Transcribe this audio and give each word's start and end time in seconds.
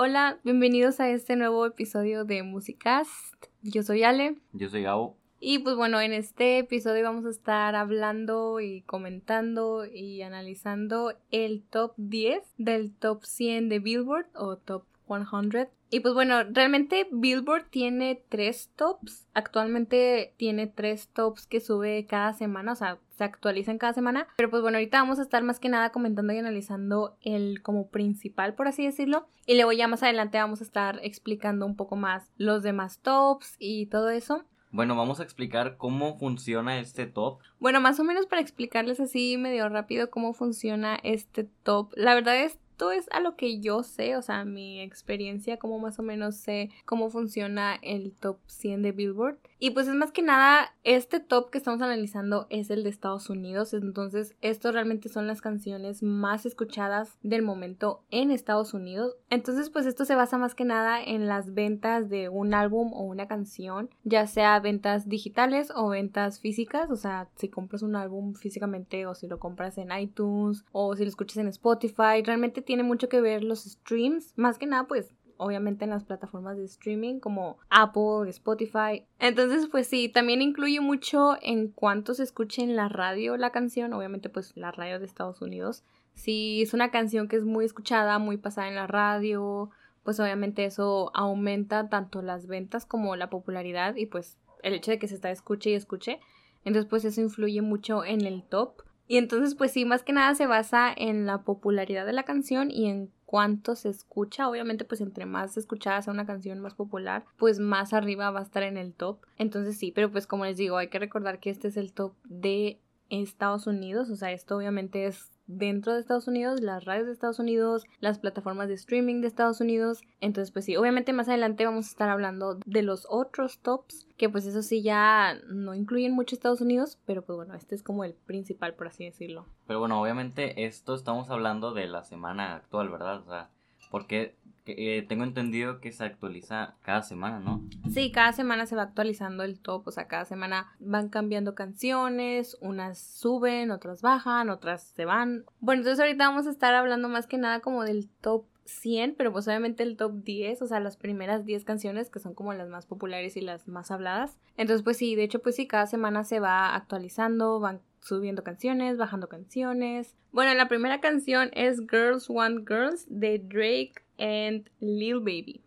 Hola, 0.00 0.38
bienvenidos 0.44 1.00
a 1.00 1.10
este 1.10 1.34
nuevo 1.34 1.66
episodio 1.66 2.24
de 2.24 2.44
Musicast. 2.44 3.34
Yo 3.62 3.82
soy 3.82 4.04
Ale. 4.04 4.36
Yo 4.52 4.68
soy 4.68 4.84
Gabo. 4.84 5.16
Y 5.40 5.58
pues 5.58 5.74
bueno, 5.74 6.00
en 6.00 6.12
este 6.12 6.58
episodio 6.58 7.02
vamos 7.02 7.26
a 7.26 7.30
estar 7.30 7.74
hablando 7.74 8.60
y 8.60 8.82
comentando 8.82 9.84
y 9.84 10.22
analizando 10.22 11.14
el 11.32 11.64
top 11.64 11.94
10 11.96 12.44
del 12.58 12.94
top 12.94 13.24
100 13.24 13.68
de 13.68 13.80
Billboard 13.80 14.28
o 14.36 14.56
top 14.56 14.84
100 15.08 15.68
y 15.90 16.00
pues 16.00 16.14
bueno, 16.14 16.44
realmente 16.44 17.08
Billboard 17.10 17.70
tiene 17.70 18.22
tres 18.28 18.70
tops. 18.76 19.26
Actualmente 19.32 20.34
tiene 20.36 20.66
tres 20.66 21.08
tops 21.08 21.46
que 21.46 21.60
sube 21.60 22.06
cada 22.06 22.34
semana, 22.34 22.72
o 22.72 22.76
sea, 22.76 22.98
se 23.18 23.24
actualizan 23.24 23.78
cada 23.78 23.92
semana. 23.92 24.28
Pero 24.36 24.48
pues 24.48 24.62
bueno, 24.62 24.78
ahorita 24.78 24.98
vamos 24.98 25.18
a 25.18 25.22
estar 25.22 25.42
más 25.42 25.60
que 25.60 25.68
nada 25.68 25.90
comentando 25.90 26.32
y 26.32 26.38
analizando 26.38 27.16
el 27.20 27.60
como 27.62 27.88
principal, 27.88 28.54
por 28.54 28.68
así 28.68 28.86
decirlo. 28.86 29.26
Y 29.46 29.56
luego 29.56 29.72
ya 29.72 29.88
más 29.88 30.02
adelante 30.02 30.38
vamos 30.38 30.60
a 30.60 30.64
estar 30.64 31.00
explicando 31.02 31.66
un 31.66 31.76
poco 31.76 31.96
más 31.96 32.32
los 32.36 32.62
demás 32.62 33.00
tops 33.00 33.56
y 33.58 33.86
todo 33.86 34.10
eso. 34.10 34.44
Bueno, 34.70 34.94
vamos 34.96 35.18
a 35.18 35.22
explicar 35.22 35.76
cómo 35.78 36.18
funciona 36.18 36.78
este 36.78 37.06
top. 37.06 37.38
Bueno, 37.58 37.80
más 37.80 37.98
o 38.00 38.04
menos 38.04 38.26
para 38.26 38.42
explicarles 38.42 39.00
así 39.00 39.36
medio 39.38 39.68
rápido 39.68 40.10
cómo 40.10 40.34
funciona 40.34 40.98
este 41.02 41.44
top. 41.62 41.90
La 41.96 42.14
verdad 42.14 42.36
es 42.42 42.58
esto 42.78 42.92
es 42.92 43.08
a 43.10 43.18
lo 43.18 43.34
que 43.34 43.58
yo 43.58 43.82
sé, 43.82 44.16
o 44.16 44.22
sea, 44.22 44.44
mi 44.44 44.80
experiencia, 44.80 45.58
como 45.58 45.80
más 45.80 45.98
o 45.98 46.04
menos 46.04 46.36
sé 46.36 46.70
cómo 46.84 47.10
funciona 47.10 47.74
el 47.82 48.12
top 48.12 48.38
100 48.46 48.82
de 48.82 48.92
Billboard. 48.92 49.36
Y 49.58 49.70
pues 49.70 49.88
es 49.88 49.96
más 49.96 50.12
que 50.12 50.22
nada, 50.22 50.72
este 50.84 51.18
top 51.18 51.50
que 51.50 51.58
estamos 51.58 51.82
analizando 51.82 52.46
es 52.50 52.70
el 52.70 52.84
de 52.84 52.90
Estados 52.90 53.30
Unidos, 53.30 53.74
entonces 53.74 54.36
esto 54.42 54.70
realmente 54.70 55.08
son 55.08 55.26
las 55.26 55.40
canciones 55.40 56.04
más 56.04 56.46
escuchadas 56.46 57.18
del 57.24 57.42
momento 57.42 58.04
en 58.12 58.30
Estados 58.30 58.72
Unidos. 58.72 59.16
Entonces 59.28 59.70
pues 59.70 59.84
esto 59.84 60.04
se 60.04 60.14
basa 60.14 60.38
más 60.38 60.54
que 60.54 60.64
nada 60.64 61.02
en 61.02 61.26
las 61.26 61.54
ventas 61.54 62.08
de 62.08 62.28
un 62.28 62.54
álbum 62.54 62.92
o 62.92 63.02
una 63.02 63.26
canción, 63.26 63.90
ya 64.04 64.28
sea 64.28 64.60
ventas 64.60 65.08
digitales 65.08 65.72
o 65.74 65.88
ventas 65.88 66.38
físicas, 66.38 66.88
o 66.92 66.96
sea, 66.96 67.28
si 67.34 67.48
compras 67.48 67.82
un 67.82 67.96
álbum 67.96 68.34
físicamente 68.34 69.04
o 69.06 69.16
si 69.16 69.26
lo 69.26 69.40
compras 69.40 69.78
en 69.78 69.90
iTunes 69.90 70.64
o 70.70 70.94
si 70.94 71.02
lo 71.02 71.08
escuchas 71.08 71.38
en 71.38 71.48
Spotify, 71.48 72.22
realmente 72.24 72.62
tiene 72.68 72.82
mucho 72.82 73.08
que 73.08 73.22
ver 73.22 73.44
los 73.44 73.64
streams, 73.64 74.34
más 74.36 74.58
que 74.58 74.66
nada 74.66 74.86
pues 74.86 75.14
obviamente 75.38 75.84
en 75.84 75.90
las 75.90 76.04
plataformas 76.04 76.58
de 76.58 76.66
streaming 76.66 77.18
como 77.18 77.56
Apple, 77.70 78.28
Spotify. 78.28 79.06
Entonces, 79.18 79.68
pues 79.70 79.86
sí, 79.86 80.10
también 80.10 80.42
incluye 80.42 80.78
mucho 80.80 81.38
en 81.40 81.68
cuánto 81.68 82.12
se 82.12 82.24
escuche 82.24 82.62
en 82.62 82.76
la 82.76 82.90
radio 82.90 83.38
la 83.38 83.52
canción, 83.52 83.94
obviamente 83.94 84.28
pues 84.28 84.54
la 84.54 84.70
radio 84.70 84.98
de 84.98 85.06
Estados 85.06 85.40
Unidos. 85.40 85.82
Si 86.12 86.60
es 86.60 86.74
una 86.74 86.90
canción 86.90 87.26
que 87.26 87.36
es 87.36 87.44
muy 87.44 87.64
escuchada, 87.64 88.18
muy 88.18 88.36
pasada 88.36 88.68
en 88.68 88.74
la 88.74 88.86
radio, 88.86 89.70
pues 90.02 90.20
obviamente 90.20 90.66
eso 90.66 91.10
aumenta 91.14 91.88
tanto 91.88 92.20
las 92.20 92.46
ventas 92.46 92.84
como 92.84 93.16
la 93.16 93.30
popularidad 93.30 93.96
y 93.96 94.04
pues 94.04 94.36
el 94.62 94.74
hecho 94.74 94.90
de 94.90 94.98
que 94.98 95.08
se 95.08 95.14
está 95.14 95.30
escuche 95.30 95.70
y 95.70 95.74
escuche. 95.74 96.20
Entonces, 96.66 96.90
pues 96.90 97.06
eso 97.06 97.22
influye 97.22 97.62
mucho 97.62 98.04
en 98.04 98.26
el 98.26 98.42
top. 98.42 98.82
Y 99.08 99.16
entonces, 99.16 99.54
pues 99.54 99.72
sí, 99.72 99.86
más 99.86 100.02
que 100.02 100.12
nada 100.12 100.34
se 100.34 100.46
basa 100.46 100.92
en 100.94 101.26
la 101.26 101.42
popularidad 101.42 102.04
de 102.04 102.12
la 102.12 102.24
canción 102.24 102.70
y 102.70 102.86
en 102.86 103.10
cuánto 103.24 103.74
se 103.74 103.88
escucha. 103.88 104.48
Obviamente, 104.48 104.84
pues 104.84 105.00
entre 105.00 105.24
más 105.24 105.56
escuchada 105.56 106.02
sea 106.02 106.12
una 106.12 106.26
canción 106.26 106.60
más 106.60 106.74
popular, 106.74 107.24
pues 107.38 107.58
más 107.58 107.94
arriba 107.94 108.30
va 108.30 108.40
a 108.40 108.42
estar 108.42 108.62
en 108.62 108.76
el 108.76 108.92
top. 108.92 109.18
Entonces 109.38 109.78
sí, 109.78 109.92
pero 109.92 110.12
pues 110.12 110.26
como 110.26 110.44
les 110.44 110.58
digo, 110.58 110.76
hay 110.76 110.88
que 110.88 110.98
recordar 110.98 111.40
que 111.40 111.48
este 111.48 111.68
es 111.68 111.78
el 111.78 111.92
top 111.92 112.12
de 112.24 112.80
Estados 113.08 113.66
Unidos. 113.66 114.10
O 114.10 114.16
sea, 114.16 114.30
esto 114.32 114.56
obviamente 114.56 115.06
es 115.06 115.30
dentro 115.48 115.94
de 115.94 116.00
Estados 116.00 116.28
Unidos, 116.28 116.60
las 116.60 116.84
radios 116.84 117.06
de 117.06 117.12
Estados 117.12 117.40
Unidos, 117.40 117.84
las 117.98 118.20
plataformas 118.20 118.68
de 118.68 118.74
streaming 118.74 119.20
de 119.20 119.26
Estados 119.26 119.60
Unidos. 119.60 120.02
Entonces, 120.20 120.52
pues 120.52 120.66
sí, 120.66 120.76
obviamente 120.76 121.12
más 121.12 121.28
adelante 121.28 121.64
vamos 121.64 121.86
a 121.86 121.90
estar 121.90 122.08
hablando 122.08 122.60
de 122.64 122.82
los 122.82 123.06
otros 123.10 123.58
tops, 123.58 124.06
que 124.16 124.28
pues 124.28 124.46
eso 124.46 124.62
sí 124.62 124.82
ya 124.82 125.34
no 125.48 125.74
incluyen 125.74 126.12
mucho 126.12 126.36
Estados 126.36 126.60
Unidos, 126.60 126.98
pero 127.04 127.22
pues 127.22 127.36
bueno, 127.36 127.54
este 127.54 127.74
es 127.74 127.82
como 127.82 128.04
el 128.04 128.14
principal, 128.14 128.74
por 128.74 128.86
así 128.86 129.04
decirlo. 129.04 129.46
Pero 129.66 129.80
bueno, 129.80 130.00
obviamente 130.00 130.66
esto 130.66 130.94
estamos 130.94 131.30
hablando 131.30 131.72
de 131.72 131.88
la 131.88 132.04
semana 132.04 132.54
actual, 132.54 132.90
¿verdad? 132.90 133.22
O 133.22 133.24
sea, 133.24 133.50
porque 133.90 134.36
eh, 134.66 135.04
tengo 135.08 135.24
entendido 135.24 135.80
que 135.80 135.92
se 135.92 136.04
actualiza 136.04 136.74
cada 136.82 137.02
semana, 137.02 137.40
¿no? 137.40 137.62
Sí, 137.90 138.12
cada 138.12 138.32
semana 138.32 138.66
se 138.66 138.76
va 138.76 138.82
actualizando 138.82 139.42
el 139.42 139.60
top, 139.60 139.88
o 139.88 139.90
sea, 139.90 140.08
cada 140.08 140.24
semana 140.24 140.74
van 140.78 141.08
cambiando 141.08 141.54
canciones, 141.54 142.56
unas 142.60 142.98
suben, 142.98 143.70
otras 143.70 144.02
bajan, 144.02 144.50
otras 144.50 144.82
se 144.94 145.04
van. 145.04 145.44
Bueno, 145.60 145.80
entonces 145.80 146.00
ahorita 146.00 146.28
vamos 146.28 146.46
a 146.46 146.50
estar 146.50 146.74
hablando 146.74 147.08
más 147.08 147.26
que 147.26 147.38
nada 147.38 147.60
como 147.60 147.84
del 147.84 148.08
top 148.20 148.44
100, 148.68 149.14
pero 149.16 149.32
pues 149.32 149.48
obviamente 149.48 149.82
el 149.82 149.96
top 149.96 150.22
10, 150.22 150.60
o 150.62 150.66
sea, 150.66 150.80
las 150.80 150.96
primeras 150.96 151.46
10 151.46 151.64
canciones 151.64 152.10
que 152.10 152.18
son 152.18 152.34
como 152.34 152.52
las 152.52 152.68
más 152.68 152.84
populares 152.86 153.36
y 153.36 153.40
las 153.40 153.66
más 153.66 153.90
habladas. 153.90 154.36
Entonces, 154.56 154.84
pues 154.84 154.98
sí, 154.98 155.14
de 155.14 155.24
hecho, 155.24 155.40
pues 155.40 155.56
sí, 155.56 155.66
cada 155.66 155.86
semana 155.86 156.24
se 156.24 156.40
va 156.40 156.74
actualizando, 156.74 157.58
van 157.60 157.80
subiendo 158.00 158.44
canciones, 158.44 158.96
bajando 158.96 159.28
canciones. 159.28 160.16
Bueno, 160.32 160.54
la 160.54 160.68
primera 160.68 161.00
canción 161.00 161.50
es 161.52 161.80
Girls 161.80 162.28
Want 162.28 162.68
Girls 162.68 163.06
de 163.08 163.38
Drake 163.38 163.94
and 164.18 164.70
Lil 164.80 165.20
Baby. 165.20 165.62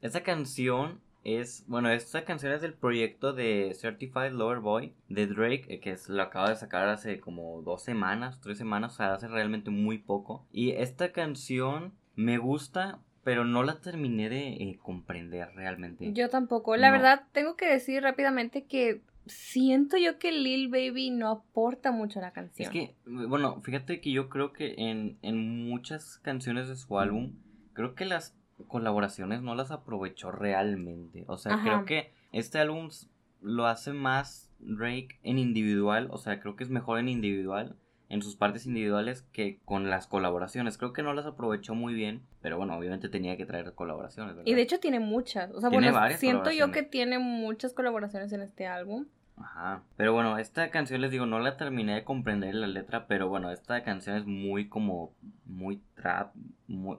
Esta 0.00 0.22
canción 0.22 1.00
es, 1.24 1.64
bueno, 1.68 1.90
esta 1.90 2.24
canción 2.24 2.52
es 2.52 2.60
del 2.60 2.74
proyecto 2.74 3.32
de 3.32 3.76
Certified 3.78 4.32
Lover 4.32 4.58
Boy 4.58 4.94
de 5.08 5.26
Drake, 5.26 5.66
eh, 5.68 5.80
que 5.80 5.92
es, 5.92 6.08
lo 6.08 6.22
acaba 6.22 6.50
de 6.50 6.56
sacar 6.56 6.88
hace 6.88 7.20
como 7.20 7.62
dos 7.62 7.82
semanas, 7.82 8.40
tres 8.40 8.58
semanas, 8.58 8.94
o 8.94 8.96
sea, 8.96 9.14
hace 9.14 9.28
realmente 9.28 9.70
muy 9.70 9.98
poco. 9.98 10.46
Y 10.50 10.72
esta 10.72 11.12
canción 11.12 11.92
me 12.16 12.38
gusta, 12.38 12.98
pero 13.22 13.44
no 13.44 13.62
la 13.62 13.80
terminé 13.80 14.28
de 14.28 14.48
eh, 14.48 14.78
comprender 14.82 15.48
realmente. 15.54 16.12
Yo 16.12 16.28
tampoco. 16.28 16.76
La 16.76 16.90
verdad, 16.90 17.22
tengo 17.32 17.56
que 17.56 17.66
decir 17.66 18.02
rápidamente 18.02 18.64
que 18.64 19.02
siento 19.26 19.96
yo 19.96 20.18
que 20.18 20.32
Lil 20.32 20.68
Baby 20.68 21.10
no 21.10 21.28
aporta 21.30 21.92
mucho 21.92 22.18
a 22.18 22.22
la 22.22 22.32
canción. 22.32 22.66
Es 22.66 22.72
que, 22.72 22.94
bueno, 23.06 23.60
fíjate 23.62 24.00
que 24.00 24.10
yo 24.10 24.28
creo 24.28 24.52
que 24.52 24.74
en, 24.76 25.18
en 25.22 25.68
muchas 25.68 26.18
canciones 26.18 26.68
de 26.68 26.76
su 26.76 26.98
álbum 26.98 27.32
creo 27.72 27.94
que 27.94 28.04
las 28.04 28.36
colaboraciones 28.68 29.42
no 29.42 29.54
las 29.54 29.70
aprovechó 29.70 30.30
realmente. 30.30 31.24
O 31.28 31.38
sea, 31.38 31.60
creo 31.62 31.84
que 31.84 32.12
este 32.32 32.58
álbum 32.58 32.90
lo 33.40 33.66
hace 33.66 33.92
más 33.92 34.50
Drake 34.60 35.18
en 35.22 35.38
individual. 35.38 36.08
O 36.10 36.18
sea, 36.18 36.40
creo 36.40 36.56
que 36.56 36.64
es 36.64 36.70
mejor 36.70 36.98
en 36.98 37.08
individual, 37.08 37.76
en 38.12 38.20
sus 38.20 38.36
partes 38.36 38.66
individuales, 38.66 39.22
que 39.32 39.58
con 39.64 39.88
las 39.88 40.06
colaboraciones. 40.06 40.76
Creo 40.76 40.92
que 40.92 41.02
no 41.02 41.14
las 41.14 41.24
aprovechó 41.24 41.74
muy 41.74 41.94
bien. 41.94 42.20
Pero 42.42 42.58
bueno, 42.58 42.76
obviamente 42.76 43.08
tenía 43.08 43.38
que 43.38 43.46
traer 43.46 43.72
colaboraciones. 43.72 44.36
Y 44.44 44.52
de 44.52 44.60
hecho 44.60 44.78
tiene 44.80 45.00
muchas. 45.00 45.50
O 45.52 45.60
sea, 45.60 45.70
bueno, 45.70 45.98
siento 46.18 46.50
yo 46.50 46.70
que 46.70 46.82
tiene 46.82 47.18
muchas 47.18 47.72
colaboraciones 47.72 48.30
en 48.34 48.42
este 48.42 48.66
álbum. 48.66 49.06
Ajá. 49.38 49.82
Pero 49.96 50.12
bueno, 50.12 50.36
esta 50.36 50.70
canción 50.70 51.00
les 51.00 51.10
digo, 51.10 51.24
no 51.24 51.38
la 51.38 51.56
terminé 51.56 51.94
de 51.94 52.04
comprender 52.04 52.54
la 52.54 52.66
letra, 52.66 53.06
pero 53.06 53.30
bueno, 53.30 53.50
esta 53.50 53.82
canción 53.82 54.16
es 54.16 54.26
muy 54.26 54.68
como, 54.68 55.14
muy 55.46 55.80
trap, 55.94 56.34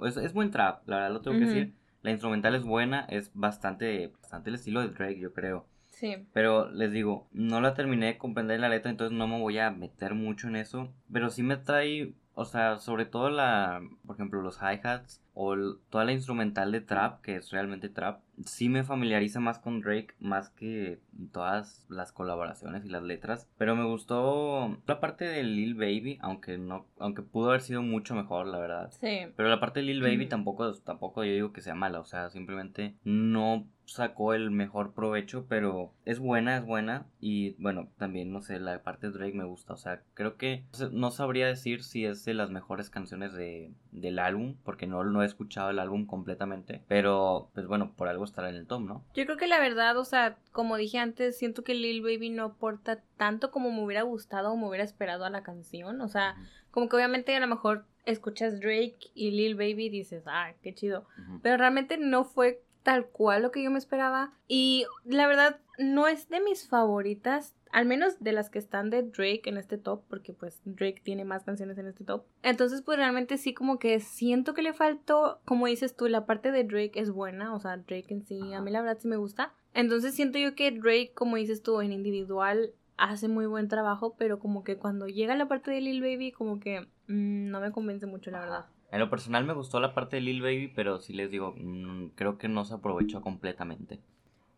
es, 0.05 0.17
es, 0.17 0.33
buen 0.33 0.49
trap, 0.49 0.81
la 0.89 0.95
verdad 0.95 1.11
lo 1.11 1.21
tengo 1.21 1.37
que 1.37 1.45
decir. 1.45 1.73
La 2.01 2.09
instrumental 2.09 2.55
es 2.55 2.63
buena, 2.63 3.05
es 3.07 3.29
bastante, 3.35 4.11
bastante 4.19 4.49
el 4.49 4.55
estilo 4.55 4.81
de 4.81 4.89
Drake, 4.89 5.19
yo 5.19 5.31
creo. 5.31 5.67
Sí. 5.93 6.15
Pero 6.33 6.69
les 6.71 6.91
digo, 6.91 7.27
no 7.31 7.61
la 7.61 7.73
terminé 7.75 8.07
de 8.07 8.17
comprender 8.17 8.59
la 8.59 8.69
letra, 8.69 8.91
entonces 8.91 9.17
no 9.17 9.27
me 9.27 9.39
voy 9.39 9.59
a 9.59 9.71
meter 9.71 10.15
mucho 10.15 10.47
en 10.47 10.55
eso. 10.55 10.91
Pero 11.11 11.29
sí 11.29 11.43
me 11.43 11.57
trae, 11.57 12.13
o 12.33 12.45
sea, 12.45 12.77
sobre 12.77 13.05
todo 13.05 13.29
la, 13.29 13.81
por 14.05 14.15
ejemplo, 14.15 14.41
los 14.41 14.57
hi-hats 14.57 15.21
o 15.35 15.55
toda 15.89 16.05
la 16.05 16.11
instrumental 16.11 16.71
de 16.71 16.81
trap, 16.81 17.21
que 17.21 17.35
es 17.35 17.51
realmente 17.51 17.89
trap, 17.89 18.21
sí 18.45 18.69
me 18.69 18.83
familiariza 18.83 19.39
más 19.39 19.59
con 19.59 19.81
Drake, 19.81 20.13
más 20.19 20.49
que 20.49 20.99
todas 21.31 21.85
las 21.89 22.11
colaboraciones 22.11 22.85
y 22.85 22.89
las 22.89 23.03
letras. 23.03 23.49
Pero 23.57 23.75
me 23.75 23.85
gustó 23.85 24.77
la 24.85 24.99
parte 24.99 25.25
de 25.25 25.43
Lil 25.43 25.75
Baby, 25.75 26.17
aunque 26.21 26.57
no, 26.57 26.87
aunque 26.99 27.21
pudo 27.21 27.49
haber 27.49 27.61
sido 27.61 27.81
mucho 27.81 28.15
mejor, 28.15 28.47
la 28.47 28.59
verdad. 28.59 28.91
Sí. 28.99 29.27
Pero 29.35 29.49
la 29.49 29.59
parte 29.59 29.79
de 29.79 29.87
Lil 29.87 30.01
Baby 30.01 30.27
tampoco, 30.27 30.73
tampoco 30.81 31.23
yo 31.23 31.33
digo 31.33 31.53
que 31.53 31.61
sea 31.61 31.75
mala, 31.75 31.99
o 31.99 32.05
sea, 32.05 32.29
simplemente 32.29 32.95
no 33.03 33.67
sacó 33.93 34.33
el 34.33 34.51
mejor 34.51 34.93
provecho, 34.93 35.45
pero 35.47 35.91
es 36.05 36.19
buena, 36.19 36.57
es 36.57 36.65
buena. 36.65 37.05
Y 37.19 37.51
bueno, 37.61 37.89
también, 37.97 38.31
no 38.31 38.41
sé, 38.41 38.59
la 38.59 38.81
parte 38.83 39.07
de 39.07 39.13
Drake 39.13 39.37
me 39.37 39.45
gusta. 39.45 39.73
O 39.73 39.77
sea, 39.77 40.01
creo 40.13 40.35
que 40.37 40.63
no 40.91 41.11
sabría 41.11 41.47
decir 41.47 41.83
si 41.83 42.05
es 42.05 42.25
de 42.25 42.33
las 42.33 42.49
mejores 42.49 42.89
canciones 42.89 43.33
de, 43.33 43.71
del 43.91 44.19
álbum, 44.19 44.55
porque 44.63 44.87
no, 44.87 45.03
no 45.03 45.23
he 45.23 45.25
escuchado 45.25 45.69
el 45.69 45.79
álbum 45.79 46.05
completamente. 46.05 46.81
Pero, 46.87 47.49
pues 47.53 47.67
bueno, 47.67 47.93
por 47.95 48.07
algo 48.07 48.25
estará 48.25 48.49
en 48.49 48.55
el 48.55 48.67
top, 48.67 48.81
¿no? 48.81 49.05
Yo 49.13 49.25
creo 49.25 49.37
que 49.37 49.47
la 49.47 49.59
verdad, 49.59 49.97
o 49.97 50.05
sea, 50.05 50.37
como 50.51 50.77
dije 50.77 50.97
antes, 50.97 51.37
siento 51.37 51.63
que 51.63 51.75
Lil 51.75 52.01
Baby 52.01 52.29
no 52.29 52.45
aporta 52.45 53.01
tanto 53.17 53.51
como 53.51 53.71
me 53.71 53.83
hubiera 53.83 54.01
gustado 54.01 54.51
o 54.51 54.57
me 54.57 54.67
hubiera 54.67 54.83
esperado 54.83 55.25
a 55.25 55.29
la 55.29 55.43
canción. 55.43 56.01
O 56.01 56.07
sea, 56.07 56.35
como 56.71 56.89
que 56.89 56.95
obviamente 56.95 57.35
a 57.35 57.39
lo 57.39 57.47
mejor 57.47 57.85
escuchas 58.05 58.59
Drake 58.59 59.11
y 59.13 59.31
Lil 59.31 59.55
Baby 59.55 59.85
y 59.85 59.89
dices, 59.89 60.23
ah, 60.25 60.53
qué 60.61 60.73
chido. 60.73 61.05
Pero 61.41 61.57
realmente 61.57 61.97
no 61.97 62.25
fue 62.25 62.62
tal 62.83 63.07
cual 63.07 63.41
lo 63.41 63.51
que 63.51 63.63
yo 63.63 63.71
me 63.71 63.79
esperaba. 63.79 64.33
Y 64.47 64.85
la 65.05 65.27
verdad, 65.27 65.59
no 65.77 66.07
es 66.07 66.29
de 66.29 66.41
mis 66.41 66.67
favoritas. 66.67 67.55
Al 67.71 67.87
menos 67.87 68.19
de 68.19 68.33
las 68.33 68.51
que 68.51 68.59
están 68.59 68.91
de 68.91 69.01
Drake 69.01 69.41
en 69.45 69.57
este 69.57 69.79
top, 69.79 70.03
porque 70.07 70.31
pues 70.31 70.61
Drake 70.63 71.01
tiene 71.03 71.25
más 71.25 71.43
canciones 71.43 71.75
en 71.79 71.87
este 71.87 72.03
top. 72.03 72.23
Entonces 72.43 72.83
pues 72.83 72.99
realmente 72.99 73.39
sí 73.39 73.55
como 73.55 73.79
que 73.79 73.99
siento 73.99 74.53
que 74.53 74.61
le 74.61 74.73
faltó, 74.73 75.39
como 75.43 75.65
dices 75.65 75.95
tú, 75.95 76.07
la 76.07 76.27
parte 76.27 76.51
de 76.51 76.65
Drake 76.65 76.99
es 76.99 77.09
buena, 77.09 77.55
o 77.55 77.59
sea, 77.59 77.77
Drake 77.77 78.05
en 78.09 78.27
sí, 78.27 78.53
a 78.53 78.61
mí 78.61 78.69
la 78.69 78.81
verdad 78.81 78.99
sí 79.01 79.07
me 79.07 79.17
gusta. 79.17 79.55
Entonces 79.73 80.13
siento 80.13 80.37
yo 80.37 80.53
que 80.53 80.69
Drake, 80.69 81.13
como 81.15 81.37
dices 81.37 81.63
tú, 81.63 81.81
en 81.81 81.93
individual 81.93 82.75
hace 82.95 83.27
muy 83.27 83.47
buen 83.47 83.67
trabajo, 83.67 84.15
pero 84.19 84.37
como 84.37 84.63
que 84.63 84.77
cuando 84.77 85.07
llega 85.07 85.35
la 85.35 85.47
parte 85.47 85.71
de 85.71 85.81
Lil 85.81 86.01
Baby, 86.01 86.31
como 86.31 86.59
que 86.59 86.81
mm, 87.07 87.49
no 87.49 87.59
me 87.59 87.71
convence 87.71 88.05
mucho, 88.05 88.29
la 88.29 88.39
verdad. 88.39 88.65
En 88.93 88.99
lo 88.99 89.09
personal 89.09 89.43
me 89.43 89.53
gustó 89.53 89.79
la 89.79 89.95
parte 89.95 90.17
de 90.17 90.21
Lil 90.21 90.43
Baby, 90.43 90.67
pero 90.67 90.99
sí 90.99 91.13
les 91.13 91.31
digo, 91.31 91.55
mm, 91.57 92.09
creo 92.09 92.37
que 92.37 92.47
no 92.47 92.63
se 92.63 92.75
aprovechó 92.75 93.21
completamente. 93.21 93.99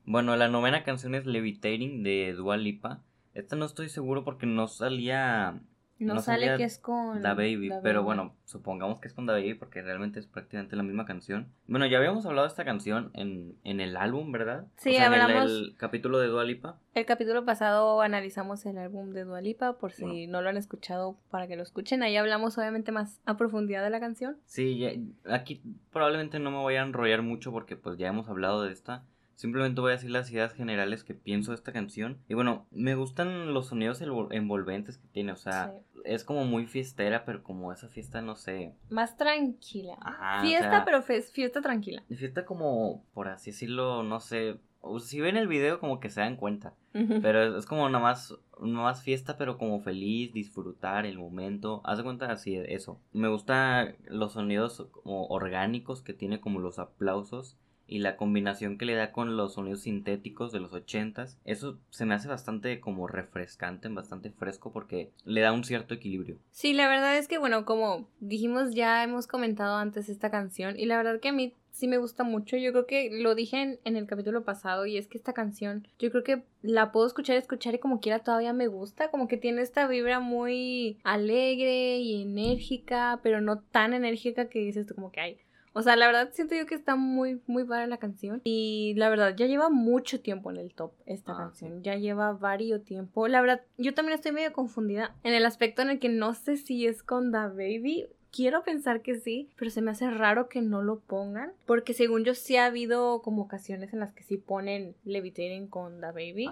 Bueno, 0.06 0.36
la 0.36 0.50
novena 0.50 0.84
canción 0.84 1.16
es 1.16 1.26
Levitating 1.26 2.04
de 2.04 2.34
Dua 2.34 2.58
Lipa. 2.58 3.02
Esta 3.34 3.56
no 3.56 3.64
estoy 3.64 3.88
seguro 3.88 4.26
porque 4.26 4.46
no 4.46 4.68
salía 4.68 5.62
no, 6.00 6.20
sale 6.20 6.58
que 6.58 6.64
es 6.64 6.78
con 6.78 7.22
Da 7.22 7.34
Baby, 7.34 7.72
pero 7.82 8.04
bueno, 8.04 8.36
supongamos 8.44 9.00
que 9.00 9.08
es 9.08 9.14
con 9.14 9.26
Da 9.26 9.34
Baby 9.34 9.54
porque 9.54 9.82
realmente 9.82 10.20
es 10.20 10.28
prácticamente 10.28 10.76
la 10.76 10.84
misma 10.84 11.06
canción. 11.06 11.48
Bueno, 11.68 11.86
ya 11.86 11.98
habíamos 11.98 12.26
hablado 12.26 12.46
de 12.46 12.50
esta 12.50 12.66
canción 12.66 13.12
en, 13.14 13.56
en 13.64 13.80
el 13.80 13.96
álbum, 13.96 14.32
¿verdad? 14.32 14.68
Sí, 14.78 14.98
hablamos. 14.98 15.52
En 15.52 15.58
el, 15.58 15.76
capítulo 15.78 16.20
de 16.20 16.28
Dualipa. 16.28 16.78
El 16.94 17.06
capítulo 17.06 17.46
pasado 17.46 18.02
analizamos 18.02 18.66
el 18.66 18.78
álbum 18.78 19.12
de 19.12 19.24
Dualipa, 19.24 19.78
por 19.78 19.92
si 19.92 20.28
no 20.28 20.42
lo 20.42 20.50
han 20.50 20.58
escuchado, 20.58 21.18
para 21.30 21.48
que 21.48 21.56
lo 21.56 21.64
escuchen. 21.64 22.04
Ahí 22.04 22.18
hablamos 22.18 22.58
obviamente 22.58 22.92
más 22.92 23.22
a 23.26 23.38
profundidad 23.38 23.84
de 23.84 23.90
la 23.90 24.00
canción. 24.00 24.38
Sí, 24.46 25.14
aquí 25.30 25.62
probablemente 25.92 26.40
no 26.40 26.52
me 26.52 26.58
voy 26.58 26.76
a 26.76 26.82
enrollar 26.82 27.22
mucho 27.22 27.52
porque 27.52 27.76
pues 27.76 27.98
ya 27.98 28.08
hemos 28.08 28.28
hablado 28.28 28.64
de 28.64 28.72
esta. 28.72 29.04
Simplemente 29.36 29.82
voy 29.82 29.92
a 29.92 29.96
decir 29.96 30.12
las 30.12 30.32
ideas 30.32 30.54
generales 30.54 31.04
que 31.04 31.14
pienso 31.14 31.52
de 31.52 31.56
esta 31.56 31.74
canción. 31.74 32.18
Y 32.30 32.34
bueno, 32.34 32.66
me 32.72 32.96
gustan 32.96 33.54
los 33.54 33.68
sonidos 33.68 34.02
envolventes 34.02 34.98
que 34.98 35.08
tiene. 35.10 35.34
O 35.34 35.38
sea, 35.38 35.74
es 36.06 36.24
como 36.24 36.46
muy 36.46 36.66
fiestera, 36.68 37.26
pero 37.26 37.44
como 37.44 37.74
esa 37.74 37.90
fiesta, 37.90 38.22
no 38.22 38.36
sé. 38.36 38.74
Más 38.90 39.18
tranquila. 39.18 39.98
fiesta, 40.42 40.84
pero 40.86 41.02
fiesta 41.02 41.62
tranquila. 41.62 42.04
Fiesta 42.08 42.46
como, 42.46 43.04
por 43.14 43.28
así 43.28 43.52
decirlo, 43.52 44.04
no 44.04 44.20
sé. 44.22 44.58
Si 45.00 45.20
ven 45.20 45.36
el 45.36 45.48
video, 45.48 45.80
como 45.80 46.00
que 46.00 46.10
se 46.10 46.22
dan 46.22 46.38
cuenta. 46.38 46.74
Pero 46.94 47.58
es, 47.58 47.66
como 47.66 47.90
nada 47.90 48.02
más, 48.02 48.36
más 48.60 49.04
fiesta, 49.04 49.36
pero 49.38 49.58
como 49.58 49.82
feliz, 49.82 50.32
disfrutar 50.32 51.06
el 51.06 51.18
momento. 51.18 51.82
Haz 51.84 51.98
de 51.98 52.04
cuenta 52.06 52.32
así, 52.32 52.56
eso. 52.56 53.02
Me 53.12 53.28
gustan 53.28 53.98
los 54.06 54.34
sonidos 54.34 54.88
como 54.92 55.28
orgánicos 55.28 56.02
que 56.02 56.14
tiene, 56.14 56.40
como 56.40 56.62
los 56.62 56.80
aplausos 56.80 57.58
y 57.88 58.00
la 58.00 58.16
combinación 58.18 58.78
que 58.78 58.86
le 58.86 58.96
da 58.96 59.12
con 59.12 59.38
los 59.38 59.54
sonidos 59.54 59.82
sintéticos 59.82 60.52
de 60.52 60.60
los 60.60 60.74
ochentas, 60.74 61.38
eso 61.46 61.78
se 61.90 62.06
me 62.06 62.16
hace 62.16 62.28
bastante 62.28 62.80
como 62.80 63.08
refrescante, 63.08 63.88
bastante 63.90 64.32
fresco 64.32 64.72
porque 64.72 65.12
le 65.24 65.42
da 65.42 65.52
un 65.52 65.64
cierto 65.64 65.94
equilibrio. 65.94 66.38
Sí, 66.52 66.74
la 66.74 66.88
verdad 66.88 67.18
es 67.18 67.28
que 67.28 67.38
bueno, 67.38 67.66
como 67.66 68.10
dijimos 68.20 68.74
ya 68.74 69.04
hemos 69.04 69.28
comentado 69.28 69.78
antes 69.78 70.10
esta 70.10 70.32
canción 70.32 70.80
y 70.80 70.86
la 70.86 70.98
verdad 70.98 71.20
que 71.20 71.30
a 71.30 71.34
mí 71.34 71.54
sí 71.72 71.88
me 71.90 71.98
gusta 71.98 72.24
mucho, 72.24 72.56
yo 72.56 72.72
creo 72.72 72.88
que 72.88 73.10
lo 73.12 73.36
dije 73.36 73.62
en, 73.62 73.80
en 73.84 73.98
el 73.98 74.08
capítulo 74.08 74.46
pasado 74.46 74.86
y 74.86 74.98
es 74.98 75.08
que 75.08 75.18
esta 75.18 75.34
canción 75.34 75.88
yo 76.00 76.10
creo 76.10 76.24
que 76.24 76.44
la 76.62 76.94
puedo 76.94 77.06
escuchar, 77.06 77.36
escuchar 77.36 77.76
y 77.76 77.80
como 77.80 78.00
quiera 78.00 78.20
todavía 78.20 78.54
me 78.54 78.68
gusta, 78.68 79.12
como 79.12 79.28
que 79.28 79.36
tiene 79.36 79.62
esta 79.62 79.86
vibra 79.86 80.22
muy 80.22 81.00
alegre 81.04 81.98
y 81.98 82.22
enérgica, 82.22 83.20
pero 83.24 83.42
no 83.42 83.60
tan 83.60 83.94
enérgica 83.94 84.48
que 84.48 84.60
dices 84.60 84.88
tú 84.88 84.96
como 84.96 85.12
que 85.12 85.20
hay 85.20 85.38
o 85.78 85.82
sea, 85.82 85.98
la 85.98 86.08
verdad 86.08 86.30
siento 86.32 86.56
yo 86.56 86.66
que 86.66 86.74
está 86.74 86.96
muy, 86.96 87.42
muy 87.48 87.64
buena 87.64 87.86
la 87.86 87.98
canción. 87.98 88.42
Y 88.46 88.94
la 88.96 89.10
verdad, 89.10 89.36
ya 89.36 89.46
lleva 89.46 89.70
mucho 89.70 90.22
tiempo 90.22 90.50
en 90.50 90.56
el 90.56 90.74
top 90.74 90.94
esta 91.06 91.34
ah, 91.34 91.38
canción. 91.38 91.84
Ya 91.84 91.96
lleva 91.96 92.32
varios 92.32 92.86
tiempo. 92.86 93.28
La 93.28 93.42
verdad, 93.42 93.62
yo 93.78 93.94
también 93.94 94.16
estoy 94.16 94.32
medio 94.32 94.54
confundida 94.54 95.14
en 95.24 95.34
el 95.34 95.46
aspecto 95.46 95.82
en 95.82 95.90
el 95.90 96.00
que 96.00 96.08
no 96.08 96.34
sé 96.34 96.56
si 96.56 96.88
es 96.88 97.04
con 97.04 97.32
Da 97.32 97.50
Baby 97.50 98.08
quiero 98.32 98.64
pensar 98.64 99.02
que 99.02 99.20
sí, 99.20 99.50
pero 99.58 99.70
se 99.70 99.82
me 99.82 99.92
hace 99.92 100.10
raro 100.10 100.50
que 100.50 100.62
no 100.62 100.82
lo 100.82 101.00
pongan, 101.00 101.52
porque 101.66 101.94
según 101.94 102.24
yo 102.26 102.36
sí 102.36 102.58
ha 102.58 102.66
habido 102.66 103.22
como 103.22 103.44
ocasiones 103.44 103.94
en 103.94 104.00
las 104.00 104.14
que 104.14 104.24
sí 104.24 104.38
ponen 104.38 104.96
Levitating 105.06 105.68
con 105.68 106.02
Da 106.02 106.12
Baby. 106.12 106.50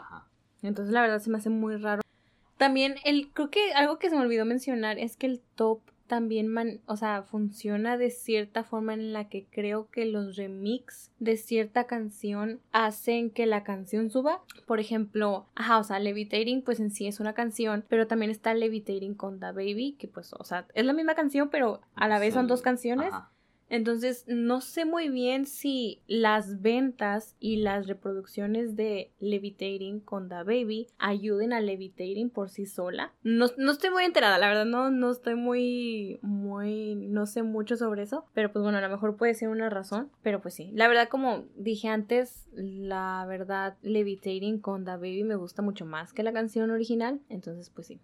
Entonces 0.62 0.94
la 0.94 1.02
verdad 1.02 1.20
se 1.20 1.30
me 1.30 1.38
hace 1.38 1.50
muy 1.50 1.76
raro. 1.76 2.02
También 2.58 2.96
el 3.04 3.32
creo 3.32 3.50
que 3.50 3.74
algo 3.74 4.00
que 4.00 4.10
se 4.10 4.16
me 4.16 4.22
olvidó 4.22 4.46
mencionar 4.46 4.98
es 4.98 5.18
que 5.18 5.28
el 5.28 5.42
top 5.56 5.82
también, 6.14 6.48
man, 6.48 6.80
o 6.86 6.96
sea, 6.96 7.24
funciona 7.24 7.98
de 7.98 8.12
cierta 8.12 8.64
forma 8.64 8.94
en 8.94 9.14
la 9.14 9.30
que 9.30 9.48
creo 9.50 9.90
que 9.90 10.06
los 10.06 10.36
remix 10.36 11.12
de 11.18 11.38
cierta 11.38 11.86
canción 11.86 12.60
hacen 12.72 13.32
que 13.32 13.48
la 13.48 13.64
canción 13.64 14.12
suba. 14.12 14.44
Por 14.68 14.80
ejemplo, 14.80 15.48
ajá, 15.56 15.80
o 15.80 15.84
sea, 15.84 15.98
Levitating 15.98 16.62
pues 16.62 16.80
en 16.80 16.92
sí 16.92 17.08
es 17.08 17.20
una 17.20 17.34
canción, 17.34 17.84
pero 17.90 18.06
también 18.06 18.30
está 18.30 18.54
Levitating 18.54 19.16
con 19.16 19.40
The 19.40 19.54
Baby, 19.54 19.96
que 19.98 20.08
pues, 20.08 20.34
o 20.34 20.44
sea, 20.44 20.68
es 20.76 20.86
la 20.86 20.94
misma 20.94 21.16
canción, 21.16 21.50
pero 21.50 21.82
a 21.96 22.08
la 22.08 22.20
vez 22.20 22.36
son 22.36 22.46
dos 22.46 22.62
canciones. 22.62 23.12
Entonces, 23.74 24.24
no 24.28 24.62
sé 24.62 24.86
muy 24.86 25.10
bien 25.10 25.48
si 25.48 26.04
las 26.06 26.62
ventas 26.62 27.36
y 27.40 27.56
las 27.56 27.88
reproducciones 27.88 28.76
de 28.76 29.10
Levitating 29.20 30.00
con 30.00 30.30
Da 30.30 30.44
Baby 30.44 30.90
ayuden 31.00 31.54
a 31.54 31.60
Levitating 31.60 32.30
por 32.30 32.52
sí 32.52 32.68
sola. 32.68 33.14
No, 33.24 33.48
no, 33.58 33.72
estoy 33.72 33.90
muy 33.90 34.04
enterada, 34.04 34.38
la 34.38 34.48
verdad, 34.48 34.66
no, 34.66 34.92
no 34.92 35.10
estoy 35.10 35.34
muy, 35.34 36.20
muy, 36.22 36.94
no 36.94 37.26
sé 37.26 37.42
mucho 37.42 37.76
sobre 37.76 38.04
eso. 38.04 38.28
Pero 38.36 38.52
pues 38.52 38.62
bueno, 38.62 38.78
a 38.78 38.82
lo 38.82 38.90
mejor 38.90 39.18
puede 39.18 39.34
ser 39.34 39.50
una 39.50 39.72
razón. 39.72 40.12
Pero 40.22 40.40
pues 40.40 40.54
sí, 40.54 40.70
la 40.76 40.88
verdad, 40.88 41.10
como 41.10 41.46
dije 41.56 41.88
antes, 41.88 42.48
la 42.54 43.26
verdad, 43.28 43.76
Levitating 43.82 44.60
con 44.60 44.86
Da 44.86 44.98
Baby 44.98 45.24
me 45.24 45.36
gusta 45.36 45.64
mucho 45.64 45.88
más 45.88 46.14
que 46.14 46.22
la 46.22 46.32
canción 46.32 46.70
original. 46.70 47.22
Entonces, 47.28 47.72
pues 47.72 47.88
sí. 47.88 48.00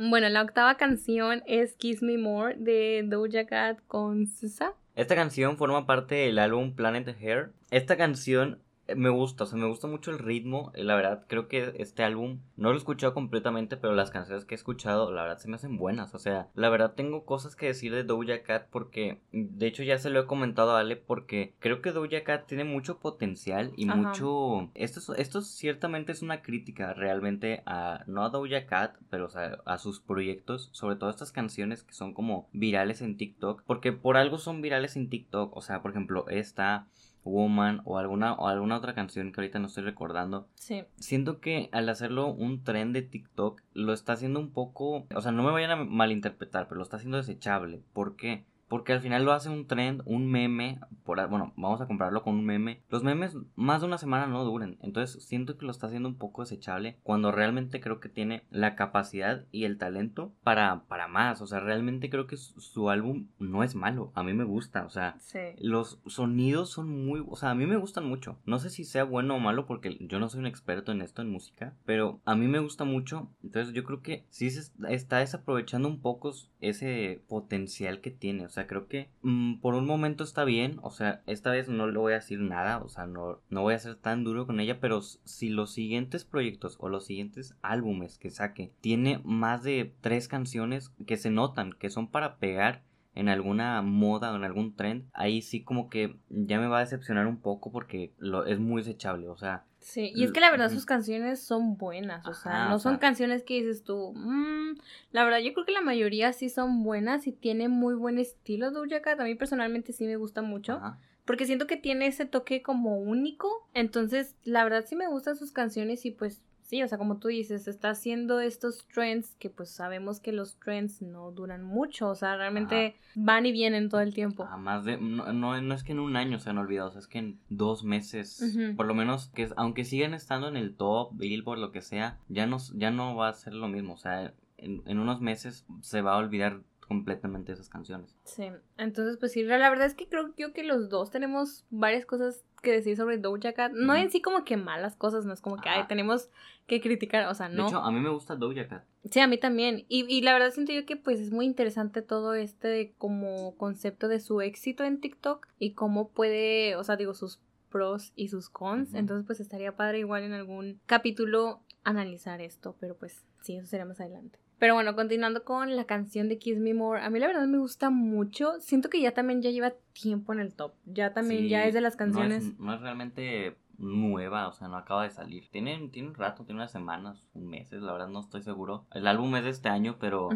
Bueno, 0.00 0.28
la 0.28 0.42
octava 0.42 0.76
canción 0.76 1.42
es 1.46 1.74
Kiss 1.74 2.02
Me 2.02 2.18
More 2.18 2.54
de 2.56 3.02
Doja 3.04 3.46
Cat 3.46 3.80
con 3.88 4.28
Susa. 4.28 4.74
Esta 4.98 5.14
canción 5.14 5.56
forma 5.58 5.86
parte 5.86 6.16
del 6.16 6.40
álbum 6.40 6.74
Planet 6.74 7.06
Hair. 7.20 7.52
Esta 7.70 7.96
canción 7.96 8.58
me 8.96 9.10
gusta, 9.10 9.44
o 9.44 9.46
sea, 9.46 9.58
me 9.58 9.66
gusta 9.66 9.86
mucho 9.86 10.10
el 10.10 10.18
ritmo. 10.18 10.72
La 10.74 10.96
verdad, 10.96 11.24
creo 11.28 11.48
que 11.48 11.74
este 11.78 12.02
álbum 12.02 12.40
no 12.56 12.70
lo 12.70 12.74
he 12.74 12.78
escuchado 12.78 13.14
completamente, 13.14 13.76
pero 13.76 13.94
las 13.94 14.10
canciones 14.10 14.44
que 14.44 14.54
he 14.54 14.56
escuchado, 14.56 15.12
la 15.12 15.22
verdad, 15.22 15.38
se 15.38 15.48
me 15.48 15.56
hacen 15.56 15.76
buenas. 15.76 16.14
O 16.14 16.18
sea, 16.18 16.48
la 16.54 16.68
verdad, 16.70 16.94
tengo 16.94 17.24
cosas 17.24 17.56
que 17.56 17.66
decir 17.66 17.94
de 17.94 18.04
Doja 18.04 18.42
Cat 18.42 18.66
porque, 18.70 19.20
de 19.32 19.66
hecho, 19.66 19.82
ya 19.82 19.98
se 19.98 20.10
lo 20.10 20.20
he 20.20 20.26
comentado 20.26 20.76
a 20.76 20.80
Ale, 20.80 20.96
porque 20.96 21.54
creo 21.58 21.82
que 21.82 21.92
Doja 21.92 22.24
Cat 22.24 22.46
tiene 22.46 22.64
mucho 22.64 22.98
potencial 22.98 23.72
y 23.76 23.86
mucho. 23.86 24.70
Esto, 24.74 25.14
esto 25.14 25.42
ciertamente 25.42 26.12
es 26.12 26.22
una 26.22 26.42
crítica 26.42 26.94
realmente 26.94 27.62
a, 27.66 28.04
no 28.06 28.24
a 28.24 28.30
Doja 28.30 28.66
Cat, 28.66 28.96
pero 29.10 29.26
o 29.26 29.30
sea, 29.30 29.58
a 29.64 29.78
sus 29.78 30.00
proyectos, 30.00 30.70
sobre 30.72 30.96
todo 30.96 31.10
estas 31.10 31.32
canciones 31.32 31.82
que 31.82 31.94
son 31.94 32.14
como 32.14 32.48
virales 32.52 33.02
en 33.02 33.16
TikTok, 33.16 33.62
porque 33.66 33.92
por 33.92 34.16
algo 34.16 34.38
son 34.38 34.62
virales 34.62 34.96
en 34.96 35.10
TikTok. 35.10 35.56
O 35.56 35.60
sea, 35.60 35.82
por 35.82 35.90
ejemplo, 35.90 36.26
esta. 36.28 36.86
Woman 37.28 37.82
o 37.84 37.98
alguna, 37.98 38.34
o 38.34 38.48
alguna 38.48 38.76
otra 38.76 38.94
canción 38.94 39.32
que 39.32 39.40
ahorita 39.40 39.58
no 39.58 39.66
estoy 39.66 39.84
recordando. 39.84 40.48
Sí. 40.54 40.84
Siento 40.96 41.40
que 41.40 41.68
al 41.72 41.88
hacerlo 41.88 42.28
un 42.28 42.64
tren 42.64 42.92
de 42.92 43.02
TikTok 43.02 43.62
lo 43.72 43.92
está 43.92 44.14
haciendo 44.14 44.40
un 44.40 44.50
poco, 44.50 45.06
o 45.14 45.20
sea, 45.20 45.32
no 45.32 45.42
me 45.42 45.52
vayan 45.52 45.70
a 45.70 45.76
malinterpretar, 45.76 46.68
pero 46.68 46.78
lo 46.78 46.82
está 46.82 46.96
haciendo 46.96 47.18
desechable. 47.18 47.82
¿Por 47.92 48.16
qué? 48.16 48.44
Porque 48.68 48.92
al 48.92 49.00
final 49.00 49.24
lo 49.24 49.32
hace 49.32 49.48
un 49.48 49.66
trend, 49.66 50.02
un 50.04 50.30
meme, 50.30 50.80
por, 51.04 51.26
bueno, 51.28 51.52
vamos 51.56 51.80
a 51.80 51.86
compararlo 51.86 52.22
con 52.22 52.34
un 52.34 52.44
meme. 52.44 52.82
Los 52.90 53.02
memes 53.02 53.36
más 53.56 53.80
de 53.80 53.86
una 53.86 53.98
semana 53.98 54.26
no 54.26 54.44
duran, 54.44 54.76
entonces 54.82 55.22
siento 55.24 55.56
que 55.56 55.64
lo 55.64 55.72
está 55.72 55.86
haciendo 55.86 56.08
un 56.08 56.16
poco 56.16 56.42
desechable 56.42 56.98
cuando 57.02 57.32
realmente 57.32 57.80
creo 57.80 58.00
que 58.00 58.08
tiene 58.08 58.44
la 58.50 58.76
capacidad 58.76 59.44
y 59.50 59.64
el 59.64 59.78
talento 59.78 60.32
para, 60.42 60.84
para 60.88 61.08
más. 61.08 61.40
O 61.40 61.46
sea, 61.46 61.60
realmente 61.60 62.10
creo 62.10 62.26
que 62.26 62.36
su, 62.36 62.90
álbum 62.90 63.28
no 63.38 63.64
es 63.64 63.74
malo, 63.74 64.12
a 64.14 64.22
mí 64.22 64.32
me 64.32 64.44
gusta, 64.44 64.84
o 64.84 64.90
sea, 64.90 65.16
los 65.58 66.00
sonidos 66.06 66.70
son 66.70 67.06
muy, 67.06 67.24
o 67.26 67.36
sea, 67.36 67.50
a 67.50 67.54
mí 67.54 67.66
me 67.66 67.76
gustan 67.76 68.06
mucho. 68.06 68.38
No 68.44 68.58
sé 68.58 68.70
si 68.70 68.84
sea 68.84 69.04
bueno 69.04 69.36
o 69.36 69.40
malo 69.40 69.66
porque 69.66 69.96
yo 70.00 70.18
no 70.18 70.28
soy 70.28 70.40
un 70.40 70.46
experto 70.46 70.92
en 70.92 71.02
esto, 71.02 71.22
en 71.22 71.30
música, 71.30 71.74
pero 71.84 72.20
a 72.24 72.34
mí 72.34 72.46
me 72.46 72.58
gusta 72.58 72.84
mucho, 72.84 73.28
entonces 73.42 73.74
yo 73.74 73.84
creo 73.84 74.02
que 74.02 74.24
sí 74.30 74.50
se 74.50 74.70
está 74.88 75.18
desaprovechando 75.18 75.88
un 75.88 76.00
poco 76.00 76.32
ese 76.60 77.22
potencial 77.28 78.00
que 78.00 78.10
tiene, 78.10 78.44
o 78.44 78.48
sea, 78.48 78.57
creo 78.66 78.88
que 78.88 79.10
mm, 79.22 79.60
por 79.60 79.74
un 79.74 79.86
momento 79.86 80.24
está 80.24 80.44
bien, 80.44 80.78
o 80.82 80.90
sea, 80.90 81.22
esta 81.26 81.50
vez 81.50 81.68
no 81.68 81.86
le 81.86 81.98
voy 81.98 82.12
a 82.12 82.16
decir 82.16 82.40
nada, 82.40 82.78
o 82.78 82.88
sea, 82.88 83.06
no, 83.06 83.40
no 83.50 83.62
voy 83.62 83.74
a 83.74 83.78
ser 83.78 83.96
tan 83.96 84.24
duro 84.24 84.46
con 84.46 84.60
ella, 84.60 84.80
pero 84.80 85.02
si 85.02 85.48
los 85.48 85.72
siguientes 85.72 86.24
proyectos 86.24 86.76
o 86.80 86.88
los 86.88 87.06
siguientes 87.06 87.56
álbumes 87.62 88.18
que 88.18 88.30
saque 88.30 88.72
tiene 88.80 89.20
más 89.24 89.62
de 89.62 89.94
tres 90.00 90.28
canciones 90.28 90.90
que 91.06 91.16
se 91.16 91.30
notan, 91.30 91.72
que 91.72 91.90
son 91.90 92.08
para 92.08 92.36
pegar 92.38 92.82
en 93.18 93.28
alguna 93.28 93.82
moda 93.82 94.32
o 94.32 94.36
en 94.36 94.44
algún 94.44 94.76
trend, 94.76 95.08
ahí 95.12 95.42
sí 95.42 95.64
como 95.64 95.90
que 95.90 96.16
ya 96.30 96.60
me 96.60 96.68
va 96.68 96.78
a 96.78 96.80
decepcionar 96.80 97.26
un 97.26 97.38
poco 97.38 97.72
porque 97.72 98.12
lo, 98.18 98.46
es 98.46 98.60
muy 98.60 98.82
desechable, 98.82 99.28
o 99.28 99.36
sea... 99.36 99.64
Sí, 99.80 100.12
y 100.14 100.22
es 100.22 100.32
que 100.32 100.40
la 100.40 100.50
verdad 100.50 100.70
sus 100.70 100.86
canciones 100.86 101.40
son 101.40 101.76
buenas, 101.76 102.26
o 102.26 102.34
sea, 102.34 102.68
no 102.68 102.78
son 102.78 102.98
canciones 102.98 103.42
que 103.42 103.54
dices 103.54 103.82
tú, 103.82 104.12
mmm, 104.14 104.76
la 105.10 105.24
verdad 105.24 105.38
yo 105.38 105.52
creo 105.52 105.66
que 105.66 105.72
la 105.72 105.80
mayoría 105.80 106.32
sí 106.32 106.48
son 106.48 106.84
buenas 106.84 107.26
y 107.26 107.32
tienen 107.32 107.72
muy 107.72 107.94
buen 107.94 108.18
estilo 108.18 108.70
Doja 108.70 109.02
Cat, 109.02 109.18
a 109.18 109.24
mí 109.24 109.34
personalmente 109.34 109.92
sí 109.92 110.06
me 110.06 110.16
gusta 110.16 110.42
mucho. 110.42 110.80
Porque 111.24 111.44
siento 111.44 111.66
que 111.66 111.76
tiene 111.76 112.06
ese 112.06 112.24
toque 112.24 112.62
como 112.62 112.96
único. 112.96 113.68
Entonces, 113.74 114.34
la 114.44 114.64
verdad 114.64 114.86
sí 114.86 114.96
me 114.96 115.08
gustan 115.08 115.36
sus 115.36 115.52
canciones 115.52 116.06
y 116.06 116.10
pues 116.10 116.40
Sí, 116.68 116.82
o 116.82 116.86
sea, 116.86 116.98
como 116.98 117.16
tú 117.16 117.28
dices, 117.28 117.66
está 117.66 117.88
haciendo 117.88 118.40
estos 118.40 118.86
trends 118.88 119.34
que 119.36 119.48
pues 119.48 119.70
sabemos 119.70 120.20
que 120.20 120.32
los 120.32 120.58
trends 120.58 121.00
no 121.00 121.30
duran 121.30 121.64
mucho, 121.64 122.10
o 122.10 122.14
sea, 122.14 122.36
realmente 122.36 122.94
van 123.14 123.46
y 123.46 123.52
vienen 123.52 123.88
todo 123.88 124.02
el 124.02 124.12
tiempo. 124.12 124.46
Ah, 124.46 124.58
más 124.58 124.84
de, 124.84 124.98
no, 124.98 125.32
no, 125.32 125.74
es 125.74 125.82
que 125.82 125.92
en 125.92 125.98
un 125.98 126.14
año 126.14 126.38
se 126.38 126.50
han 126.50 126.58
olvidado, 126.58 126.88
o 126.88 126.90
sea, 126.90 127.00
es 127.00 127.06
que 127.06 127.20
en 127.20 127.38
dos 127.48 127.84
meses, 127.84 128.44
por 128.76 128.84
lo 128.84 128.94
menos, 128.94 129.28
que 129.28 129.48
aunque 129.56 129.86
sigan 129.86 130.12
estando 130.12 130.46
en 130.46 130.58
el 130.58 130.76
top, 130.76 131.12
Billboard, 131.14 131.58
lo 131.58 131.72
que 131.72 131.80
sea, 131.80 132.18
ya 132.28 132.44
no, 132.44 132.58
ya 132.74 132.90
no 132.90 133.16
va 133.16 133.30
a 133.30 133.32
ser 133.32 133.54
lo 133.54 133.68
mismo, 133.68 133.94
o 133.94 133.98
sea, 133.98 134.34
en, 134.58 134.82
en 134.84 134.98
unos 134.98 135.22
meses 135.22 135.64
se 135.80 136.02
va 136.02 136.12
a 136.12 136.18
olvidar 136.18 136.60
completamente 136.88 137.52
esas 137.52 137.68
canciones. 137.68 138.16
Sí, 138.24 138.50
entonces 138.78 139.18
pues 139.18 139.32
sí, 139.32 139.42
la 139.42 139.70
verdad 139.70 139.86
es 139.86 139.94
que 139.94 140.08
creo 140.08 140.34
yo 140.36 140.52
que 140.52 140.64
los 140.64 140.88
dos 140.88 141.10
tenemos 141.10 141.66
varias 141.70 142.06
cosas 142.06 142.44
que 142.62 142.72
decir 142.72 142.96
sobre 142.96 143.18
Doja 143.18 143.52
Cat. 143.52 143.72
No 143.72 143.94
en 143.94 144.10
sí 144.10 144.20
como 144.20 144.44
que 144.44 144.56
malas 144.56 144.96
cosas, 144.96 145.24
no 145.24 145.32
es 145.32 145.40
como 145.40 145.56
que 145.58 145.68
tenemos 145.86 146.30
que 146.66 146.80
criticar, 146.80 147.28
o 147.28 147.34
sea, 147.34 147.48
no. 147.48 147.64
De 147.64 147.68
hecho, 147.68 147.78
a 147.78 147.92
mí 147.92 148.00
me 148.00 148.08
gusta 148.08 148.34
Doja 148.34 148.66
Cat. 148.66 148.84
Sí, 149.10 149.20
a 149.20 149.26
mí 149.26 149.38
también. 149.38 149.84
Y, 149.88 150.04
y 150.08 150.22
la 150.22 150.32
verdad 150.32 150.50
siento 150.50 150.72
yo 150.72 150.84
que 150.86 150.96
pues 150.96 151.20
es 151.20 151.30
muy 151.30 151.46
interesante 151.46 152.02
todo 152.02 152.34
este 152.34 152.94
como 152.98 153.54
concepto 153.56 154.08
de 154.08 154.20
su 154.20 154.40
éxito 154.40 154.82
en 154.84 155.00
TikTok 155.00 155.46
y 155.58 155.74
cómo 155.74 156.08
puede, 156.08 156.74
o 156.76 156.84
sea, 156.84 156.96
digo, 156.96 157.14
sus 157.14 157.40
pros 157.68 158.12
y 158.16 158.28
sus 158.28 158.48
cons. 158.48 158.94
Entonces 158.94 159.26
pues 159.26 159.40
estaría 159.40 159.76
padre 159.76 160.00
igual 160.00 160.22
en 160.22 160.32
algún 160.32 160.80
capítulo 160.86 161.60
analizar 161.84 162.40
esto, 162.40 162.76
pero 162.80 162.96
pues 162.96 163.24
sí, 163.42 163.56
eso 163.56 163.66
sería 163.66 163.84
más 163.84 164.00
adelante. 164.00 164.38
Pero 164.58 164.74
bueno, 164.74 164.96
continuando 164.96 165.44
con 165.44 165.76
la 165.76 165.84
canción 165.84 166.28
de 166.28 166.38
Kiss 166.38 166.58
Me 166.58 166.74
More, 166.74 167.02
a 167.02 167.10
mí 167.10 167.18
la 167.18 167.28
verdad 167.28 167.46
me 167.46 167.58
gusta 167.58 167.90
mucho. 167.90 168.60
Siento 168.60 168.90
que 168.90 169.00
ya 169.00 169.12
también 169.12 169.40
ya 169.40 169.50
lleva 169.50 169.74
tiempo 169.92 170.32
en 170.32 170.40
el 170.40 170.54
top. 170.54 170.72
Ya 170.84 171.12
también 171.12 171.48
ya 171.48 171.64
es 171.66 171.74
de 171.74 171.80
las 171.80 171.96
canciones. 171.96 172.58
No 172.58 172.74
es, 172.74 172.80
realmente 172.80 173.56
nueva, 173.78 174.48
o 174.48 174.52
sea, 174.52 174.66
no 174.66 174.76
acaba 174.76 175.04
de 175.04 175.10
salir. 175.10 175.48
Tiene, 175.50 175.88
tiene 175.92 176.08
un 176.08 176.14
rato, 176.14 176.44
tiene 176.44 176.60
unas 176.60 176.72
semanas, 176.72 177.24
un 177.34 177.48
mes, 177.48 177.70
la 177.70 177.92
verdad 177.92 178.08
no 178.08 178.20
estoy 178.20 178.42
seguro. 178.42 178.86
El 178.92 179.06
álbum 179.06 179.36
es 179.36 179.44
de 179.44 179.50
este 179.50 179.68
año, 179.68 179.96
pero 180.00 180.30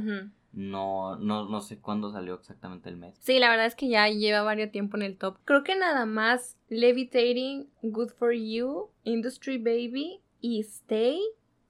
no, 0.53 1.17
no, 1.17 1.49
no 1.49 1.61
sé 1.61 1.81
cuándo 1.81 2.13
salió 2.13 2.35
exactamente 2.35 2.89
el 2.89 2.97
mes. 2.97 3.17
Sí, 3.19 3.41
la 3.41 3.51
verdad 3.51 3.67
es 3.67 3.75
que 3.75 3.89
ya 3.89 4.09
lleva 4.09 4.43
varios 4.43 4.71
tiempo 4.71 4.97
en 4.97 5.03
el 5.03 5.17
top. 5.17 5.39
Creo 5.45 5.65
que 5.65 5.75
nada 5.75 6.07
más 6.07 6.57
Levitating, 6.69 7.69
Good 7.83 8.11
for 8.11 8.33
You, 8.33 8.91
Industry 9.03 9.59
Baby 9.59 10.21
y 10.41 10.61
Stay 10.61 11.21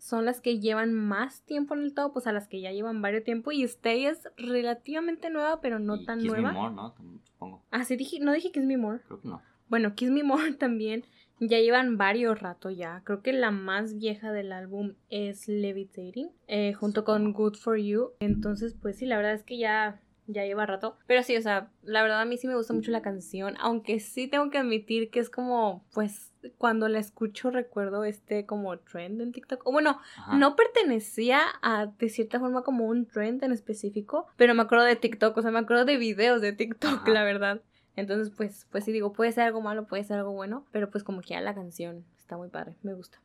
son 0.03 0.25
las 0.25 0.41
que 0.41 0.59
llevan 0.59 0.93
más 0.93 1.43
tiempo 1.43 1.75
en 1.75 1.83
el 1.83 1.95
top, 1.95 2.15
pues 2.15 2.27
a 2.27 2.33
las 2.33 2.49
que 2.49 2.61
ya 2.61 2.73
llevan 2.73 3.03
varios 3.03 3.23
tiempo. 3.23 3.53
Y 3.53 3.63
Stay 3.63 4.07
es 4.07 4.29
relativamente 4.37 5.31
nueva, 5.31 5.61
pero 5.61 5.79
no 5.79 6.03
tan 6.03 6.25
nueva. 6.25 6.53
Me 6.53 6.59
More, 6.59 6.75
¿no? 6.75 6.95
Supongo. 7.23 7.63
Ah, 7.71 7.85
sí, 7.85 7.95
dije, 7.95 8.19
no 8.19 8.33
dije 8.33 8.51
Kiss 8.51 8.65
Me 8.65 8.77
More. 8.77 8.99
Creo 9.07 9.21
que 9.21 9.29
no. 9.29 9.41
Bueno, 9.69 9.95
Kiss 9.95 10.11
Me 10.11 10.25
More 10.25 10.55
también 10.59 11.05
ya 11.39 11.61
llevan 11.61 11.99
varios 11.99 12.41
rato 12.41 12.69
ya. 12.69 13.03
Creo 13.05 13.23
que 13.23 13.33
la 13.33 13.53
más 13.53 13.95
vieja 13.95 14.33
del 14.33 14.51
álbum 14.51 14.95
es 15.09 15.47
Levitating, 15.47 16.33
eh, 16.49 16.73
junto 16.73 17.05
con 17.05 17.33
Good 17.33 17.55
For 17.55 17.79
You. 17.79 18.11
Entonces, 18.19 18.75
pues 18.75 18.99
sí, 18.99 19.07
la 19.07 19.17
verdad 19.17 19.35
es 19.35 19.45
que 19.45 19.57
ya 19.57 20.01
ya 20.27 20.45
lleva 20.45 20.67
rato. 20.67 20.97
Pero 21.07 21.23
sí, 21.23 21.37
o 21.37 21.43
sea, 21.43 21.71
la 21.83 22.03
verdad 22.03 22.23
a 22.23 22.25
mí 22.25 22.37
sí 22.39 22.49
me 22.49 22.57
gusta 22.57 22.75
mucho 22.75 22.91
la 22.91 23.03
canción, 23.03 23.55
aunque 23.61 24.01
sí 24.01 24.27
tengo 24.27 24.51
que 24.51 24.59
admitir 24.59 25.11
que 25.11 25.21
es 25.21 25.31
como, 25.31 25.85
pues, 25.93 26.32
cuando 26.59 26.89
la 26.89 26.99
escucho 26.99 27.51
recuerdo 27.51 28.05
este 28.05 28.47
como 28.47 28.79
trend 28.79 29.21
en 29.21 29.33
TikTok. 29.33 29.67
O 29.67 29.73
bueno, 29.73 30.01
no 30.35 30.57
pertenecía 30.57 31.43
a 31.63 31.87
de 31.87 32.09
cierta 32.09 32.41
forma 32.41 32.63
como 32.63 32.87
un 32.87 33.07
trend 33.07 33.43
en 33.45 33.53
específico, 33.53 34.27
pero 34.37 34.55
me 34.55 34.63
acuerdo 34.63 34.85
de 34.85 34.97
TikTok, 34.97 35.37
o 35.37 35.43
sea, 35.43 35.51
me 35.51 35.61
acuerdo 35.61 35.85
de 35.85 35.97
videos 35.97 36.41
de 36.41 36.53
TikTok, 36.53 37.07
la 37.09 37.25
verdad. 37.25 37.63
Entonces, 37.95 38.33
pues, 38.35 38.67
pues 38.71 38.85
sí 38.85 38.93
digo, 38.93 39.13
puede 39.13 39.33
ser 39.33 39.45
algo 39.45 39.61
malo, 39.61 39.87
puede 39.87 40.05
ser 40.05 40.19
algo 40.19 40.33
bueno, 40.33 40.67
pero 40.73 40.91
pues 40.91 41.05
como 41.05 41.21
que 41.21 41.31
ya 41.31 41.41
la 41.41 41.55
canción 41.55 42.05
está 42.17 42.37
muy 42.37 42.49
padre, 42.49 42.77
me 42.83 42.95
gusta. 42.95 43.21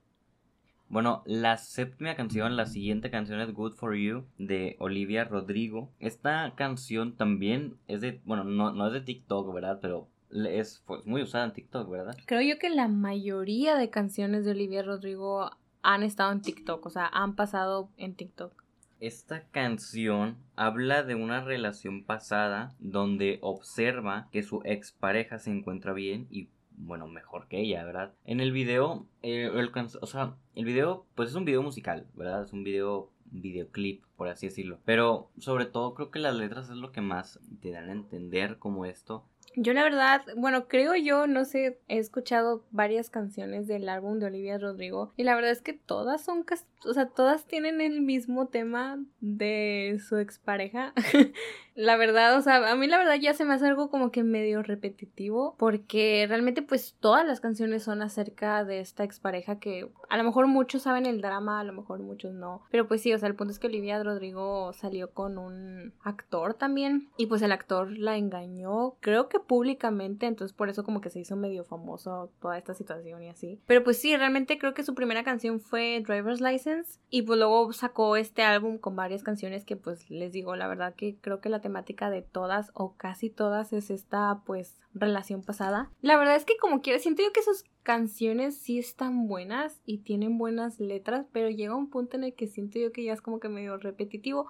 Bueno, 0.89 1.21
la 1.25 1.57
séptima 1.57 2.15
canción, 2.15 2.55
la 2.55 2.65
siguiente 2.65 3.11
canción 3.11 3.41
es 3.41 3.53
Good 3.53 3.73
For 3.73 3.95
You 3.95 4.25
de 4.37 4.77
Olivia 4.79 5.25
Rodrigo. 5.25 5.91
Esta 5.99 6.53
canción 6.55 7.17
también 7.17 7.77
es 7.87 7.99
de, 7.99 8.21
bueno, 8.23 8.45
no, 8.45 8.71
no 8.71 8.87
es 8.87 8.93
de 8.93 9.01
TikTok, 9.01 9.53
¿verdad? 9.53 9.79
Pero 9.81 10.07
es 10.31 10.83
pues, 10.85 11.05
muy 11.05 11.21
usada 11.21 11.45
en 11.45 11.53
TikTok, 11.53 11.89
¿verdad? 11.89 12.17
Creo 12.25 12.41
yo 12.41 12.59
que 12.59 12.69
la 12.69 12.87
mayoría 12.87 13.75
de 13.75 13.89
canciones 13.89 14.45
de 14.45 14.51
Olivia 14.51 14.83
Rodrigo 14.83 15.49
han 15.81 16.03
estado 16.03 16.31
en 16.31 16.41
TikTok, 16.41 16.85
o 16.85 16.89
sea, 16.89 17.07
han 17.07 17.35
pasado 17.35 17.89
en 17.97 18.15
TikTok. 18.15 18.63
Esta 18.99 19.43
canción 19.51 20.37
habla 20.55 21.03
de 21.03 21.13
una 21.15 21.41
relación 21.41 22.03
pasada 22.03 22.73
donde 22.79 23.37
observa 23.41 24.27
que 24.31 24.41
su 24.41 24.61
expareja 24.65 25.37
se 25.37 25.51
encuentra 25.51 25.93
bien 25.93 26.27
y 26.31 26.49
bueno, 26.77 27.07
mejor 27.07 27.47
que 27.47 27.59
ella, 27.59 27.83
¿verdad? 27.83 28.13
En 28.25 28.39
el 28.39 28.51
video, 28.51 29.07
eh, 29.23 29.51
el, 29.53 29.71
o 30.01 30.05
sea, 30.05 30.35
el 30.55 30.65
video, 30.65 31.05
pues 31.15 31.29
es 31.29 31.35
un 31.35 31.45
video 31.45 31.63
musical, 31.63 32.07
¿verdad? 32.13 32.43
Es 32.43 32.53
un 32.53 32.63
video, 32.63 33.11
videoclip, 33.25 34.03
por 34.15 34.27
así 34.29 34.47
decirlo. 34.47 34.79
Pero 34.85 35.29
sobre 35.39 35.65
todo 35.65 35.95
creo 35.95 36.11
que 36.11 36.19
las 36.19 36.35
letras 36.35 36.69
es 36.69 36.77
lo 36.77 36.91
que 36.91 37.01
más 37.01 37.39
te 37.61 37.71
dan 37.71 37.89
a 37.89 37.93
entender 37.93 38.59
como 38.59 38.85
esto. 38.85 39.25
Yo 39.59 39.73
la 39.73 39.81
verdad, 39.81 40.21
bueno, 40.35 40.67
creo 40.67 40.93
yo, 40.95 41.25
no 41.25 41.43
sé, 41.43 41.79
he 41.87 41.97
escuchado 41.97 42.63
varias 42.69 43.09
canciones 43.09 43.65
del 43.65 43.89
álbum 43.89 44.19
de 44.19 44.27
Olivia 44.27 44.59
Rodrigo 44.59 45.13
y 45.17 45.23
la 45.23 45.33
verdad 45.33 45.49
es 45.49 45.63
que 45.63 45.73
todas 45.73 46.21
son, 46.21 46.45
o 46.85 46.93
sea, 46.93 47.07
todas 47.07 47.47
tienen 47.47 47.81
el 47.81 48.01
mismo 48.01 48.49
tema 48.49 49.03
de 49.19 49.99
su 50.07 50.17
expareja. 50.17 50.93
la 51.77 51.95
verdad, 51.95 52.35
o 52.35 52.41
sea, 52.41 52.71
a 52.71 52.75
mí 52.75 52.87
la 52.87 52.97
verdad 52.97 53.17
ya 53.21 53.35
se 53.35 53.45
me 53.45 53.53
hace 53.53 53.67
algo 53.67 53.91
como 53.91 54.11
que 54.11 54.23
medio 54.23 54.63
repetitivo 54.63 55.55
porque 55.59 56.25
realmente 56.27 56.63
pues 56.63 56.95
todas 56.99 57.23
las 57.23 57.39
canciones 57.39 57.83
son 57.83 58.01
acerca 58.01 58.65
de 58.65 58.79
esta 58.79 59.03
expareja 59.03 59.59
que 59.59 59.87
a 60.09 60.17
lo 60.17 60.23
mejor 60.23 60.47
muchos 60.47 60.81
saben 60.81 61.05
el 61.05 61.21
drama, 61.21 61.59
a 61.59 61.63
lo 61.63 61.73
mejor 61.73 61.99
muchos 61.99 62.33
no, 62.33 62.63
pero 62.71 62.87
pues 62.87 63.03
sí, 63.03 63.13
o 63.13 63.19
sea, 63.19 63.29
el 63.29 63.35
punto 63.35 63.51
es 63.51 63.59
que 63.59 63.67
Olivia 63.67 64.01
Rodrigo 64.01 64.73
salió 64.73 65.11
con 65.11 65.37
un 65.37 65.93
actor 66.01 66.55
también 66.55 67.09
y 67.15 67.27
pues 67.27 67.43
el 67.43 67.51
actor 67.51 67.95
la 67.95 68.17
engañó, 68.17 68.95
creo 68.99 69.29
que 69.29 69.39
públicamente, 69.39 70.25
entonces 70.25 70.57
por 70.57 70.69
eso 70.69 70.83
como 70.83 70.99
que 70.99 71.11
se 71.11 71.19
hizo 71.19 71.35
medio 71.35 71.63
famoso 71.63 72.31
toda 72.41 72.57
esta 72.57 72.73
situación 72.73 73.21
y 73.21 73.29
así. 73.29 73.61
Pero 73.67 73.83
pues 73.83 73.99
sí, 74.01 74.17
realmente 74.17 74.57
creo 74.57 74.73
que 74.73 74.81
su 74.81 74.95
primera 74.95 75.23
canción 75.23 75.59
fue 75.59 76.03
Driver's 76.07 76.41
License 76.41 76.99
y 77.11 77.21
pues 77.21 77.37
luego 77.37 77.71
sacó 77.71 78.15
este 78.15 78.41
álbum 78.41 78.79
con 78.79 78.95
varias 78.95 79.21
canciones 79.21 79.63
que 79.63 79.75
pues 79.75 80.09
les 80.09 80.31
digo, 80.31 80.55
la 80.55 80.67
verdad 80.67 80.95
que 80.95 81.17
creo 81.21 81.39
que 81.39 81.49
la 81.49 81.61
temática 81.67 82.09
de 82.09 82.21
todas 82.21 82.71
o 82.73 82.95
casi 82.95 83.29
todas 83.29 83.73
es 83.73 83.89
esta 83.89 84.41
pues 84.45 84.79
relación 84.93 85.43
pasada. 85.43 85.91
La 86.01 86.17
verdad 86.17 86.37
es 86.37 86.45
que 86.45 86.55
como 86.55 86.81
quiera, 86.81 86.97
siento 86.97 87.23
yo 87.23 87.33
que 87.33 87.43
sus 87.43 87.65
canciones 87.83 88.57
sí 88.57 88.79
están 88.79 89.27
buenas 89.27 89.81
y 89.85 89.97
tienen 89.97 90.37
buenas 90.37 90.79
letras, 90.79 91.25
pero 91.33 91.49
llega 91.49 91.75
un 91.75 91.89
punto 91.89 92.15
en 92.15 92.23
el 92.23 92.35
que 92.35 92.47
siento 92.47 92.79
yo 92.79 92.93
que 92.93 93.03
ya 93.03 93.11
es 93.11 93.21
como 93.21 93.41
que 93.41 93.49
medio 93.49 93.75
repetitivo 93.75 94.47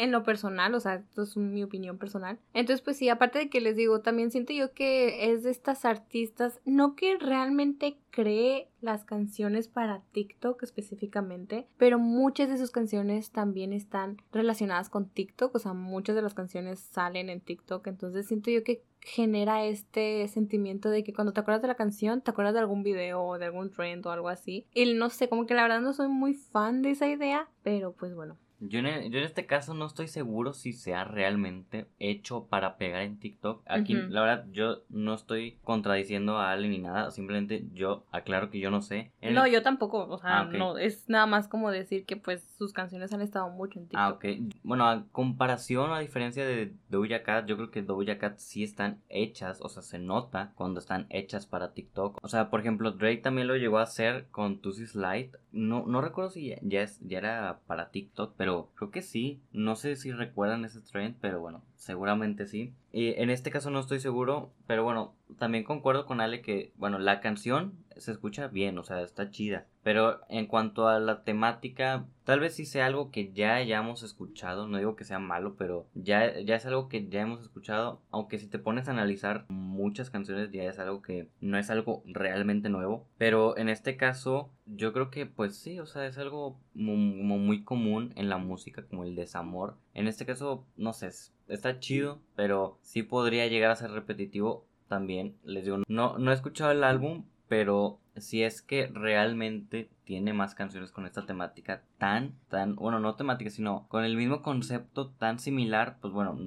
en 0.00 0.12
lo 0.12 0.22
personal, 0.22 0.74
o 0.74 0.80
sea, 0.80 0.94
esto 0.94 1.22
es 1.22 1.36
mi 1.36 1.62
opinión 1.62 1.98
personal. 1.98 2.38
Entonces, 2.54 2.82
pues 2.82 2.96
sí, 2.96 3.10
aparte 3.10 3.38
de 3.38 3.50
que 3.50 3.60
les 3.60 3.76
digo, 3.76 4.00
también 4.00 4.30
siento 4.30 4.54
yo 4.54 4.72
que 4.72 5.30
es 5.30 5.42
de 5.42 5.50
estas 5.50 5.84
artistas, 5.84 6.60
no 6.64 6.96
que 6.96 7.18
realmente 7.18 7.98
cree 8.10 8.68
las 8.80 9.04
canciones 9.04 9.68
para 9.68 10.02
TikTok 10.12 10.62
específicamente, 10.62 11.66
pero 11.76 11.98
muchas 11.98 12.48
de 12.48 12.56
sus 12.56 12.70
canciones 12.70 13.30
también 13.30 13.74
están 13.74 14.16
relacionadas 14.32 14.88
con 14.88 15.08
TikTok, 15.08 15.54
o 15.54 15.58
sea, 15.58 15.74
muchas 15.74 16.16
de 16.16 16.22
las 16.22 16.34
canciones 16.34 16.80
salen 16.80 17.28
en 17.28 17.42
TikTok, 17.42 17.86
entonces 17.86 18.26
siento 18.26 18.50
yo 18.50 18.64
que 18.64 18.82
genera 19.00 19.64
este 19.64 20.26
sentimiento 20.28 20.90
de 20.90 21.04
que 21.04 21.12
cuando 21.12 21.32
te 21.32 21.40
acuerdas 21.40 21.62
de 21.62 21.68
la 21.68 21.74
canción, 21.74 22.22
te 22.22 22.30
acuerdas 22.30 22.54
de 22.54 22.60
algún 22.60 22.82
video 22.82 23.22
o 23.22 23.38
de 23.38 23.46
algún 23.46 23.70
trend 23.70 24.06
o 24.06 24.10
algo 24.10 24.28
así. 24.28 24.66
Y 24.74 24.94
no 24.94 25.10
sé, 25.10 25.28
como 25.28 25.46
que 25.46 25.54
la 25.54 25.62
verdad 25.62 25.80
no 25.80 25.92
soy 25.92 26.08
muy 26.08 26.34
fan 26.34 26.82
de 26.82 26.90
esa 26.90 27.06
idea, 27.06 27.48
pero 27.62 27.92
pues 27.92 28.14
bueno, 28.14 28.36
yo 28.60 28.78
en, 28.78 29.10
yo 29.10 29.18
en 29.18 29.24
este 29.24 29.46
caso 29.46 29.74
no 29.74 29.86
estoy 29.86 30.08
seguro 30.08 30.52
si 30.52 30.72
se 30.72 30.94
ha 30.94 31.04
realmente 31.04 31.86
hecho 31.98 32.46
para 32.46 32.76
pegar 32.76 33.02
en 33.02 33.18
TikTok. 33.18 33.62
Aquí, 33.66 33.94
la 33.94 34.20
verdad, 34.20 34.46
yo 34.52 34.82
no 34.90 35.14
estoy 35.14 35.58
contradiciendo 35.64 36.38
a 36.38 36.52
alguien 36.52 36.72
ni 36.72 36.78
nada. 36.78 37.10
Simplemente 37.10 37.64
yo 37.72 38.04
aclaro 38.12 38.50
que 38.50 38.60
yo 38.60 38.70
no 38.70 38.82
sé. 38.82 39.12
no, 39.22 39.46
yo 39.46 39.62
tampoco. 39.62 40.06
O 40.08 40.18
sea, 40.18 40.40
ah, 40.40 40.44
no. 40.44 40.78
Es 40.78 41.08
nada 41.08 41.26
más 41.26 41.48
como 41.48 41.70
decir 41.70 42.04
que 42.04 42.16
pues 42.16 42.42
sus 42.58 42.72
canciones 42.72 43.12
han 43.12 43.22
estado 43.22 43.48
mucho 43.50 43.78
en 43.78 43.86
ah, 43.86 43.88
TikTok. 43.88 44.00
Ah, 44.00 44.08
ok. 44.10 44.54
Bueno, 44.62 44.88
a 44.88 45.04
comparación, 45.12 45.92
a 45.92 46.00
diferencia 46.00 46.44
de 46.44 46.72
Doja 46.90 47.22
Cat, 47.22 47.46
yo 47.46 47.56
creo 47.56 47.70
que 47.70 47.82
Doja 47.82 48.18
Cat 48.18 48.36
sí 48.38 48.62
están 48.62 49.00
hechas. 49.08 49.60
O 49.62 49.68
sea, 49.68 49.82
se 49.82 49.98
nota 49.98 50.52
cuando 50.54 50.80
están 50.80 51.06
hechas 51.08 51.46
para 51.46 51.72
TikTok. 51.72 52.18
O 52.22 52.28
sea, 52.28 52.50
por 52.50 52.60
ejemplo, 52.60 52.92
Drake 52.92 53.22
también 53.22 53.48
lo 53.48 53.56
llegó 53.56 53.78
a 53.78 53.84
hacer 53.84 54.26
con 54.30 54.58
Tusi 54.58 54.86
Slide. 54.86 55.30
No, 55.52 55.84
no 55.86 56.00
recuerdo 56.00 56.30
si 56.30 56.48
ya, 56.48 56.58
ya, 56.62 56.86
ya 57.00 57.18
era 57.18 57.60
para 57.66 57.90
TikTok, 57.90 58.34
pero 58.36 58.49
pero 58.50 58.68
creo 58.74 58.90
que 58.90 59.02
sí. 59.02 59.40
No 59.52 59.76
sé 59.76 59.96
si 59.96 60.12
recuerdan 60.12 60.64
ese 60.64 60.80
trend, 60.80 61.16
pero 61.20 61.40
bueno, 61.40 61.62
seguramente 61.76 62.46
sí. 62.46 62.72
Y 62.92 63.08
en 63.20 63.30
este 63.30 63.50
caso 63.50 63.70
no 63.70 63.78
estoy 63.78 64.00
seguro, 64.00 64.50
pero 64.66 64.82
bueno, 64.82 65.14
también 65.38 65.64
concuerdo 65.64 66.06
con 66.06 66.20
Ale 66.20 66.42
que, 66.42 66.72
bueno, 66.76 66.98
la 66.98 67.20
canción 67.20 67.74
se 68.00 68.12
escucha 68.12 68.48
bien, 68.48 68.78
o 68.78 68.84
sea, 68.84 69.02
está 69.02 69.30
chida. 69.30 69.66
Pero 69.82 70.20
en 70.28 70.46
cuanto 70.46 70.88
a 70.88 71.00
la 71.00 71.24
temática, 71.24 72.06
tal 72.24 72.40
vez 72.40 72.54
sí 72.54 72.66
sea 72.66 72.86
algo 72.86 73.10
que 73.10 73.32
ya 73.32 73.54
hayamos 73.54 74.02
escuchado, 74.02 74.66
no 74.66 74.78
digo 74.78 74.94
que 74.94 75.04
sea 75.04 75.18
malo, 75.18 75.56
pero 75.56 75.86
ya, 75.94 76.38
ya 76.40 76.56
es 76.56 76.66
algo 76.66 76.88
que 76.88 77.08
ya 77.08 77.22
hemos 77.22 77.40
escuchado, 77.40 78.02
aunque 78.10 78.38
si 78.38 78.46
te 78.46 78.58
pones 78.58 78.88
a 78.88 78.90
analizar 78.90 79.46
muchas 79.48 80.10
canciones 80.10 80.50
ya 80.50 80.64
es 80.64 80.78
algo 80.78 81.00
que 81.02 81.28
no 81.40 81.58
es 81.58 81.70
algo 81.70 82.02
realmente 82.06 82.68
nuevo. 82.68 83.06
Pero 83.16 83.56
en 83.56 83.68
este 83.68 83.96
caso, 83.96 84.50
yo 84.66 84.92
creo 84.92 85.10
que 85.10 85.26
pues 85.26 85.56
sí, 85.56 85.78
o 85.80 85.86
sea, 85.86 86.06
es 86.06 86.18
algo 86.18 86.58
muy, 86.74 86.96
muy 86.96 87.64
común 87.64 88.12
en 88.16 88.28
la 88.28 88.36
música, 88.36 88.84
como 88.86 89.04
el 89.04 89.16
desamor. 89.16 89.76
En 89.94 90.06
este 90.06 90.26
caso, 90.26 90.66
no 90.76 90.92
sé, 90.92 91.10
está 91.48 91.80
chido, 91.80 92.20
pero 92.36 92.78
sí 92.82 93.02
podría 93.02 93.46
llegar 93.46 93.70
a 93.70 93.76
ser 93.76 93.90
repetitivo 93.90 94.66
también. 94.88 95.36
Les 95.44 95.64
digo, 95.64 95.78
no, 95.88 96.18
no 96.18 96.30
he 96.30 96.34
escuchado 96.34 96.72
el 96.72 96.84
álbum, 96.84 97.24
pero 97.50 97.98
si 98.16 98.44
es 98.44 98.62
que 98.62 98.86
realmente 98.86 99.90
tiene 100.04 100.32
más 100.32 100.54
canciones 100.54 100.92
con 100.92 101.04
esta 101.04 101.26
temática 101.26 101.82
tan, 101.98 102.36
tan, 102.48 102.76
bueno, 102.76 103.00
no 103.00 103.16
temática, 103.16 103.50
sino 103.50 103.88
con 103.88 104.04
el 104.04 104.16
mismo 104.16 104.40
concepto 104.40 105.08
tan 105.10 105.40
similar, 105.40 105.98
pues 106.00 106.12
bueno, 106.12 106.38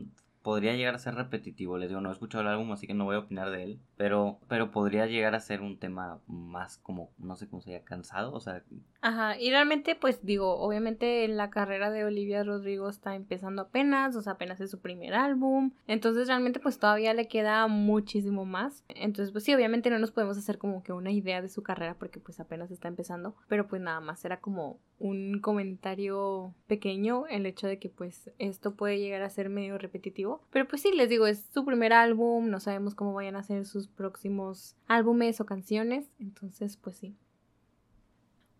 podría 0.43 0.77
llegar 0.77 0.95
a 0.95 0.99
ser 0.99 1.15
repetitivo. 1.15 1.77
Les 1.77 1.89
digo, 1.89 1.99
no 1.99 2.07
he 2.07 2.13
escuchado 2.13 2.43
el 2.43 2.47
álbum, 2.47 2.71
así 2.71 2.87
que 2.87 2.93
no 2.93 3.03
voy 3.03 3.17
a 3.17 3.19
opinar 3.19 3.51
de 3.51 3.63
él. 3.63 3.79
Pero, 4.03 4.37
pero 4.49 4.69
podría 4.69 5.05
llegar 5.05 5.33
a 5.33 5.39
ser 5.39 5.61
un 5.61 5.79
tema 5.79 6.19
más 6.27 6.77
como, 6.77 7.11
no 7.17 7.37
sé 7.37 7.47
cómo 7.47 7.61
se 7.61 7.71
llama, 7.71 7.85
cansado. 7.85 8.33
O 8.33 8.39
sea. 8.41 8.61
Ajá, 8.99 9.39
y 9.39 9.49
realmente, 9.49 9.95
pues 9.95 10.25
digo, 10.25 10.57
obviamente 10.59 11.25
la 11.29 11.49
carrera 11.49 11.89
de 11.89 12.03
Olivia 12.03 12.43
Rodrigo 12.43 12.89
está 12.89 13.15
empezando 13.15 13.61
apenas, 13.61 14.15
o 14.17 14.21
sea, 14.21 14.33
apenas 14.33 14.59
es 14.59 14.71
su 14.71 14.79
primer 14.79 15.13
álbum. 15.13 15.71
Entonces, 15.87 16.27
realmente, 16.27 16.59
pues 16.59 16.79
todavía 16.79 17.13
le 17.13 17.27
queda 17.27 17.67
muchísimo 17.67 18.45
más. 18.45 18.83
Entonces, 18.89 19.31
pues 19.31 19.45
sí, 19.45 19.53
obviamente 19.53 19.89
no 19.89 19.99
nos 19.99 20.11
podemos 20.11 20.37
hacer 20.37 20.57
como 20.57 20.83
que 20.83 20.91
una 20.93 21.11
idea 21.11 21.41
de 21.41 21.49
su 21.49 21.63
carrera 21.63 21.95
porque, 21.97 22.19
pues 22.19 22.39
apenas 22.39 22.71
está 22.71 22.87
empezando. 22.89 23.35
Pero, 23.47 23.67
pues 23.67 23.81
nada 23.81 24.01
más 24.01 24.25
era 24.25 24.41
como 24.41 24.79
un 24.99 25.39
comentario 25.39 26.53
pequeño 26.67 27.25
el 27.27 27.45
hecho 27.45 27.67
de 27.67 27.79
que, 27.79 27.89
pues, 27.89 28.31
esto 28.37 28.75
puede 28.75 28.99
llegar 28.99 29.21
a 29.21 29.29
ser 29.29 29.49
medio 29.49 29.77
repetitivo 29.77 30.03
pero 30.51 30.67
pues 30.67 30.81
sí, 30.81 30.91
les 30.95 31.09
digo, 31.09 31.27
es 31.27 31.45
su 31.53 31.65
primer 31.65 31.93
álbum, 31.93 32.49
no 32.49 32.59
sabemos 32.59 32.95
cómo 32.95 33.13
vayan 33.13 33.35
a 33.35 33.43
ser 33.43 33.65
sus 33.65 33.87
próximos 33.93 34.75
álbumes 34.87 35.39
o 35.39 35.45
canciones, 35.45 36.11
entonces 36.19 36.77
pues 36.77 36.97
sí. 36.97 37.15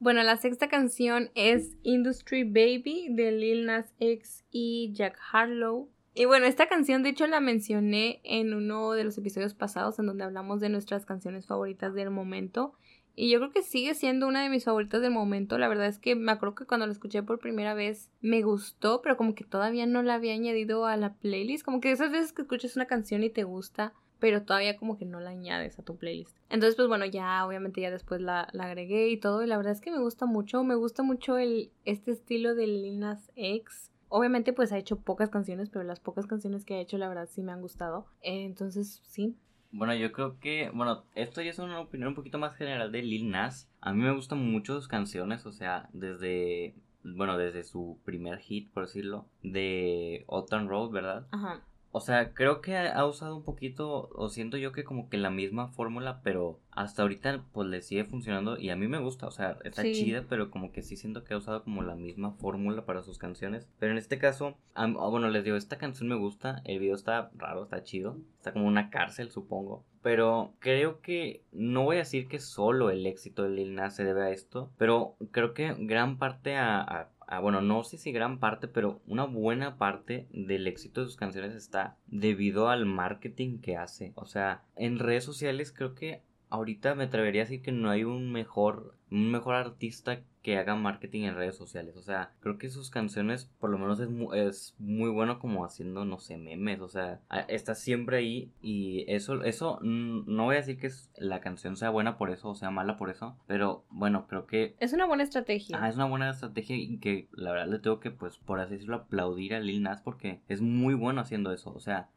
Bueno, 0.03 0.21
la 0.23 0.35
sexta 0.35 0.67
canción 0.67 1.29
es 1.33 1.77
Industry 1.83 2.43
Baby 2.43 3.07
de 3.11 3.31
Lil 3.31 3.65
Nas 3.65 3.93
X 3.99 4.43
y 4.51 4.91
Jack 4.93 5.17
Harlow. 5.31 5.89
Y 6.13 6.25
bueno, 6.25 6.45
esta 6.45 6.67
canción 6.67 7.03
de 7.03 7.09
hecho 7.09 7.25
la 7.25 7.39
mencioné 7.39 8.19
en 8.25 8.53
uno 8.53 8.91
de 8.91 9.05
los 9.05 9.17
episodios 9.17 9.53
pasados 9.53 9.97
en 9.99 10.07
donde 10.07 10.25
hablamos 10.25 10.59
de 10.59 10.67
nuestras 10.67 11.05
canciones 11.05 11.47
favoritas 11.47 11.93
del 11.93 12.09
momento. 12.09 12.73
Y 13.15 13.29
yo 13.29 13.39
creo 13.39 13.51
que 13.51 13.61
sigue 13.61 13.93
siendo 13.93 14.27
una 14.27 14.43
de 14.43 14.49
mis 14.49 14.65
favoritas 14.65 15.01
del 15.01 15.11
momento. 15.11 15.57
La 15.57 15.69
verdad 15.69 15.87
es 15.87 15.99
que 15.99 16.15
me 16.15 16.31
acuerdo 16.31 16.55
que 16.55 16.65
cuando 16.65 16.85
la 16.85 16.91
escuché 16.91 17.23
por 17.23 17.39
primera 17.39 17.73
vez 17.73 18.09
me 18.21 18.41
gustó, 18.41 19.01
pero 19.01 19.17
como 19.17 19.35
que 19.35 19.43
todavía 19.43 19.85
no 19.85 20.01
la 20.01 20.15
había 20.15 20.33
añadido 20.33 20.85
a 20.85 20.97
la 20.97 21.13
playlist. 21.13 21.63
Como 21.63 21.79
que 21.79 21.91
esas 21.91 22.11
veces 22.11 22.33
que 22.33 22.41
escuchas 22.41 22.75
una 22.75 22.87
canción 22.87 23.23
y 23.23 23.29
te 23.29 23.43
gusta, 23.43 23.93
pero 24.23 24.43
todavía 24.43 24.77
como 24.77 24.97
que 24.97 25.03
no 25.03 25.19
la 25.19 25.31
añades 25.31 25.77
a 25.79 25.83
tu 25.83 25.97
playlist. 25.97 26.37
Entonces, 26.49 26.77
pues 26.77 26.87
bueno, 26.87 27.05
ya 27.05 27.45
obviamente 27.45 27.81
ya 27.81 27.91
después 27.91 28.21
la, 28.21 28.43
agregué 28.57 29.09
y 29.09 29.17
todo. 29.17 29.43
Y 29.43 29.47
la 29.47 29.57
verdad 29.57 29.73
es 29.73 29.81
que 29.81 29.91
me 29.91 29.99
gusta 29.99 30.25
mucho. 30.25 30.63
Me 30.63 30.75
gusta 30.75 31.03
mucho 31.03 31.37
el, 31.37 31.71
este 31.83 32.11
estilo 32.11 32.55
de 32.55 32.67
Linas 32.67 33.33
X. 33.35 33.91
Obviamente 34.07 34.53
pues 34.53 34.71
ha 34.71 34.77
hecho 34.77 34.95
pocas 35.01 35.29
canciones, 35.29 35.69
pero 35.69 35.83
las 35.83 35.99
pocas 35.99 36.25
canciones 36.25 36.63
que 36.63 36.75
ha 36.75 36.79
hecho 36.79 36.97
la 36.97 37.09
verdad 37.09 37.27
sí 37.29 37.43
me 37.43 37.51
han 37.51 37.59
gustado. 37.59 38.05
entonces 38.21 39.01
sí, 39.03 39.35
bueno, 39.71 39.93
yo 39.93 40.13
creo 40.13 40.39
que, 40.39 40.71
bueno, 40.73 41.03
esto 41.15 41.41
ya 41.41 41.49
es 41.49 41.59
una 41.59 41.81
opinión 41.81 42.09
un 42.09 42.15
poquito 42.15 42.37
más 42.37 42.55
general 42.55 42.93
de 42.93 43.01
Lil 43.01 43.29
Nas. 43.29 43.69
A 43.81 43.91
mí 43.91 44.03
me 44.03 44.15
gustan 44.15 44.39
mucho 44.39 44.75
sus 44.75 44.87
canciones, 44.87 45.45
o 45.45 45.51
sea, 45.51 45.89
desde, 45.91 46.75
bueno, 47.03 47.37
desde 47.37 47.65
su 47.65 47.99
primer 48.05 48.39
hit, 48.39 48.71
por 48.71 48.85
decirlo, 48.85 49.25
de 49.41 50.23
Autumn 50.29 50.69
Road, 50.69 50.91
¿verdad? 50.91 51.27
Ajá. 51.31 51.61
O 51.95 51.99
sea, 51.99 52.33
creo 52.33 52.59
que 52.59 52.75
ha 52.75 53.05
usado 53.05 53.35
un 53.35 53.43
poquito, 53.43 54.09
o 54.15 54.27
siento 54.27 54.57
yo 54.57 54.71
que 54.71 54.83
como 54.83 55.09
que 55.09 55.17
la 55.17 55.29
misma 55.29 55.67
fórmula, 55.67 56.21
pero 56.23 56.59
hasta 56.71 57.03
ahorita 57.03 57.43
pues 57.51 57.67
le 57.67 57.83
sigue 57.83 58.03
funcionando 58.03 58.57
y 58.57 58.71
a 58.71 58.75
mí 58.75 58.87
me 58.87 58.97
gusta, 58.97 59.27
o 59.27 59.31
sea, 59.31 59.59
está 59.63 59.83
chida, 59.83 60.25
pero 60.27 60.49
como 60.49 60.71
que 60.71 60.81
sí 60.81 60.97
siento 60.97 61.23
que 61.23 61.35
ha 61.35 61.37
usado 61.37 61.63
como 61.63 61.83
la 61.83 61.93
misma 61.93 62.31
fórmula 62.31 62.83
para 62.83 63.03
sus 63.03 63.19
canciones. 63.19 63.69
Pero 63.77 63.91
en 63.91 63.99
este 63.99 64.17
caso, 64.17 64.57
bueno, 64.75 65.29
les 65.29 65.43
digo, 65.43 65.55
esta 65.55 65.77
canción 65.77 66.09
me 66.09 66.15
gusta, 66.15 66.63
el 66.65 66.79
video 66.79 66.95
está 66.95 67.29
raro, 67.35 67.61
está 67.61 67.83
chido, 67.83 68.17
está 68.37 68.53
como 68.53 68.65
una 68.65 68.89
cárcel, 68.89 69.29
supongo. 69.29 69.85
Pero 70.01 70.55
creo 70.57 70.99
que 70.99 71.43
no 71.51 71.83
voy 71.83 71.97
a 71.97 71.99
decir 71.99 72.27
que 72.27 72.39
solo 72.39 72.89
el 72.89 73.05
éxito 73.05 73.43
de 73.43 73.51
Lil 73.51 73.75
Nas 73.75 73.95
se 73.95 74.03
debe 74.03 74.23
a 74.23 74.31
esto, 74.31 74.71
pero 74.79 75.15
creo 75.29 75.53
que 75.53 75.75
gran 75.77 76.17
parte 76.17 76.57
a 76.57 77.09
Ah, 77.35 77.39
bueno, 77.39 77.61
no 77.61 77.83
sé 77.83 77.97
si 77.97 78.11
gran 78.11 78.37
parte, 78.37 78.67
pero 78.67 79.01
una 79.07 79.25
buena 79.25 79.79
parte 79.79 80.27
del 80.31 80.67
éxito 80.67 81.01
de 81.01 81.07
sus 81.07 81.15
canciones 81.15 81.55
está 81.55 81.97
debido 82.05 82.69
al 82.69 82.85
marketing 82.85 83.57
que 83.57 83.75
hace. 83.75 84.13
O 84.13 84.25
sea, 84.25 84.61
en 84.75 84.99
redes 84.99 85.23
sociales 85.23 85.73
creo 85.75 85.95
que 85.95 86.21
ahorita 86.49 86.93
me 86.93 87.05
atrevería 87.05 87.41
a 87.41 87.45
decir 87.45 87.63
que 87.63 87.71
no 87.71 87.89
hay 87.89 88.03
un 88.03 88.31
mejor, 88.31 88.95
un 89.09 89.31
mejor 89.31 89.55
artista 89.55 90.21
que 90.43 90.57
haga 90.57 90.75
marketing 90.75 91.23
en 91.23 91.35
redes 91.35 91.55
sociales. 91.55 91.95
O 91.95 92.03
sea, 92.03 92.33
creo 92.41 92.57
que 92.57 92.69
sus 92.69 92.89
canciones, 92.89 93.49
por 93.59 93.69
lo 93.69 93.77
menos 93.79 93.99
es 94.01 94.09
muy, 94.09 94.37
es 94.37 94.75
muy 94.77 95.09
bueno 95.09 95.39
como 95.39 95.65
haciendo, 95.65 96.05
no 96.05 96.19
sé, 96.19 96.37
memes. 96.37 96.81
O 96.81 96.89
sea, 96.89 97.21
está 97.47 97.73
siempre 97.73 98.17
ahí 98.17 98.51
y 98.61 99.05
eso, 99.07 99.43
eso, 99.43 99.79
no 99.81 100.43
voy 100.43 100.55
a 100.55 100.59
decir 100.59 100.77
que 100.77 100.91
la 101.17 101.39
canción 101.39 101.77
sea 101.77 101.89
buena 101.89 102.17
por 102.17 102.29
eso 102.29 102.49
o 102.49 102.55
sea 102.55 102.71
mala 102.71 102.97
por 102.97 103.09
eso, 103.09 103.37
pero 103.47 103.85
bueno, 103.89 104.27
creo 104.27 104.45
que... 104.45 104.75
Es 104.79 104.93
una 104.93 105.05
buena 105.05 105.23
estrategia. 105.23 105.79
Ah, 105.81 105.87
es 105.87 105.95
una 105.95 106.05
buena 106.05 106.29
estrategia 106.29 106.75
y 106.75 106.97
que 106.97 107.29
la 107.31 107.51
verdad 107.51 107.67
le 107.67 107.79
tengo 107.79 107.99
que, 107.99 108.11
pues, 108.11 108.37
por 108.37 108.59
así 108.59 108.73
decirlo, 108.73 108.97
aplaudir 108.97 109.55
a 109.55 109.59
Lil 109.59 109.81
Nas 109.81 110.01
porque 110.01 110.41
es 110.49 110.61
muy 110.61 110.93
bueno 110.93 111.21
haciendo 111.21 111.53
eso. 111.53 111.73
O 111.73 111.79
sea, 111.79 112.09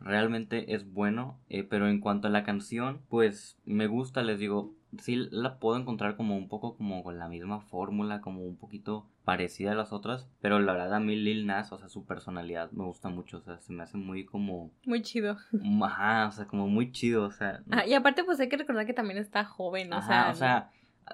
realmente 0.00 0.74
es 0.74 0.90
bueno, 0.90 1.38
eh, 1.50 1.64
pero 1.64 1.88
en 1.88 2.00
cuanto 2.00 2.28
a 2.28 2.30
la 2.30 2.44
canción, 2.44 3.02
pues 3.08 3.58
me 3.64 3.86
gusta, 3.86 4.22
les 4.22 4.38
digo, 4.38 4.74
sí 5.00 5.28
la 5.30 5.58
puedo 5.58 5.78
encontrar 5.78 6.16
como 6.16 6.36
un 6.36 6.48
poco 6.48 6.76
como 6.76 7.02
con 7.02 7.18
la 7.18 7.28
misma 7.28 7.60
fórmula, 7.60 8.20
como 8.20 8.42
un 8.42 8.56
poquito 8.56 9.06
parecida 9.24 9.72
a 9.72 9.74
las 9.74 9.92
otras, 9.92 10.28
pero 10.40 10.58
la 10.58 10.72
verdad 10.72 10.94
a 10.94 11.00
mí 11.00 11.16
Lil 11.16 11.46
Nas, 11.46 11.72
o 11.72 11.78
sea, 11.78 11.88
su 11.88 12.04
personalidad 12.04 12.70
me 12.72 12.84
gusta 12.84 13.08
mucho, 13.08 13.38
o 13.38 13.40
sea, 13.40 13.58
se 13.58 13.72
me 13.72 13.82
hace 13.82 13.96
muy 13.96 14.24
como... 14.24 14.70
Muy 14.84 15.02
chido. 15.02 15.36
Ajá, 15.82 16.28
o 16.28 16.32
sea, 16.32 16.46
como 16.46 16.68
muy 16.68 16.92
chido, 16.92 17.24
o 17.24 17.30
sea... 17.30 17.62
Ah, 17.70 17.86
y 17.86 17.94
aparte 17.94 18.24
pues 18.24 18.38
hay 18.40 18.48
que 18.48 18.56
recordar 18.56 18.86
que 18.86 18.94
también 18.94 19.18
está 19.18 19.44
joven, 19.44 19.92
o 19.92 20.02
sea... 20.02 20.30
O 20.30 20.34
sea, 20.34 20.70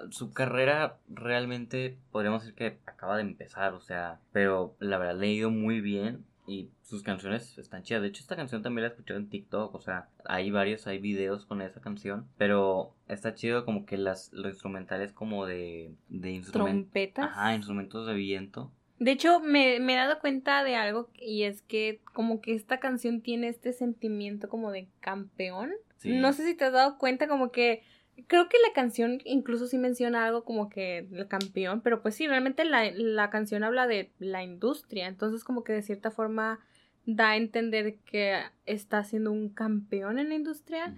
su 0.09 0.31
carrera 0.31 0.97
realmente 1.09 1.97
podríamos 2.11 2.43
decir 2.43 2.55
que 2.55 2.79
acaba 2.85 3.15
de 3.15 3.23
empezar, 3.23 3.73
o 3.73 3.81
sea, 3.81 4.19
pero 4.31 4.75
la 4.79 4.97
verdad 4.97 5.19
le 5.19 5.27
ha 5.27 5.31
ido 5.31 5.51
muy 5.51 5.81
bien 5.81 6.25
y 6.47 6.69
sus 6.81 7.03
canciones 7.03 7.57
están 7.57 7.83
chidas. 7.83 8.01
De 8.01 8.09
hecho, 8.09 8.21
esta 8.21 8.35
canción 8.35 8.61
también 8.61 8.83
la 8.83 8.89
he 8.89 8.91
escuchado 8.91 9.19
en 9.19 9.29
TikTok. 9.29 9.73
O 9.73 9.79
sea, 9.79 10.09
hay 10.25 10.51
varios, 10.51 10.87
hay 10.87 10.99
videos 10.99 11.45
con 11.45 11.61
esa 11.61 11.81
canción. 11.81 12.27
Pero 12.37 12.93
está 13.07 13.35
chido 13.35 13.65
como 13.65 13.85
que 13.85 13.97
las, 13.97 14.31
los 14.33 14.53
instrumentales 14.53 15.13
como 15.13 15.45
de, 15.45 15.93
de 16.09 16.31
instrumentos. 16.31 16.91
Trompetas. 16.91 17.25
Ajá, 17.25 17.55
instrumentos 17.55 18.07
de 18.07 18.13
viento. 18.13 18.71
De 18.99 19.11
hecho, 19.11 19.39
me, 19.39 19.79
me, 19.79 19.93
he 19.93 19.97
dado 19.97 20.19
cuenta 20.19 20.63
de 20.63 20.75
algo 20.75 21.09
y 21.15 21.43
es 21.43 21.63
que 21.63 22.01
como 22.13 22.39
que 22.39 22.53
esta 22.53 22.79
canción 22.79 23.21
tiene 23.21 23.47
este 23.47 23.73
sentimiento 23.73 24.47
como 24.47 24.71
de 24.71 24.89
campeón. 24.99 25.71
No 26.03 26.33
sé 26.33 26.45
si 26.45 26.55
te 26.55 26.65
has 26.65 26.73
dado 26.73 26.97
cuenta 26.97 27.27
como 27.27 27.51
que 27.51 27.83
Creo 28.27 28.49
que 28.49 28.57
la 28.67 28.73
canción 28.73 29.19
incluso 29.25 29.67
sí 29.67 29.77
menciona 29.77 30.25
algo 30.25 30.43
como 30.43 30.69
que 30.69 31.07
el 31.11 31.27
campeón, 31.27 31.81
pero 31.81 32.01
pues 32.01 32.15
sí, 32.15 32.27
realmente 32.27 32.65
la, 32.65 32.91
la 32.91 33.29
canción 33.29 33.63
habla 33.63 33.87
de 33.87 34.11
la 34.19 34.43
industria, 34.43 35.07
entonces 35.07 35.43
como 35.43 35.63
que 35.63 35.73
de 35.73 35.81
cierta 35.81 36.11
forma 36.11 36.59
da 37.05 37.31
a 37.31 37.37
entender 37.37 37.97
que 38.05 38.39
está 38.65 39.03
siendo 39.03 39.31
un 39.31 39.49
campeón 39.49 40.19
en 40.19 40.29
la 40.29 40.35
industria. 40.35 40.93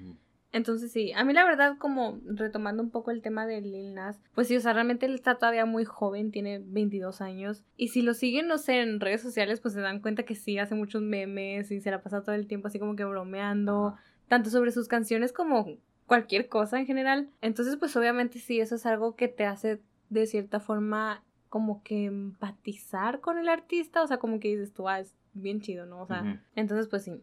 Entonces 0.52 0.92
sí, 0.92 1.12
a 1.14 1.24
mí 1.24 1.34
la 1.34 1.46
verdad 1.46 1.78
como 1.80 2.20
retomando 2.26 2.84
un 2.84 2.92
poco 2.92 3.10
el 3.10 3.24
tema 3.24 3.48
de 3.48 3.60
Lil 3.62 3.96
Nas, 3.96 4.20
pues 4.36 4.48
sí, 4.48 4.56
o 4.56 4.60
sea, 4.60 4.74
realmente 4.74 5.08
él 5.08 5.16
está 5.16 5.36
todavía 5.36 5.66
muy 5.66 5.84
joven, 5.84 6.32
tiene 6.32 6.62
22 6.64 7.22
años 7.22 7.64
y 7.76 7.88
si 7.88 8.04
lo 8.04 8.14
siguen, 8.14 8.48
no 8.48 8.60
sé, 8.60 8.82
en 8.82 9.00
redes 9.00 9.22
sociales, 9.22 9.60
pues 9.62 9.74
se 9.74 9.82
dan 9.82 10.00
cuenta 10.00 10.24
que 10.24 10.36
sí, 10.36 10.60
hace 10.60 10.76
muchos 10.76 11.02
memes 11.02 11.72
y 11.72 11.82
se 11.82 11.90
la 11.90 12.04
pasa 12.04 12.22
todo 12.22 12.36
el 12.36 12.46
tiempo 12.46 12.68
así 12.68 12.78
como 12.78 12.96
que 12.96 13.04
bromeando, 13.04 13.96
tanto 14.28 14.52
sobre 14.52 14.72
sus 14.72 14.88
canciones 14.88 15.34
como 15.34 15.80
cualquier 16.08 16.50
cosa 16.50 16.80
en 16.80 16.86
general. 16.86 17.30
Entonces, 17.42 17.78
pues 17.78 17.96
obviamente 17.96 18.40
sí, 18.40 18.60
eso 18.60 18.76
es 18.76 18.86
algo 18.86 19.16
que 19.16 19.28
te 19.28 19.46
hace 19.46 19.82
de 20.10 20.26
cierta 20.28 20.60
forma 20.60 21.24
como 21.50 21.84
que 21.84 22.06
empatizar 22.06 23.20
con 23.20 23.38
el 23.38 23.48
artista, 23.48 24.02
o 24.02 24.08
sea, 24.08 24.18
como 24.18 24.40
que 24.40 24.50
dices 24.50 24.74
tú, 24.74 24.90
ah, 24.90 25.00
es 25.00 25.16
bien 25.34 25.62
chido, 25.62 25.86
¿no? 25.86 26.02
O 26.02 26.08
sea, 26.08 26.42
entonces 26.56 26.88
pues 26.88 27.04
sí. 27.04 27.22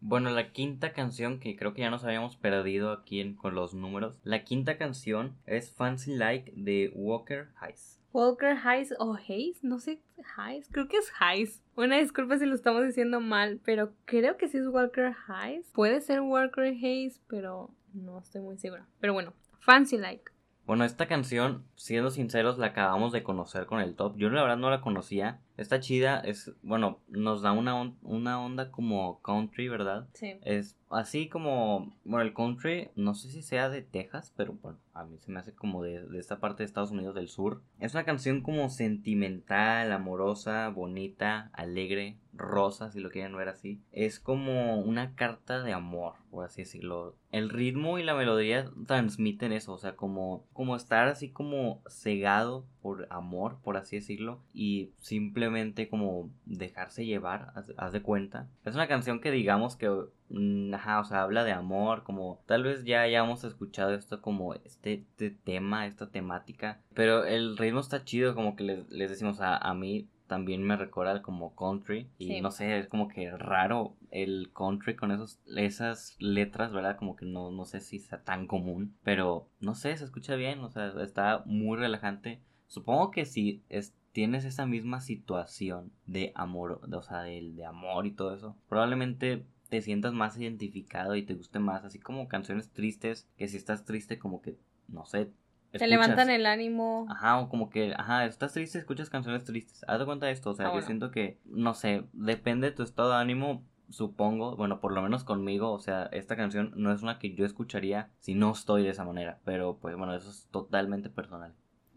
Bueno, 0.00 0.30
la 0.30 0.52
quinta 0.52 0.92
canción, 0.92 1.40
que 1.40 1.56
creo 1.56 1.74
que 1.74 1.82
ya 1.82 1.90
nos 1.90 2.04
habíamos 2.04 2.36
perdido 2.36 2.92
aquí 2.92 3.34
con 3.34 3.54
los 3.54 3.74
números, 3.74 4.20
la 4.22 4.44
quinta 4.44 4.78
canción 4.78 5.36
es 5.44 5.72
Fancy 5.72 6.14
Like 6.14 6.52
de 6.56 6.92
Walker 6.94 7.48
Hayes. 7.60 7.97
Walker 8.18 8.56
Hayes 8.64 8.92
o 8.98 9.14
Hayes, 9.14 9.62
no 9.62 9.78
sé, 9.78 10.00
Hayes, 10.36 10.68
creo 10.72 10.88
que 10.88 10.96
es 10.96 11.12
Hayes. 11.20 11.62
Una 11.76 11.98
disculpa 11.98 12.36
si 12.36 12.46
lo 12.46 12.56
estamos 12.56 12.84
diciendo 12.84 13.20
mal, 13.20 13.60
pero 13.64 13.92
creo 14.06 14.36
que 14.36 14.48
sí 14.48 14.58
es 14.58 14.66
Walker 14.66 15.14
Hayes. 15.28 15.70
Puede 15.72 16.00
ser 16.00 16.22
Walker 16.22 16.64
Hayes, 16.64 17.20
pero 17.28 17.70
no 17.94 18.18
estoy 18.18 18.40
muy 18.40 18.58
segura. 18.58 18.88
Pero 18.98 19.12
bueno, 19.12 19.34
Fancy 19.60 19.98
Like. 19.98 20.32
Bueno, 20.66 20.84
esta 20.84 21.06
canción, 21.06 21.64
siendo 21.76 22.10
sinceros, 22.10 22.58
la 22.58 22.66
acabamos 22.66 23.12
de 23.12 23.22
conocer 23.22 23.66
con 23.66 23.80
el 23.80 23.94
top. 23.94 24.16
Yo 24.16 24.30
la 24.30 24.42
verdad 24.42 24.56
no 24.56 24.68
la 24.68 24.80
conocía. 24.80 25.38
Está 25.58 25.80
chida, 25.80 26.20
es, 26.20 26.52
bueno, 26.62 27.00
nos 27.08 27.42
da 27.42 27.50
una, 27.50 27.92
una 28.02 28.40
onda 28.40 28.70
como 28.70 29.20
country, 29.22 29.68
¿verdad? 29.68 30.08
Sí. 30.14 30.38
Es 30.42 30.78
así 30.88 31.28
como, 31.28 31.92
bueno, 32.04 32.24
el 32.24 32.32
country, 32.32 32.90
no 32.94 33.14
sé 33.14 33.28
si 33.28 33.42
sea 33.42 33.68
de 33.68 33.82
Texas, 33.82 34.32
pero 34.36 34.54
bueno, 34.62 34.78
a 34.94 35.04
mí 35.04 35.18
se 35.18 35.32
me 35.32 35.40
hace 35.40 35.52
como 35.52 35.82
de, 35.82 36.06
de 36.06 36.18
esta 36.18 36.38
parte 36.38 36.62
de 36.62 36.66
Estados 36.66 36.92
Unidos 36.92 37.14
del 37.16 37.28
sur. 37.28 37.60
Es 37.80 37.94
una 37.94 38.04
canción 38.04 38.42
como 38.42 38.70
sentimental, 38.70 39.90
amorosa, 39.92 40.68
bonita, 40.68 41.50
alegre, 41.52 42.18
rosa, 42.32 42.90
si 42.90 43.00
lo 43.00 43.10
quieren 43.10 43.36
ver 43.36 43.48
así. 43.48 43.82
Es 43.92 44.20
como 44.20 44.80
una 44.80 45.14
carta 45.14 45.62
de 45.62 45.72
amor, 45.72 46.14
por 46.30 46.44
así 46.44 46.62
decirlo. 46.62 47.16
El 47.32 47.50
ritmo 47.50 47.98
y 47.98 48.04
la 48.04 48.14
melodía 48.14 48.70
transmiten 48.86 49.52
eso, 49.52 49.72
o 49.72 49.78
sea, 49.78 49.96
como, 49.96 50.46
como 50.52 50.76
estar 50.76 51.08
así 51.08 51.30
como 51.30 51.82
cegado 51.88 52.64
por 52.88 53.06
amor, 53.10 53.58
por 53.62 53.76
así 53.76 53.96
decirlo, 53.96 54.40
y 54.54 54.92
simplemente 54.98 55.90
como 55.90 56.30
dejarse 56.46 57.04
llevar, 57.04 57.52
haz, 57.76 57.92
de 57.92 58.00
cuenta. 58.00 58.48
Es 58.64 58.74
una 58.74 58.88
canción 58.88 59.20
que 59.20 59.30
digamos 59.30 59.76
que, 59.76 59.90
mm, 60.30 60.72
ajá, 60.72 61.00
o 61.00 61.04
sea, 61.04 61.22
habla 61.22 61.44
de 61.44 61.52
amor, 61.52 62.02
como 62.02 62.40
tal 62.46 62.62
vez 62.62 62.84
ya 62.84 63.02
hayamos 63.02 63.44
escuchado 63.44 63.92
esto 63.92 64.22
como 64.22 64.54
este, 64.54 64.94
este 64.94 65.30
tema, 65.30 65.86
esta 65.86 66.10
temática, 66.10 66.80
pero 66.94 67.26
el 67.26 67.58
ritmo 67.58 67.80
está 67.80 68.04
chido, 68.04 68.34
como 68.34 68.56
que 68.56 68.64
les, 68.64 68.90
les 68.90 69.10
decimos 69.10 69.42
a, 69.42 69.58
a 69.58 69.74
mí 69.74 70.08
también 70.28 70.62
me 70.62 70.76
recuerda 70.76 71.22
como 71.22 71.56
country 71.56 72.08
y 72.18 72.40
no 72.40 72.52
sé, 72.52 72.78
es 72.78 72.86
como 72.86 73.08
que 73.08 73.30
raro 73.36 73.96
el 74.10 74.52
country 74.54 74.94
con 74.94 75.10
esos, 75.10 75.40
esas 75.56 76.16
letras, 76.20 76.72
¿verdad? 76.72 76.96
Como 76.96 77.16
que 77.16 77.26
no, 77.26 77.50
no 77.50 77.64
sé 77.64 77.80
si 77.80 77.98
sea 77.98 78.22
tan 78.22 78.46
común, 78.46 78.96
pero 79.02 79.48
no 79.58 79.74
sé, 79.74 79.96
se 79.96 80.04
escucha 80.04 80.36
bien, 80.36 80.60
o 80.60 80.70
sea, 80.70 80.92
está 81.02 81.42
muy 81.46 81.76
relajante. 81.78 82.40
Supongo 82.68 83.10
que 83.10 83.24
si 83.24 83.62
es, 83.68 83.94
tienes 84.12 84.44
esa 84.44 84.66
misma 84.66 85.00
situación 85.00 85.92
de 86.06 86.32
amor, 86.34 86.80
o 86.90 87.02
sea, 87.02 87.22
de, 87.22 87.52
de 87.52 87.64
amor 87.64 88.06
y 88.06 88.12
todo 88.12 88.34
eso, 88.34 88.56
probablemente 88.68 89.44
te 89.68 89.82
sientas 89.82 90.12
más 90.12 90.38
identificado 90.38 91.14
y 91.14 91.22
te 91.22 91.34
guste 91.34 91.58
más, 91.58 91.84
así 91.84 91.98
como 91.98 92.28
canciones 92.28 92.70
tristes, 92.70 93.28
que 93.36 93.48
si 93.48 93.56
estás 93.56 93.84
triste 93.84 94.18
como 94.18 94.40
que, 94.40 94.56
no 94.88 95.04
sé, 95.04 95.30
te 95.70 95.86
levantan 95.86 96.30
el 96.30 96.46
ánimo. 96.46 97.06
Ajá, 97.10 97.38
o 97.40 97.48
como 97.48 97.68
que, 97.68 97.92
ajá, 97.96 98.24
estás 98.24 98.54
triste, 98.54 98.78
escuchas 98.78 99.10
canciones 99.10 99.44
tristes. 99.44 99.84
Haz 99.86 99.98
de 99.98 100.06
cuenta 100.06 100.26
de 100.26 100.32
esto, 100.32 100.50
o 100.50 100.54
sea, 100.54 100.68
ah, 100.68 100.74
yo 100.74 100.80
siento 100.82 101.10
que, 101.10 101.38
no 101.44 101.74
sé, 101.74 102.04
depende 102.12 102.70
de 102.70 102.76
tu 102.76 102.82
estado 102.82 103.10
de 103.10 103.16
ánimo, 103.16 103.62
supongo, 103.90 104.56
bueno, 104.56 104.80
por 104.80 104.92
lo 104.92 105.02
menos 105.02 105.24
conmigo, 105.24 105.72
o 105.72 105.78
sea, 105.78 106.04
esta 106.12 106.36
canción 106.36 106.72
no 106.76 106.92
es 106.92 107.02
una 107.02 107.18
que 107.18 107.34
yo 107.34 107.44
escucharía 107.44 108.10
si 108.18 108.34
no 108.34 108.52
estoy 108.52 108.82
de 108.82 108.90
esa 108.90 109.04
manera, 109.04 109.40
pero 109.44 109.78
pues 109.78 109.96
bueno, 109.96 110.14
eso 110.14 110.30
es 110.30 110.48
totalmente 110.50 111.10
personal. 111.10 111.54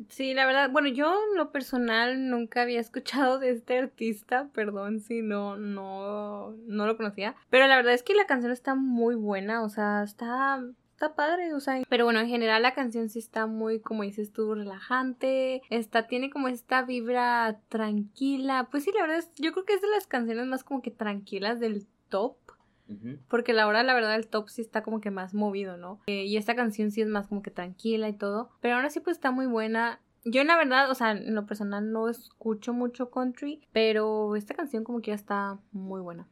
Sí, 0.10 0.34
la 0.34 0.46
verdad, 0.46 0.70
bueno, 0.70 0.88
yo 0.88 1.14
en 1.32 1.38
lo 1.38 1.52
personal 1.52 2.30
nunca 2.30 2.62
había 2.62 2.80
escuchado 2.80 3.40
de 3.40 3.52
este 3.52 3.78
artista, 3.78 4.50
perdón 4.54 5.00
si 5.00 5.22
no, 5.22 5.58
no, 5.58 6.52
no 6.68 6.88
lo 6.88 6.98
conocía, 6.98 7.36
pero 7.50 7.68
la 7.68 7.76
verdad 7.76 7.94
es 7.94 8.04
que 8.04 8.16
la 8.16 8.26
canción 8.26 8.52
está 8.52 8.76
muy 8.76 9.16
buena, 9.16 9.64
o 9.64 9.70
sea, 9.70 10.04
está 10.04 10.64
está 11.02 11.16
padre, 11.16 11.52
o 11.56 11.60
sea, 11.60 11.82
pero 11.90 12.06
bueno, 12.06 12.20
en 12.20 12.28
general 12.28 12.62
la 12.62 12.76
canción 12.76 13.10
sí 13.10 13.18
está 13.18 13.48
muy, 13.48 13.80
como 13.80 14.04
dices 14.04 14.32
tú, 14.32 14.54
relajante, 14.54 15.64
está, 15.72 16.06
tiene 16.06 16.30
como 16.30 16.48
esta 16.48 16.84
vibra 16.84 17.60
tranquila, 17.70 18.68
pues 18.70 18.84
sí, 18.84 18.92
la 18.94 19.02
verdad 19.02 19.18
es, 19.18 19.32
yo 19.38 19.52
creo 19.52 19.66
que 19.66 19.74
es 19.74 19.82
de 19.82 19.88
las 19.88 20.06
canciones 20.06 20.46
más 20.46 20.64
como 20.64 20.84
que 20.84 20.92
tranquilas 20.92 21.60
del 21.60 21.88
top. 22.10 22.36
Porque 23.28 23.54
la 23.54 23.68
hora, 23.68 23.84
la 23.84 23.94
verdad, 23.94 24.16
el 24.16 24.28
top 24.28 24.50
sí 24.50 24.62
está 24.62 24.84
como 24.84 25.02
que 25.02 25.12
más 25.12 25.34
movido, 25.34 25.78
¿no? 25.78 26.00
Eh, 26.08 26.26
y 26.26 26.38
esta 26.38 26.56
canción 26.56 26.92
sí 26.92 27.02
es 27.02 27.08
más 27.08 27.28
como 27.28 27.42
que 27.42 27.52
tranquila 27.52 28.10
y 28.10 28.14
todo. 28.14 28.52
Pero 28.62 28.76
ahora 28.76 28.90
sí, 28.90 29.00
pues 29.00 29.18
está 29.18 29.32
muy 29.32 29.46
buena. 29.46 30.00
Yo, 30.24 30.42
en 30.42 30.48
la 30.48 30.58
verdad, 30.58 30.92
o 30.92 30.96
sea, 30.96 31.12
en 31.12 31.34
lo 31.34 31.46
personal 31.46 31.92
no 31.92 32.10
escucho 32.10 32.74
mucho 32.74 33.10
country, 33.10 33.68
pero 33.72 34.36
esta 34.36 34.54
canción 34.54 34.84
como 34.84 35.02
que 35.02 35.10
ya 35.12 35.16
está 35.16 35.60
muy 35.72 36.02
buena. 36.02 36.28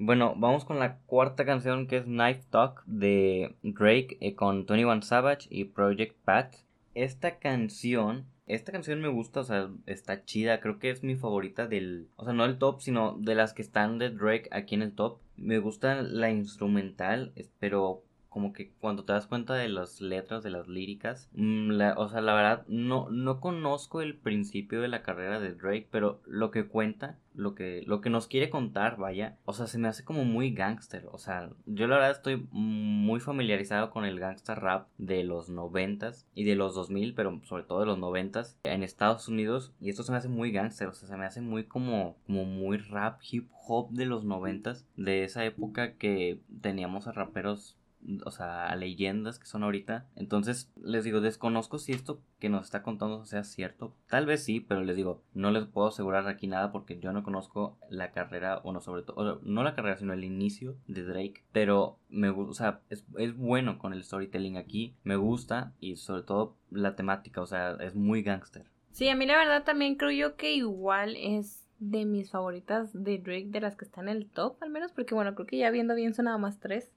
Bueno, 0.00 0.34
vamos 0.36 0.64
con 0.64 0.78
la 0.78 0.98
cuarta 0.98 1.44
canción 1.44 1.88
que 1.88 1.96
es 1.96 2.04
Knife 2.04 2.44
Talk 2.50 2.84
de 2.86 3.56
Drake 3.62 4.16
eh, 4.20 4.36
con 4.36 4.64
Tony 4.64 4.84
One 4.84 5.02
Savage 5.02 5.48
y 5.50 5.64
Project 5.64 6.16
Pat. 6.24 6.54
Esta 6.94 7.38
canción, 7.40 8.24
esta 8.48 8.72
canción 8.72 9.00
me 9.00 9.08
gusta, 9.08 9.40
o 9.40 9.44
sea, 9.44 9.70
está 9.86 10.24
chida, 10.24 10.60
creo 10.60 10.78
que 10.78 10.90
es 10.90 11.02
mi 11.02 11.16
favorita 11.16 11.66
del, 11.66 12.08
o 12.16 12.24
sea, 12.24 12.32
no 12.32 12.44
del 12.44 12.58
top, 12.58 12.80
sino 12.80 13.16
de 13.18 13.34
las 13.34 13.52
que 13.52 13.62
están 13.62 13.98
de 13.98 14.10
Drake 14.10 14.48
aquí 14.50 14.74
en 14.74 14.82
el 14.82 14.92
top. 14.92 15.18
Me 15.36 15.58
gusta 15.58 16.02
la 16.02 16.30
instrumental, 16.30 17.32
pero 17.60 18.02
como 18.28 18.52
que 18.52 18.72
cuando 18.80 19.04
te 19.04 19.12
das 19.12 19.26
cuenta 19.26 19.54
de 19.54 19.68
las 19.68 20.00
letras, 20.00 20.42
de 20.42 20.50
las 20.50 20.68
líricas, 20.68 21.30
mm, 21.32 21.80
o 21.96 22.08
sea, 22.08 22.20
la 22.20 22.34
verdad, 22.34 22.64
no, 22.68 23.08
no 23.10 23.40
conozco 23.40 24.00
el 24.00 24.16
principio 24.16 24.80
de 24.80 24.88
la 24.88 25.02
carrera 25.02 25.40
de 25.40 25.54
Drake, 25.54 25.88
pero 25.90 26.20
lo 26.26 26.50
que 26.50 26.66
cuenta, 26.66 27.18
lo 27.34 27.54
que, 27.54 27.82
lo 27.86 28.00
que 28.00 28.10
nos 28.10 28.26
quiere 28.26 28.50
contar, 28.50 28.96
vaya, 28.96 29.36
o 29.44 29.52
sea, 29.52 29.66
se 29.66 29.78
me 29.78 29.88
hace 29.88 30.04
como 30.04 30.24
muy 30.24 30.50
gangster, 30.52 31.06
o 31.10 31.18
sea, 31.18 31.50
yo 31.66 31.86
la 31.86 31.96
verdad 31.96 32.10
estoy 32.10 32.46
muy 32.50 33.20
familiarizado 33.20 33.90
con 33.90 34.04
el 34.04 34.20
gangster 34.20 34.58
rap 34.58 34.88
de 34.98 35.24
los 35.24 35.48
noventas 35.48 36.26
y 36.34 36.44
de 36.44 36.56
los 36.56 36.74
2000, 36.74 37.14
pero 37.14 37.40
sobre 37.44 37.62
todo 37.62 37.80
de 37.80 37.86
los 37.86 37.98
noventas 37.98 38.58
en 38.64 38.82
Estados 38.82 39.28
Unidos, 39.28 39.72
y 39.80 39.88
esto 39.88 40.02
se 40.02 40.12
me 40.12 40.18
hace 40.18 40.28
muy 40.28 40.52
gangster, 40.52 40.88
o 40.88 40.92
sea, 40.92 41.08
se 41.08 41.16
me 41.16 41.24
hace 41.24 41.40
muy 41.40 41.64
como, 41.64 42.16
como 42.26 42.44
muy 42.44 42.76
rap, 42.76 43.20
hip 43.30 43.48
hop 43.66 43.90
de 43.90 44.06
los 44.06 44.24
noventas, 44.24 44.86
de 44.96 45.24
esa 45.24 45.44
época 45.44 45.94
que 45.94 46.40
teníamos 46.60 47.06
a 47.06 47.12
raperos 47.12 47.77
o 48.24 48.30
sea, 48.30 48.68
a 48.68 48.76
leyendas 48.76 49.38
que 49.38 49.46
son 49.46 49.62
ahorita. 49.62 50.06
Entonces, 50.16 50.72
les 50.76 51.04
digo, 51.04 51.20
desconozco 51.20 51.78
si 51.78 51.92
esto 51.92 52.20
que 52.38 52.48
nos 52.48 52.66
está 52.66 52.82
contando 52.82 53.24
sea 53.24 53.44
cierto. 53.44 53.94
Tal 54.08 54.26
vez 54.26 54.44
sí, 54.44 54.60
pero 54.60 54.82
les 54.82 54.96
digo, 54.96 55.22
no 55.34 55.50
les 55.50 55.66
puedo 55.66 55.88
asegurar 55.88 56.26
aquí 56.28 56.46
nada 56.46 56.72
porque 56.72 56.98
yo 56.98 57.12
no 57.12 57.22
conozco 57.22 57.78
la 57.90 58.12
carrera, 58.12 58.58
o 58.58 58.72
no, 58.72 58.80
sobre 58.80 59.02
todo, 59.02 59.40
no 59.42 59.62
la 59.62 59.74
carrera, 59.74 59.96
sino 59.96 60.12
el 60.12 60.24
inicio 60.24 60.76
de 60.86 61.02
Drake. 61.02 61.44
Pero 61.52 61.98
me 62.08 62.30
gusta, 62.30 62.50
o 62.50 62.54
sea, 62.54 62.80
es, 62.88 63.04
es 63.16 63.36
bueno 63.36 63.78
con 63.78 63.92
el 63.92 64.04
storytelling 64.04 64.56
aquí, 64.56 64.94
me 65.04 65.16
gusta 65.16 65.72
y 65.80 65.96
sobre 65.96 66.22
todo 66.22 66.56
la 66.70 66.96
temática, 66.96 67.40
o 67.40 67.46
sea, 67.46 67.76
es 67.80 67.94
muy 67.94 68.22
gangster. 68.22 68.70
Sí, 68.92 69.08
a 69.08 69.16
mí 69.16 69.26
la 69.26 69.36
verdad 69.36 69.64
también 69.64 69.96
creo 69.96 70.10
yo 70.10 70.36
que 70.36 70.54
igual 70.54 71.14
es 71.16 71.68
de 71.78 72.04
mis 72.04 72.30
favoritas 72.30 72.90
de 72.92 73.18
Drake, 73.18 73.46
de 73.48 73.60
las 73.60 73.76
que 73.76 73.84
están 73.84 74.08
en 74.08 74.16
el 74.16 74.28
top, 74.28 74.56
al 74.60 74.70
menos, 74.70 74.92
porque 74.92 75.14
bueno, 75.14 75.34
creo 75.34 75.46
que 75.46 75.58
ya 75.58 75.70
viendo 75.70 75.94
bien 75.94 76.14
son 76.14 76.24
nada 76.24 76.38
más 76.38 76.58
tres. 76.58 76.90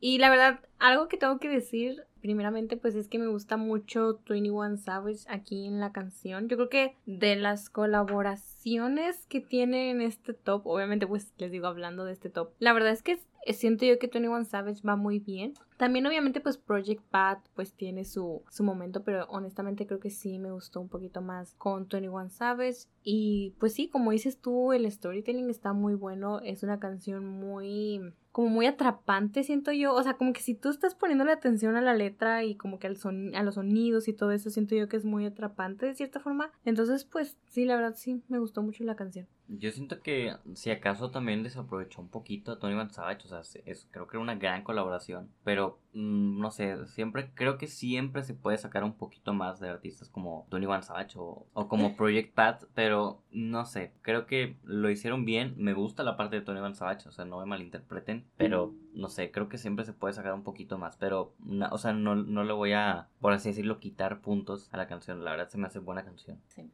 Y 0.00 0.18
la 0.18 0.30
verdad, 0.30 0.60
algo 0.78 1.08
que 1.08 1.16
tengo 1.16 1.38
que 1.38 1.48
decir, 1.48 2.04
primeramente, 2.20 2.76
pues 2.76 2.94
es 2.94 3.08
que 3.08 3.18
me 3.18 3.26
gusta 3.26 3.56
mucho 3.56 4.20
21 4.28 4.76
Savage 4.76 5.24
aquí 5.28 5.66
en 5.66 5.80
la 5.80 5.92
canción. 5.92 6.48
Yo 6.48 6.56
creo 6.56 6.68
que 6.68 6.96
de 7.06 7.36
las 7.36 7.68
colaboraciones 7.68 9.26
que 9.26 9.40
tiene 9.40 9.90
en 9.90 10.00
este 10.00 10.34
top, 10.34 10.66
obviamente, 10.66 11.06
pues 11.06 11.32
les 11.38 11.50
digo 11.50 11.66
hablando 11.66 12.04
de 12.04 12.12
este 12.12 12.30
top, 12.30 12.52
la 12.58 12.72
verdad 12.72 12.92
es 12.92 13.02
que 13.02 13.18
siento 13.52 13.84
yo 13.84 13.98
que 13.98 14.08
21 14.08 14.44
Savage 14.44 14.82
va 14.86 14.96
muy 14.96 15.18
bien. 15.18 15.54
También 15.76 16.06
obviamente 16.06 16.40
pues 16.40 16.58
Project 16.58 17.02
Pat 17.10 17.38
pues 17.54 17.72
tiene 17.72 18.04
su, 18.04 18.42
su 18.50 18.64
momento, 18.64 19.04
pero 19.04 19.26
honestamente 19.28 19.86
creo 19.86 20.00
que 20.00 20.10
sí 20.10 20.38
me 20.38 20.50
gustó 20.50 20.80
un 20.80 20.88
poquito 20.88 21.22
más 21.22 21.54
con 21.54 21.88
21 21.88 22.30
Savage. 22.30 22.88
Y 23.02 23.54
pues 23.58 23.74
sí, 23.74 23.88
como 23.88 24.10
dices 24.10 24.38
tú, 24.40 24.72
el 24.72 24.90
storytelling 24.90 25.50
está 25.50 25.72
muy 25.72 25.94
bueno, 25.94 26.40
es 26.40 26.62
una 26.62 26.78
canción 26.78 27.26
muy 27.26 28.12
como 28.38 28.50
muy 28.50 28.66
atrapante, 28.66 29.42
siento 29.42 29.72
yo. 29.72 29.92
O 29.92 30.00
sea, 30.04 30.14
como 30.14 30.32
que 30.32 30.42
si 30.42 30.54
tú 30.54 30.68
estás 30.68 30.94
poniendo 30.94 31.24
la 31.24 31.32
atención 31.32 31.74
a 31.74 31.80
la 31.80 31.92
letra 31.92 32.44
y 32.44 32.54
como 32.54 32.78
que 32.78 32.86
al 32.86 32.96
son 32.96 33.34
a 33.34 33.42
los 33.42 33.56
sonidos 33.56 34.06
y 34.06 34.12
todo 34.12 34.30
eso, 34.30 34.48
siento 34.48 34.76
yo 34.76 34.88
que 34.88 34.96
es 34.96 35.04
muy 35.04 35.26
atrapante 35.26 35.86
de 35.86 35.96
cierta 35.96 36.20
forma. 36.20 36.52
Entonces, 36.64 37.04
pues 37.04 37.36
sí, 37.48 37.64
la 37.64 37.74
verdad 37.74 37.96
sí, 37.96 38.22
me 38.28 38.38
gustó 38.38 38.62
mucho 38.62 38.84
la 38.84 38.94
canción. 38.94 39.26
Yo 39.48 39.70
siento 39.70 40.02
que 40.02 40.36
si 40.54 40.70
acaso 40.70 41.10
también 41.10 41.42
desaprovechó 41.42 42.02
un 42.02 42.08
poquito 42.08 42.52
a 42.52 42.58
Tony 42.58 42.74
Van 42.74 42.90
Savage, 42.90 43.26
o 43.26 43.28
sea, 43.28 43.40
es, 43.64 43.88
creo 43.90 44.06
que 44.06 44.16
era 44.16 44.22
una 44.22 44.34
gran 44.34 44.62
colaboración, 44.62 45.30
pero 45.42 45.80
mm, 45.94 46.38
no 46.38 46.50
sé, 46.50 46.86
siempre, 46.86 47.30
creo 47.34 47.56
que 47.56 47.66
siempre 47.66 48.24
se 48.24 48.34
puede 48.34 48.58
sacar 48.58 48.84
un 48.84 48.94
poquito 48.94 49.32
más 49.32 49.58
de 49.58 49.70
artistas 49.70 50.10
como 50.10 50.46
Tony 50.50 50.66
Van 50.66 50.82
Savage 50.82 51.18
o, 51.18 51.46
o 51.54 51.68
como 51.68 51.96
Project 51.96 52.34
Pat, 52.34 52.64
pero 52.74 53.22
no 53.30 53.64
sé, 53.64 53.94
creo 54.02 54.26
que 54.26 54.56
lo 54.64 54.90
hicieron 54.90 55.24
bien, 55.24 55.54
me 55.56 55.72
gusta 55.72 56.02
la 56.02 56.18
parte 56.18 56.36
de 56.36 56.42
Tony 56.42 56.60
Van 56.60 56.74
Savage, 56.74 57.08
o 57.08 57.12
sea, 57.12 57.24
no 57.24 57.40
me 57.40 57.46
malinterpreten, 57.46 58.26
pero 58.36 58.74
no 58.92 59.08
sé, 59.08 59.30
creo 59.30 59.48
que 59.48 59.56
siempre 59.56 59.86
se 59.86 59.94
puede 59.94 60.12
sacar 60.12 60.34
un 60.34 60.44
poquito 60.44 60.76
más, 60.76 60.96
pero, 60.98 61.32
o 61.70 61.78
sea, 61.78 61.94
no, 61.94 62.14
no 62.16 62.44
le 62.44 62.52
voy 62.52 62.72
a, 62.72 63.08
por 63.20 63.32
así 63.32 63.48
decirlo, 63.48 63.80
quitar 63.80 64.20
puntos 64.20 64.68
a 64.72 64.76
la 64.76 64.88
canción, 64.88 65.24
la 65.24 65.30
verdad 65.30 65.48
se 65.48 65.56
me 65.56 65.66
hace 65.66 65.78
buena 65.78 66.04
canción. 66.04 66.38
Sí. 66.48 66.70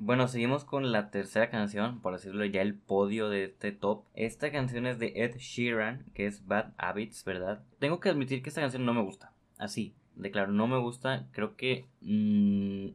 Bueno, 0.00 0.28
seguimos 0.28 0.64
con 0.64 0.92
la 0.92 1.10
tercera 1.10 1.50
canción, 1.50 2.00
por 2.00 2.12
decirlo 2.12 2.44
ya 2.44 2.62
el 2.62 2.74
podio 2.74 3.28
de 3.28 3.42
este 3.42 3.72
top. 3.72 4.04
Esta 4.14 4.52
canción 4.52 4.86
es 4.86 5.00
de 5.00 5.12
Ed 5.16 5.36
Sheeran, 5.38 6.04
que 6.14 6.26
es 6.26 6.46
Bad 6.46 6.72
Habits, 6.78 7.24
¿verdad? 7.24 7.64
Tengo 7.80 7.98
que 7.98 8.08
admitir 8.08 8.40
que 8.40 8.48
esta 8.48 8.60
canción 8.60 8.86
no 8.86 8.94
me 8.94 9.02
gusta. 9.02 9.32
Así, 9.58 9.96
de 10.14 10.30
claro, 10.30 10.52
no 10.52 10.68
me 10.68 10.78
gusta. 10.78 11.26
Creo 11.32 11.56
que... 11.56 11.86
Mm, 12.00 12.90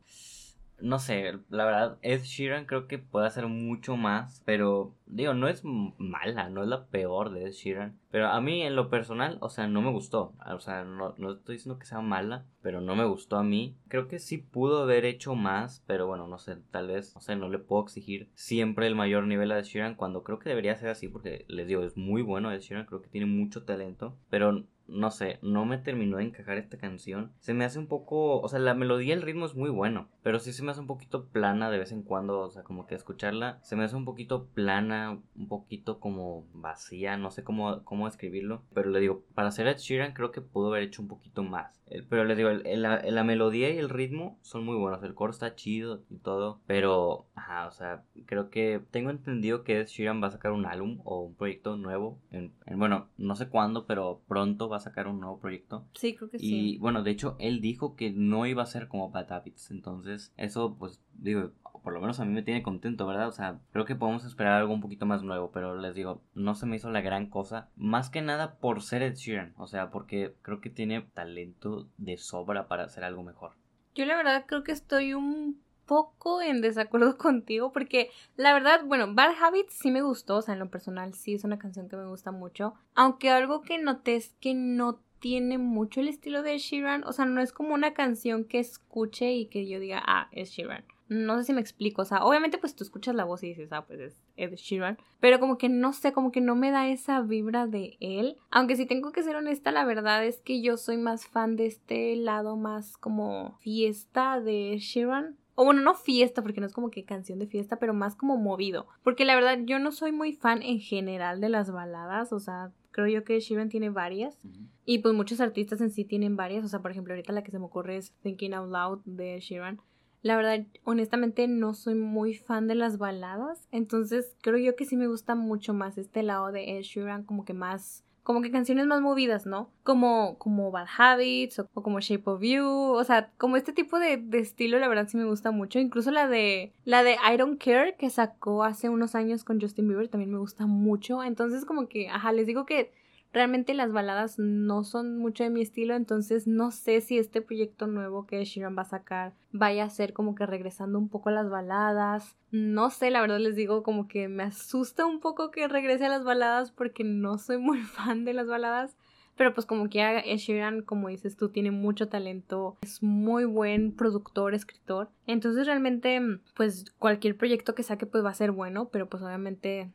no 0.83 0.99
sé, 0.99 1.39
la 1.49 1.63
verdad, 1.63 1.97
Ed 2.01 2.23
Sheeran 2.23 2.65
creo 2.65 2.87
que 2.87 2.97
puede 2.97 3.25
hacer 3.25 3.47
mucho 3.47 3.95
más, 3.95 4.43
pero 4.45 4.93
digo, 5.05 5.33
no 5.33 5.47
es 5.47 5.61
mala, 5.63 6.49
no 6.49 6.61
es 6.61 6.67
la 6.67 6.87
peor 6.87 7.31
de 7.31 7.45
Ed 7.45 7.53
Sheeran, 7.53 7.97
pero 8.11 8.27
a 8.27 8.41
mí 8.41 8.63
en 8.63 8.75
lo 8.75 8.89
personal, 8.89 9.37
o 9.39 9.47
sea, 9.47 9.67
no 9.67 9.81
me 9.81 9.91
gustó, 9.91 10.33
o 10.45 10.59
sea, 10.59 10.83
no, 10.83 11.15
no 11.17 11.31
estoy 11.31 11.55
diciendo 11.55 11.79
que 11.79 11.85
sea 11.85 12.01
mala, 12.01 12.45
pero 12.61 12.81
no 12.81 12.97
me 12.97 13.05
gustó 13.05 13.37
a 13.37 13.43
mí. 13.43 13.77
Creo 13.87 14.09
que 14.09 14.19
sí 14.19 14.37
pudo 14.37 14.83
haber 14.83 15.05
hecho 15.05 15.35
más, 15.35 15.81
pero 15.87 16.05
bueno, 16.05 16.27
no 16.27 16.37
sé, 16.37 16.57
tal 16.69 16.87
vez, 16.87 17.15
no 17.15 17.21
sé, 17.21 17.37
no 17.37 17.47
le 17.47 17.59
puedo 17.59 17.81
exigir 17.83 18.29
siempre 18.33 18.85
el 18.85 18.95
mayor 18.95 19.25
nivel 19.25 19.53
a 19.53 19.59
Ed 19.59 19.63
Sheeran 19.63 19.95
cuando 19.95 20.23
creo 20.23 20.39
que 20.39 20.49
debería 20.49 20.75
ser 20.75 20.89
así, 20.89 21.07
porque 21.07 21.45
les 21.47 21.65
digo, 21.65 21.83
es 21.83 21.95
muy 21.95 22.21
bueno 22.21 22.51
Ed 22.51 22.59
Sheeran, 22.59 22.87
creo 22.87 23.01
que 23.01 23.07
tiene 23.09 23.27
mucho 23.27 23.63
talento, 23.63 24.17
pero 24.29 24.65
no 24.87 25.11
sé, 25.11 25.39
no 25.41 25.63
me 25.65 25.77
terminó 25.77 26.17
de 26.17 26.25
encajar 26.25 26.57
esta 26.57 26.77
canción. 26.77 27.31
Se 27.39 27.53
me 27.53 27.63
hace 27.63 27.79
un 27.79 27.87
poco, 27.87 28.41
o 28.41 28.47
sea, 28.49 28.59
la 28.59 28.73
melodía, 28.73 29.13
el 29.13 29.21
ritmo 29.21 29.45
es 29.45 29.55
muy 29.55 29.69
bueno, 29.69 30.09
pero 30.23 30.39
sí 30.39 30.53
se 30.53 30.63
me 30.63 30.71
hace 30.71 30.79
un 30.79 30.87
poquito 30.87 31.25
plana 31.27 31.69
de 31.69 31.77
vez 31.77 31.91
en 31.91 32.01
cuando, 32.03 32.39
o 32.39 32.49
sea, 32.49 32.63
como 32.63 32.87
que 32.87 32.95
escucharla 32.95 33.59
se 33.61 33.75
me 33.75 33.83
hace 33.83 33.95
un 33.95 34.05
poquito 34.05 34.47
plana, 34.53 35.19
un 35.35 35.47
poquito 35.47 35.99
como 35.99 36.45
vacía, 36.53 37.17
no 37.17 37.31
sé 37.31 37.43
cómo, 37.43 37.83
cómo 37.83 38.07
escribirlo, 38.07 38.63
pero 38.73 38.89
le 38.89 38.99
digo, 38.99 39.23
para 39.35 39.49
hacer 39.49 39.67
Ed 39.67 39.77
Sheeran 39.77 40.13
creo 40.13 40.31
que 40.31 40.41
pudo 40.41 40.69
haber 40.69 40.83
hecho 40.83 41.01
un 41.01 41.07
poquito 41.07 41.43
más. 41.43 41.83
Pero 42.09 42.23
les 42.23 42.37
digo, 42.37 42.49
la, 42.49 43.23
melodía 43.23 43.69
y 43.69 43.77
el 43.77 43.89
ritmo 43.89 44.39
son 44.41 44.65
muy 44.65 44.75
buenos, 44.75 45.03
el 45.03 45.13
coro 45.13 45.31
está 45.31 45.55
chido 45.55 46.03
y 46.09 46.17
todo, 46.17 46.59
pero, 46.65 47.27
ajá, 47.35 47.67
o 47.67 47.71
sea, 47.71 48.03
creo 48.25 48.49
que 48.49 48.81
tengo 48.91 49.11
entendido 49.11 49.63
que 49.63 49.79
Ed 49.79 49.87
Sheeran 49.87 50.21
va 50.21 50.27
a 50.27 50.31
sacar 50.31 50.51
un 50.51 50.65
álbum 50.65 51.01
o 51.03 51.21
un 51.21 51.35
proyecto 51.35 51.77
nuevo, 51.77 52.19
en, 52.31 52.53
bueno, 52.75 53.09
no 53.17 53.35
sé 53.35 53.49
cuándo, 53.49 53.85
pero 53.85 54.21
pronto 54.27 54.69
va 54.69 54.77
a 54.77 54.81
sacar 54.81 55.07
un 55.07 55.19
nuevo 55.19 55.39
proyecto. 55.39 55.85
Sí, 55.93 56.15
creo 56.15 56.29
que 56.29 56.39
sí. 56.39 56.73
Y 56.75 56.77
bueno, 56.79 57.03
de 57.03 57.11
hecho, 57.11 57.35
él 57.39 57.61
dijo 57.61 57.95
que 57.95 58.11
no 58.11 58.45
iba 58.45 58.63
a 58.63 58.67
ser 58.67 58.87
como 58.87 59.11
Bad 59.11 59.31
Habits. 59.31 59.71
Entonces, 59.71 60.12
eso, 60.37 60.75
pues, 60.77 61.01
digo, 61.13 61.51
por 61.83 61.93
lo 61.93 61.99
menos 61.99 62.19
a 62.19 62.25
mí 62.25 62.31
me 62.31 62.43
tiene 62.43 62.63
contento, 62.63 63.05
¿verdad? 63.05 63.27
O 63.27 63.33
sea, 63.33 63.59
creo 63.71 63.85
que 63.85 63.95
podemos 63.95 64.23
esperar 64.23 64.53
algo 64.53 64.73
un 64.73 64.81
poquito 64.81 65.05
más 65.05 65.21
nuevo, 65.21 65.51
pero 65.51 65.75
les 65.75 65.93
digo, 65.93 66.21
no 66.33 66.55
se 66.55 66.65
me 66.65 66.77
hizo 66.77 66.89
la 66.89 67.01
gran 67.01 67.29
cosa. 67.29 67.69
Más 67.75 68.09
que 68.09 68.21
nada 68.21 68.55
por 68.55 68.81
ser 68.81 69.01
Ed 69.01 69.15
Sheeran, 69.15 69.53
o 69.57 69.67
sea, 69.67 69.91
porque 69.91 70.33
creo 70.41 70.61
que 70.61 70.69
tiene 70.69 71.01
talento 71.13 71.89
de 71.97 72.17
sobra 72.17 72.67
para 72.67 72.83
hacer 72.85 73.03
algo 73.03 73.23
mejor. 73.23 73.51
Yo 73.95 74.05
la 74.05 74.15
verdad 74.15 74.45
creo 74.47 74.63
que 74.63 74.71
estoy 74.71 75.13
un 75.13 75.61
poco 75.85 76.41
en 76.41 76.61
desacuerdo 76.61 77.17
contigo 77.17 77.71
porque 77.71 78.09
la 78.37 78.53
verdad, 78.53 78.85
bueno, 78.85 79.13
Bad 79.13 79.35
Habits 79.41 79.73
sí 79.73 79.91
me 79.91 80.01
gustó, 80.01 80.37
o 80.37 80.41
sea, 80.41 80.53
en 80.53 80.59
lo 80.59 80.69
personal 80.69 81.13
sí 81.13 81.33
es 81.33 81.43
una 81.43 81.59
canción 81.59 81.89
que 81.89 81.97
me 81.97 82.07
gusta 82.07 82.31
mucho, 82.31 82.75
aunque 82.95 83.29
algo 83.29 83.61
que 83.61 83.77
noté 83.77 84.15
es 84.15 84.33
que 84.39 84.53
no 84.53 85.01
tiene 85.23 85.57
mucho 85.57 86.01
el 86.01 86.09
estilo 86.09 86.43
de 86.43 86.57
Sheeran, 86.57 87.05
o 87.05 87.13
sea, 87.13 87.23
no 87.23 87.39
es 87.39 87.53
como 87.53 87.73
una 87.73 87.93
canción 87.93 88.43
que 88.43 88.59
escuche 88.59 89.31
y 89.31 89.45
que 89.45 89.65
yo 89.69 89.79
diga, 89.79 90.03
ah, 90.05 90.27
es 90.33 90.49
Sheeran. 90.49 90.83
No 91.07 91.37
sé 91.37 91.45
si 91.45 91.53
me 91.53 91.61
explico, 91.61 92.01
o 92.01 92.05
sea, 92.05 92.25
obviamente 92.25 92.57
pues 92.57 92.75
tú 92.75 92.83
escuchas 92.83 93.15
la 93.15 93.23
voz 93.23 93.41
y 93.41 93.47
dices, 93.47 93.71
ah, 93.71 93.85
pues 93.85 94.01
es 94.01 94.17
Ed 94.35 94.55
Sheeran, 94.55 94.97
pero 95.21 95.39
como 95.39 95.57
que 95.57 95.69
no 95.69 95.93
sé, 95.93 96.11
como 96.11 96.33
que 96.33 96.41
no 96.41 96.55
me 96.55 96.71
da 96.71 96.89
esa 96.89 97.21
vibra 97.21 97.67
de 97.67 97.95
él. 98.01 98.35
Aunque 98.51 98.75
si 98.75 98.85
tengo 98.85 99.13
que 99.13 99.23
ser 99.23 99.37
honesta, 99.37 99.71
la 99.71 99.85
verdad 99.85 100.25
es 100.25 100.41
que 100.41 100.61
yo 100.61 100.75
soy 100.75 100.97
más 100.97 101.25
fan 101.25 101.55
de 101.55 101.67
este 101.67 102.17
lado 102.17 102.57
más 102.57 102.97
como 102.97 103.57
fiesta 103.61 104.41
de 104.41 104.77
Sheeran. 104.77 105.37
O 105.55 105.63
bueno, 105.63 105.79
no 105.81 105.93
fiesta, 105.93 106.41
porque 106.41 106.59
no 106.59 106.67
es 106.67 106.73
como 106.73 106.89
que 106.89 107.05
canción 107.05 107.39
de 107.39 107.47
fiesta, 107.47 107.77
pero 107.77 107.93
más 107.93 108.15
como 108.15 108.35
movido. 108.35 108.87
Porque 109.03 109.23
la 109.23 109.35
verdad, 109.35 109.59
yo 109.63 109.79
no 109.79 109.93
soy 109.93 110.11
muy 110.11 110.33
fan 110.33 110.63
en 110.63 110.79
general 110.79 111.39
de 111.39 111.47
las 111.47 111.71
baladas. 111.71 112.33
O 112.33 112.39
sea, 112.39 112.73
creo 112.93 113.07
yo 113.07 113.25
que 113.25 113.39
Sheeran 113.39 113.67
tiene 113.67 113.89
varias. 113.89 114.39
Y 114.85 114.99
pues 114.99 115.13
muchos 115.13 115.41
artistas 115.41 115.81
en 115.81 115.91
sí 115.91 116.05
tienen 116.05 116.37
varias. 116.37 116.63
O 116.63 116.69
sea, 116.69 116.81
por 116.81 116.91
ejemplo, 116.91 117.13
ahorita 117.13 117.33
la 117.33 117.43
que 117.43 117.51
se 117.51 117.59
me 117.59 117.65
ocurre 117.65 117.97
es 117.97 118.13
Thinking 118.21 118.53
Out 118.53 118.71
Loud 118.71 118.99
de 119.03 119.39
Sheeran. 119.41 119.81
La 120.21 120.37
verdad, 120.37 120.65
honestamente, 120.85 121.49
no 121.49 121.73
soy 121.73 121.95
muy 121.95 122.33
fan 122.33 122.67
de 122.67 122.75
las 122.75 122.97
baladas. 122.97 123.67
Entonces, 123.71 124.37
creo 124.41 124.57
yo 124.57 124.77
que 124.77 124.85
sí 124.85 124.95
me 124.95 125.07
gusta 125.07 125.35
mucho 125.35 125.73
más 125.73 125.97
este 125.97 126.23
lado 126.23 126.53
de 126.53 126.77
Ed 126.77 126.83
Sheeran, 126.83 127.23
como 127.23 127.43
que 127.43 127.53
más 127.53 128.05
como 128.23 128.41
que 128.41 128.51
canciones 128.51 128.87
más 128.87 129.01
movidas, 129.01 129.45
¿no? 129.45 129.69
Como, 129.83 130.37
como 130.37 130.71
Bad 130.71 130.87
Habits 130.97 131.59
o, 131.59 131.67
como 131.67 131.99
Shape 131.99 132.23
of 132.25 132.41
You, 132.41 132.65
o 132.65 133.03
sea, 133.03 133.31
como 133.37 133.57
este 133.57 133.73
tipo 133.73 133.99
de, 133.99 134.17
de, 134.17 134.39
estilo, 134.39 134.79
la 134.79 134.87
verdad 134.87 135.07
sí 135.07 135.17
me 135.17 135.25
gusta 135.25 135.51
mucho. 135.51 135.79
Incluso 135.79 136.09
la 136.11 136.27
de, 136.27 136.73
la 136.85 137.03
de 137.03 137.13
I 137.13 137.37
Don't 137.37 137.61
Care 137.61 137.95
que 137.97 138.09
sacó 138.09 138.63
hace 138.63 138.89
unos 138.89 139.13
años 139.15 139.43
con 139.43 139.59
Justin 139.59 139.87
Bieber 139.87 140.07
también 140.07 140.31
me 140.31 140.39
gusta 140.39 140.65
mucho. 140.65 141.21
Entonces 141.23 141.65
como 141.65 141.87
que, 141.87 142.09
ajá, 142.09 142.31
les 142.31 142.47
digo 142.47 142.65
que 142.65 142.91
Realmente 143.33 143.73
las 143.73 143.91
baladas 143.91 144.37
no 144.37 144.83
son 144.83 145.17
mucho 145.17 145.43
de 145.43 145.49
mi 145.49 145.61
estilo, 145.61 145.95
entonces 145.95 146.47
no 146.47 146.69
sé 146.69 147.01
si 147.01 147.17
este 147.17 147.41
proyecto 147.41 147.87
nuevo 147.87 148.27
que 148.27 148.45
Shiran 148.45 148.77
va 148.77 148.83
a 148.83 148.85
sacar 148.85 149.33
vaya 149.53 149.85
a 149.85 149.89
ser 149.89 150.13
como 150.13 150.35
que 150.35 150.45
regresando 150.45 150.99
un 150.99 151.07
poco 151.07 151.29
a 151.29 151.31
las 151.31 151.49
baladas. 151.49 152.35
No 152.51 152.89
sé, 152.89 153.11
la 153.11 153.21
verdad 153.21 153.39
les 153.39 153.55
digo 153.55 153.83
como 153.83 154.07
que 154.07 154.27
me 154.27 154.43
asusta 154.43 155.05
un 155.05 155.19
poco 155.19 155.51
que 155.51 155.67
regrese 155.67 156.05
a 156.05 156.09
las 156.09 156.23
baladas 156.23 156.71
porque 156.71 157.03
no 157.03 157.37
soy 157.37 157.57
muy 157.57 157.79
fan 157.81 158.25
de 158.25 158.33
las 158.33 158.47
baladas. 158.47 158.97
Pero 159.35 159.53
pues 159.55 159.65
como 159.65 159.89
que 159.89 159.99
Ed 160.01 160.37
Sheeran, 160.37 160.83
como 160.83 161.07
dices 161.07 161.37
tú, 161.37 161.49
tiene 161.49 161.71
mucho 161.71 162.07
talento, 162.07 162.77
es 162.81 163.01
muy 163.01 163.45
buen 163.45 163.91
productor, 163.95 164.53
escritor. 164.53 165.09
Entonces 165.25 165.65
realmente 165.65 166.21
pues 166.55 166.85
cualquier 166.99 167.35
proyecto 167.35 167.73
que 167.73 167.81
saque 167.81 168.05
pues 168.05 168.23
va 168.23 168.29
a 168.29 168.35
ser 168.35 168.51
bueno, 168.51 168.89
pero 168.89 169.09
pues 169.09 169.23
obviamente 169.23 169.91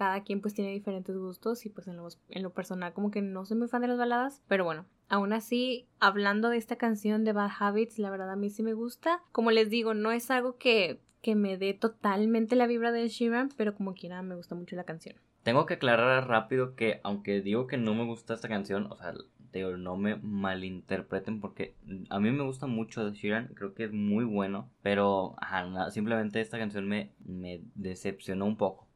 cada 0.00 0.22
quien 0.22 0.40
pues 0.40 0.54
tiene 0.54 0.72
diferentes 0.72 1.14
gustos 1.14 1.66
y 1.66 1.68
pues 1.68 1.86
en 1.86 1.98
lo, 1.98 2.08
en 2.30 2.42
lo 2.42 2.54
personal 2.54 2.94
como 2.94 3.10
que 3.10 3.20
no 3.20 3.44
soy 3.44 3.58
muy 3.58 3.68
fan 3.68 3.82
de 3.82 3.88
las 3.88 3.98
baladas, 3.98 4.42
pero 4.48 4.64
bueno, 4.64 4.86
aún 5.10 5.34
así, 5.34 5.88
hablando 5.98 6.48
de 6.48 6.56
esta 6.56 6.76
canción 6.76 7.22
de 7.22 7.34
Bad 7.34 7.50
Habits, 7.58 7.98
la 7.98 8.08
verdad 8.08 8.30
a 8.30 8.36
mí 8.36 8.48
sí 8.48 8.62
me 8.62 8.72
gusta. 8.72 9.20
Como 9.30 9.50
les 9.50 9.68
digo, 9.68 9.92
no 9.92 10.10
es 10.10 10.30
algo 10.30 10.56
que, 10.56 11.02
que 11.20 11.34
me 11.34 11.58
dé 11.58 11.74
totalmente 11.74 12.56
la 12.56 12.66
vibra 12.66 12.92
de 12.92 13.06
Sheeran, 13.08 13.50
pero 13.58 13.74
como 13.74 13.92
quiera 13.92 14.22
me 14.22 14.36
gusta 14.36 14.54
mucho 14.54 14.74
la 14.74 14.84
canción. 14.84 15.16
Tengo 15.42 15.66
que 15.66 15.74
aclarar 15.74 16.26
rápido 16.28 16.74
que 16.76 17.00
aunque 17.02 17.42
digo 17.42 17.66
que 17.66 17.76
no 17.76 17.94
me 17.94 18.06
gusta 18.06 18.32
esta 18.32 18.48
canción, 18.48 18.86
o 18.90 18.96
sea, 18.96 19.12
digo, 19.52 19.76
no 19.76 19.98
me 19.98 20.16
malinterpreten 20.16 21.42
porque 21.42 21.74
a 22.08 22.18
mí 22.20 22.30
me 22.30 22.44
gusta 22.44 22.66
mucho 22.66 23.04
de 23.04 23.12
Sheeran, 23.12 23.48
creo 23.54 23.74
que 23.74 23.84
es 23.84 23.92
muy 23.92 24.24
bueno, 24.24 24.70
pero 24.80 25.36
simplemente 25.90 26.40
esta 26.40 26.56
canción 26.56 26.88
me, 26.88 27.12
me 27.18 27.60
decepcionó 27.74 28.46
un 28.46 28.56
poco. 28.56 28.89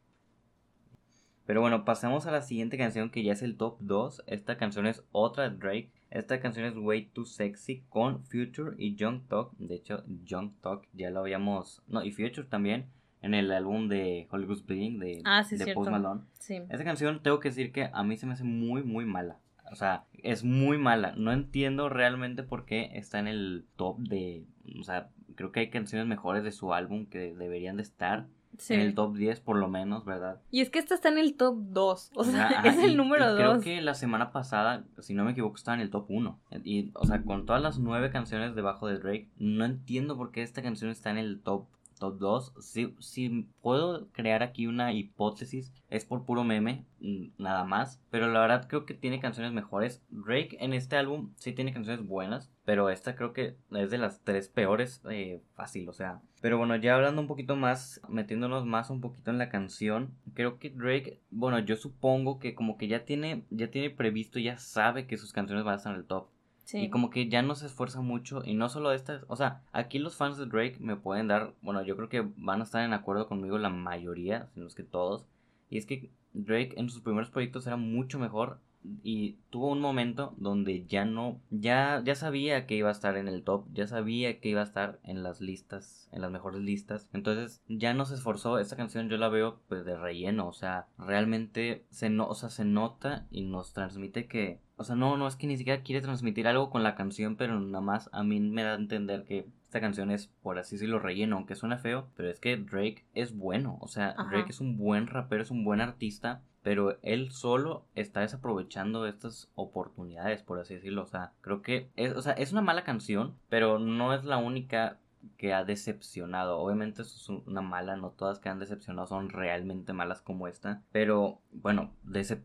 Pero 1.47 1.61
bueno, 1.61 1.85
pasamos 1.85 2.27
a 2.27 2.31
la 2.31 2.43
siguiente 2.43 2.79
canción 2.79 3.11
que 3.11 3.23
ya 3.23 3.33
es 3.33 3.43
el 3.43 3.57
top 3.57 3.77
2. 3.81 4.25
Esta 4.27 4.57
canción 4.57 4.87
es 4.87 5.05
otra 5.13 5.51
Drake. 5.51 5.93
Esta 6.11 6.41
canción 6.41 6.65
es 6.65 6.77
Way 6.77 7.07
Too 7.13 7.27
Sexy 7.27 7.85
con 7.89 8.25
Future 8.25 8.77
y 8.79 8.95
Young 8.95 9.27
Talk. 9.29 9.53
De 9.59 9.75
hecho, 9.75 10.05
Young 10.25 10.53
Talk 10.61 10.87
ya 10.93 11.11
lo 11.11 11.21
habíamos... 11.21 11.83
No, 11.87 12.03
y 12.03 12.13
Future 12.13 12.45
también 12.45 12.87
en 13.21 13.35
el 13.35 13.51
álbum 13.53 13.89
de 13.89 14.27
Hollywood 14.31 14.65
Bleeding 14.67 14.99
de, 14.99 15.23
ah, 15.25 15.45
sí, 15.45 15.57
de 15.57 15.75
Post 15.75 15.91
Malone. 15.91 16.23
Sí. 16.39 16.57
Esta 16.69 16.85
canción 16.85 17.23
tengo 17.23 17.41
que 17.41 17.49
decir 17.49 17.73
que 17.73 17.91
a 17.93 18.05
mí 18.05 18.17
se 18.17 18.27
me 18.27 18.35
hace 18.35 18.45
muy, 18.45 18.83
muy 18.83 19.05
mala. 19.05 19.39
O 19.71 19.75
sea, 19.75 20.05
es 20.23 20.45
muy 20.45 20.79
mala. 20.79 21.15
No 21.17 21.33
entiendo 21.33 21.89
realmente 21.89 22.43
por 22.43 22.65
qué 22.65 22.91
está 22.95 23.19
en 23.19 23.29
el 23.29 23.67
top 23.77 23.99
de... 23.99 24.45
O 24.79 24.85
sea, 24.85 25.11
creo 25.35 25.53
que 25.53 25.61
hay 25.61 25.71
canciones 25.71 26.07
mejores 26.07 26.45
de 26.45 26.53
su 26.53 26.73
álbum 26.73 27.07
que 27.07 27.35
deberían 27.35 27.77
de 27.77 27.83
estar 27.83 28.27
en 28.69 28.81
el 28.81 28.95
top 28.95 29.17
10 29.17 29.41
por 29.41 29.57
lo 29.57 29.69
menos, 29.69 30.05
¿verdad? 30.05 30.41
Y 30.51 30.61
es 30.61 30.71
que 30.71 30.79
esta 30.79 30.95
está 30.95 31.09
en 31.09 31.19
el 31.19 31.37
top 31.37 31.57
2, 31.59 32.13
o 32.15 32.25
sea, 32.25 32.49
es 32.65 32.79
el 32.79 32.97
número 32.97 33.29
2. 33.29 33.37
Creo 33.37 33.61
que 33.61 33.81
la 33.81 33.95
semana 33.95 34.33
pasada, 34.33 34.85
si 35.01 35.15
no 35.15 35.25
me 35.25 35.33
equivoco, 35.33 35.57
estaba 35.57 35.77
en 35.77 35.83
el 35.83 35.91
top 35.91 36.07
1. 36.09 36.41
Y, 36.65 36.91
o 36.95 37.07
sea, 37.07 37.23
con 37.23 37.47
todas 37.47 37.63
las 37.63 37.79
nueve 37.79 38.11
canciones 38.11 38.55
debajo 38.55 38.87
de 38.87 38.99
Drake, 38.99 39.31
no 39.39 39.65
entiendo 39.65 40.17
por 40.17 40.31
qué 40.31 40.43
esta 40.43 40.63
canción 40.63 40.91
está 40.91 41.11
en 41.11 41.19
el 41.19 41.41
top 41.41 41.67
top 41.99 42.19
2. 42.19 42.53
Si, 42.61 42.95
si 42.99 43.49
puedo 43.63 44.09
crear 44.13 44.43
aquí 44.43 44.67
una 44.67 44.93
hipótesis, 44.93 45.73
es 45.89 46.05
por 46.05 46.25
puro 46.25 46.45
meme, 46.45 46.85
mm, 47.01 47.27
nada 47.39 47.65
más. 47.65 48.03
Pero 48.11 48.31
la 48.31 48.41
verdad 48.41 48.67
creo 48.69 48.87
que 48.87 48.95
tiene 48.95 49.21
canciones 49.21 49.53
mejores. 49.53 50.03
Drake 50.11 50.57
en 50.61 50.73
este 50.73 50.97
álbum 50.97 51.33
sí 51.37 51.53
tiene 51.53 51.73
canciones 51.73 52.07
buenas, 52.07 52.51
pero 52.65 52.91
esta 52.91 53.17
creo 53.17 53.33
que 53.33 53.57
es 53.73 53.91
de 53.91 53.99
las 53.99 54.23
tres 54.23 54.49
peores 54.49 55.03
eh, 55.11 55.43
fácil, 55.55 55.89
o 55.89 55.93
sea. 55.93 56.21
Pero 56.45 56.59
bueno, 56.59 56.77
ya 56.77 56.95
hablando 56.95 57.23
un 57.23 57.27
poquito 57.27 57.57
más, 57.57 58.03
metiéndonos 58.07 58.67
más 58.67 58.91
un 58.91 59.01
poquito 59.01 59.31
en 59.31 59.39
la 59.39 59.49
canción, 59.49 60.11
creo 60.35 60.59
que 60.59 60.69
Drake, 60.69 61.23
bueno, 61.31 61.59
yo 61.61 61.75
supongo 61.75 62.39
que 62.39 62.55
como 62.55 62.77
que 62.77 62.87
ya 62.87 63.07
tiene, 63.07 63.47
ya 63.49 63.71
tiene 63.71 63.89
previsto, 63.89 64.39
ya 64.39 64.59
sabe 64.59 65.07
que 65.07 65.17
sus 65.17 65.33
canciones 65.33 65.65
van 65.65 65.73
a 65.73 65.77
estar 65.79 65.95
en 65.95 66.01
el 66.01 66.07
top. 66.07 66.27
Y 66.75 66.91
como 66.91 67.09
que 67.09 67.31
ya 67.31 67.41
no 67.41 67.55
se 67.55 67.65
esfuerza 67.65 68.03
mucho. 68.03 68.43
Y 68.45 68.53
no 68.53 68.69
solo 68.69 68.93
estas. 68.93 69.25
O 69.29 69.37
sea, 69.37 69.63
aquí 69.73 69.99
los 69.99 70.17
fans 70.17 70.37
de 70.37 70.45
Drake 70.45 70.77
me 70.81 70.97
pueden 70.97 71.29
dar. 71.29 71.55
Bueno, 71.63 71.83
yo 71.83 71.97
creo 71.97 72.11
que 72.11 72.29
van 72.37 72.61
a 72.61 72.65
estar 72.65 72.85
en 72.85 72.93
acuerdo 72.93 73.27
conmigo 73.27 73.57
la 73.57 73.71
mayoría, 73.71 74.51
si 74.53 74.61
no 74.61 74.67
es 74.67 74.75
que 74.75 74.83
todos. 74.83 75.25
Y 75.71 75.79
es 75.79 75.87
que 75.87 76.11
Drake 76.35 76.75
en 76.77 76.91
sus 76.91 77.01
primeros 77.01 77.31
proyectos 77.31 77.67
era 77.67 77.79
mucho 77.79 78.19
mejor 78.19 78.61
y 79.03 79.39
tuvo 79.51 79.71
un 79.71 79.81
momento 79.81 80.35
donde 80.37 80.85
ya 80.87 81.05
no, 81.05 81.41
ya, 81.51 82.03
ya 82.05 82.15
sabía 82.15 82.67
que 82.67 82.77
iba 82.77 82.89
a 82.89 82.93
estar 82.93 83.17
en 83.17 83.29
el 83.29 83.43
top, 83.43 83.67
ya 83.73 83.87
sabía 83.87 84.41
que 84.41 84.49
iba 84.49 84.61
a 84.61 84.65
estar 84.65 85.01
en 85.05 85.23
las 85.23 85.41
listas, 85.41 86.09
en 86.13 86.21
las 86.21 86.31
mejores 86.31 86.61
listas, 86.61 87.09
entonces 87.13 87.63
ya 87.69 87.95
no 87.95 88.05
se 88.05 88.15
esforzó, 88.15 88.59
esta 88.59 88.77
canción 88.77 89.09
yo 89.09 89.17
la 89.17 89.29
veo 89.29 89.61
pues 89.69 89.85
de 89.85 89.97
relleno, 89.97 90.49
o 90.49 90.53
sea, 90.53 90.87
realmente 90.99 91.85
se, 91.91 92.11
no, 92.11 92.29
o 92.29 92.35
sea, 92.35 92.51
se 92.51 92.65
nota 92.65 93.27
y 93.31 93.43
nos 93.43 93.73
transmite 93.73 94.27
que, 94.27 94.61
o 94.77 94.85
sea, 94.85 94.97
no, 94.97 95.17
no 95.17 95.27
es 95.27 95.37
que 95.37 95.47
ni 95.47 95.57
siquiera 95.57 95.83
quiere 95.83 96.03
transmitir 96.03 96.47
algo 96.47 96.71
con 96.71 96.83
la 96.83 96.95
canción, 96.95 97.37
pero 97.37 97.59
nada 97.59 97.81
más 97.81 98.11
a 98.13 98.23
mí 98.23 98.41
me 98.41 98.63
da 98.63 98.73
a 98.73 98.77
entender 98.77 99.25
que 99.25 99.47
esta 99.75 99.81
canción 99.81 100.11
es, 100.11 100.29
por 100.43 100.59
así 100.59 100.77
decirlo, 100.77 101.01
relleno, 101.01 101.37
aunque 101.37 101.57
suena 101.57 101.79
feo, 101.79 102.09
pero 102.17 102.31
es 102.31 102.39
que 102.39 102.57
Drake 102.57 103.05
es 103.15 103.37
bueno, 103.37 103.79
o 103.81 103.89
sea, 103.89 104.15
Drake 104.31 104.51
es 104.51 104.61
un 104.61 104.77
buen 104.77 105.09
rapero, 105.09 105.43
es 105.43 105.51
un 105.51 105.65
buen 105.65 105.81
artista, 105.81 106.43
pero 106.65 106.99
él 107.03 107.31
solo 107.31 107.85
está 107.95 108.21
desaprovechando 108.21 109.07
estas 109.07 109.51
oportunidades, 109.55 110.43
por 110.43 110.59
así 110.59 110.75
decirlo, 110.75 111.03
o 111.03 111.07
sea, 111.07 111.33
creo 111.43 111.61
que 111.61 111.91
es, 111.95 112.17
o 112.17 112.23
sea, 112.23 112.33
es 112.33 112.53
una 112.53 112.63
mala 112.63 112.85
canción, 112.85 113.37
pero 113.51 113.79
no 113.79 114.15
es 114.15 114.25
la 114.25 114.39
única 114.39 114.99
que 115.37 115.53
ha 115.53 115.65
decepcionado. 115.65 116.59
Obviamente 116.59 117.03
eso 117.03 117.17
es 117.17 117.47
una 117.47 117.61
mala, 117.61 117.97
no 117.97 118.11
todas 118.11 118.39
que 118.39 118.49
han 118.49 118.59
decepcionado 118.59 119.07
son 119.07 119.29
realmente 119.29 119.93
malas 119.93 120.23
como 120.23 120.49
esta. 120.49 120.83
Pero 120.91 121.41
bueno, 121.53 121.93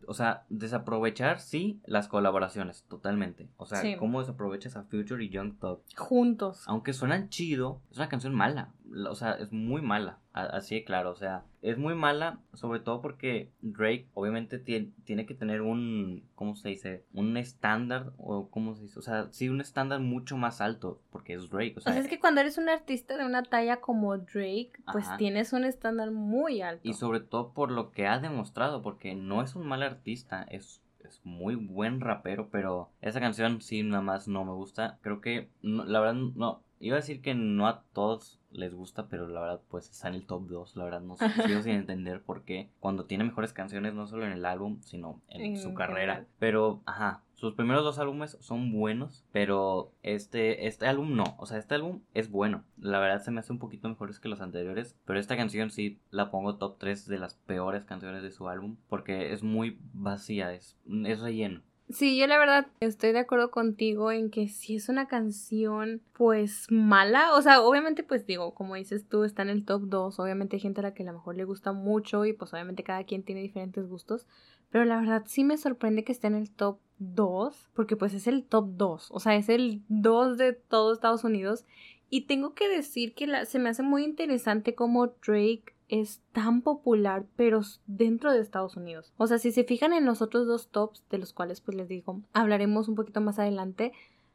o 0.06 0.14
sea, 0.14 0.44
desaprovechar 0.48 1.40
sí 1.40 1.80
las 1.86 2.08
colaboraciones, 2.08 2.84
totalmente. 2.88 3.48
O 3.56 3.66
sea, 3.66 3.82
cómo 3.98 4.20
desaprovechas 4.20 4.76
a 4.76 4.84
Future 4.84 5.24
y 5.24 5.30
Young 5.30 5.58
Thug. 5.58 5.80
Juntos. 5.96 6.64
Aunque 6.66 6.92
suenan 6.92 7.28
chido, 7.28 7.80
es 7.90 7.96
una 7.96 8.08
canción 8.08 8.34
mala 8.34 8.72
o 9.08 9.14
sea, 9.14 9.32
es 9.32 9.52
muy 9.52 9.82
mala, 9.82 10.18
así 10.32 10.74
de 10.74 10.84
claro, 10.84 11.10
o 11.10 11.16
sea, 11.16 11.44
es 11.62 11.78
muy 11.78 11.94
mala, 11.94 12.40
sobre 12.54 12.80
todo 12.80 13.00
porque 13.00 13.50
Drake 13.60 14.08
obviamente 14.14 14.58
tiene, 14.58 14.92
tiene 15.04 15.26
que 15.26 15.34
tener 15.34 15.62
un, 15.62 16.28
¿cómo 16.34 16.56
se 16.56 16.70
dice? 16.70 17.04
Un 17.12 17.36
estándar, 17.36 18.12
o 18.18 18.48
¿cómo 18.50 18.74
se 18.74 18.82
dice? 18.82 18.98
O 18.98 19.02
sea, 19.02 19.28
sí, 19.30 19.48
un 19.48 19.60
estándar 19.60 20.00
mucho 20.00 20.36
más 20.36 20.60
alto, 20.60 21.00
porque 21.10 21.34
es 21.34 21.48
Drake, 21.50 21.74
o 21.76 21.80
sea. 21.80 21.96
es 21.98 22.08
que 22.08 22.18
cuando 22.18 22.40
eres 22.40 22.58
un 22.58 22.68
artista 22.68 23.16
de 23.16 23.24
una 23.24 23.42
talla 23.42 23.80
como 23.80 24.16
Drake, 24.16 24.72
pues 24.92 25.06
tienes 25.18 25.52
un 25.52 25.64
estándar 25.64 26.10
muy 26.10 26.62
alto. 26.62 26.88
Y 26.88 26.94
sobre 26.94 27.20
todo 27.20 27.52
por 27.52 27.70
lo 27.70 27.92
que 27.92 28.06
ha 28.06 28.18
demostrado, 28.18 28.82
porque 28.82 29.14
no 29.14 29.42
es 29.42 29.54
un 29.54 29.66
mal 29.66 29.82
artista, 29.82 30.42
es 30.42 30.82
es 31.04 31.20
muy 31.24 31.56
buen 31.56 32.00
rapero, 32.00 32.50
pero 32.50 32.90
esa 33.00 33.20
canción 33.20 33.60
sí 33.60 33.82
nada 33.82 34.02
más 34.02 34.28
no 34.28 34.44
me 34.44 34.52
gusta. 34.52 34.98
Creo 35.02 35.20
que 35.20 35.48
la 35.62 35.98
verdad 35.98 36.14
no 36.14 36.62
iba 36.78 36.96
a 36.96 37.00
decir 37.00 37.20
que 37.20 37.34
no 37.34 37.66
a 37.66 37.82
todos 37.92 38.39
les 38.52 38.74
gusta, 38.74 39.06
pero 39.08 39.28
la 39.28 39.40
verdad, 39.40 39.60
pues 39.68 39.90
está 39.90 40.08
en 40.08 40.14
el 40.14 40.26
top 40.26 40.48
2. 40.48 40.76
La 40.76 40.84
verdad, 40.84 41.00
no 41.00 41.16
sé, 41.16 41.28
sigo 41.46 41.62
sin 41.62 41.72
entender 41.72 42.22
por 42.22 42.42
qué. 42.42 42.70
Cuando 42.80 43.04
tiene 43.04 43.24
mejores 43.24 43.52
canciones, 43.52 43.94
no 43.94 44.06
solo 44.06 44.26
en 44.26 44.32
el 44.32 44.44
álbum, 44.44 44.80
sino 44.82 45.20
en, 45.28 45.56
su 45.56 45.74
carrera. 45.74 46.26
Pero, 46.38 46.82
ajá, 46.86 47.22
sus 47.34 47.54
primeros 47.54 47.84
dos 47.84 47.98
álbumes 47.98 48.36
son 48.40 48.72
buenos, 48.72 49.24
pero 49.32 49.92
este, 50.02 50.66
este 50.66 50.86
álbum 50.86 51.16
no. 51.16 51.24
O 51.38 51.46
sea, 51.46 51.58
este 51.58 51.74
álbum 51.74 52.00
es 52.12 52.30
bueno. 52.30 52.64
La 52.78 52.98
verdad 52.98 53.22
se 53.22 53.30
me 53.30 53.40
hace 53.40 53.52
un 53.52 53.58
poquito 53.58 53.88
mejores 53.88 54.20
que 54.20 54.28
los 54.28 54.40
anteriores. 54.40 54.96
Pero 55.04 55.18
esta 55.18 55.36
canción 55.36 55.70
sí 55.70 56.00
la 56.10 56.30
pongo 56.30 56.56
top 56.56 56.78
3 56.78 57.06
de 57.06 57.18
las 57.18 57.34
peores 57.34 57.84
canciones 57.84 58.22
de 58.22 58.30
su 58.30 58.48
álbum. 58.48 58.76
Porque 58.88 59.32
es 59.32 59.42
muy 59.42 59.78
vacía, 59.92 60.52
es, 60.52 60.76
es 61.06 61.20
relleno. 61.20 61.62
Sí, 61.92 62.16
yo 62.16 62.28
la 62.28 62.38
verdad 62.38 62.68
estoy 62.78 63.10
de 63.10 63.18
acuerdo 63.18 63.50
contigo 63.50 64.12
en 64.12 64.30
que 64.30 64.46
si 64.48 64.76
es 64.76 64.88
una 64.88 65.08
canción 65.08 66.00
pues 66.12 66.66
mala, 66.70 67.34
o 67.34 67.42
sea, 67.42 67.62
obviamente 67.62 68.04
pues 68.04 68.26
digo, 68.26 68.54
como 68.54 68.76
dices 68.76 69.08
tú, 69.08 69.24
está 69.24 69.42
en 69.42 69.48
el 69.48 69.64
top 69.64 69.82
2, 69.86 70.20
obviamente 70.20 70.54
hay 70.54 70.60
gente 70.60 70.80
a 70.80 70.84
la 70.84 70.94
que 70.94 71.02
a 71.02 71.06
lo 71.06 71.14
mejor 71.14 71.34
le 71.34 71.44
gusta 71.44 71.72
mucho 71.72 72.24
y 72.26 72.32
pues 72.32 72.52
obviamente 72.52 72.84
cada 72.84 73.02
quien 73.02 73.24
tiene 73.24 73.40
diferentes 73.42 73.88
gustos, 73.88 74.26
pero 74.70 74.84
la 74.84 75.00
verdad 75.00 75.24
sí 75.26 75.42
me 75.42 75.56
sorprende 75.56 76.04
que 76.04 76.12
esté 76.12 76.28
en 76.28 76.36
el 76.36 76.50
top 76.50 76.78
2, 76.98 77.70
porque 77.74 77.96
pues 77.96 78.14
es 78.14 78.28
el 78.28 78.44
top 78.44 78.68
2, 78.76 79.08
o 79.10 79.18
sea, 79.18 79.34
es 79.34 79.48
el 79.48 79.82
2 79.88 80.38
de 80.38 80.52
todo 80.52 80.92
Estados 80.92 81.24
Unidos 81.24 81.64
y 82.08 82.26
tengo 82.26 82.54
que 82.54 82.68
decir 82.68 83.14
que 83.14 83.46
se 83.46 83.58
me 83.58 83.68
hace 83.68 83.82
muy 83.82 84.04
interesante 84.04 84.76
cómo 84.76 85.08
Drake 85.26 85.74
es 85.90 86.22
tan 86.32 86.62
popular, 86.62 87.26
pero 87.36 87.60
dentro 87.86 88.32
de 88.32 88.40
Estados 88.40 88.76
Unidos. 88.76 89.12
O 89.16 89.26
sea, 89.26 89.38
si 89.38 89.50
se 89.50 89.64
fijan 89.64 89.92
en 89.92 90.06
los 90.06 90.22
otros 90.22 90.46
dos 90.46 90.68
tops, 90.68 91.04
de 91.10 91.18
los 91.18 91.32
cuales 91.32 91.60
pues 91.60 91.76
les 91.76 91.88
digo, 91.88 92.22
hablaremos 92.32 92.88
un 92.88 92.94
poquito 92.94 93.20
más 93.20 93.38
adelante, 93.38 93.92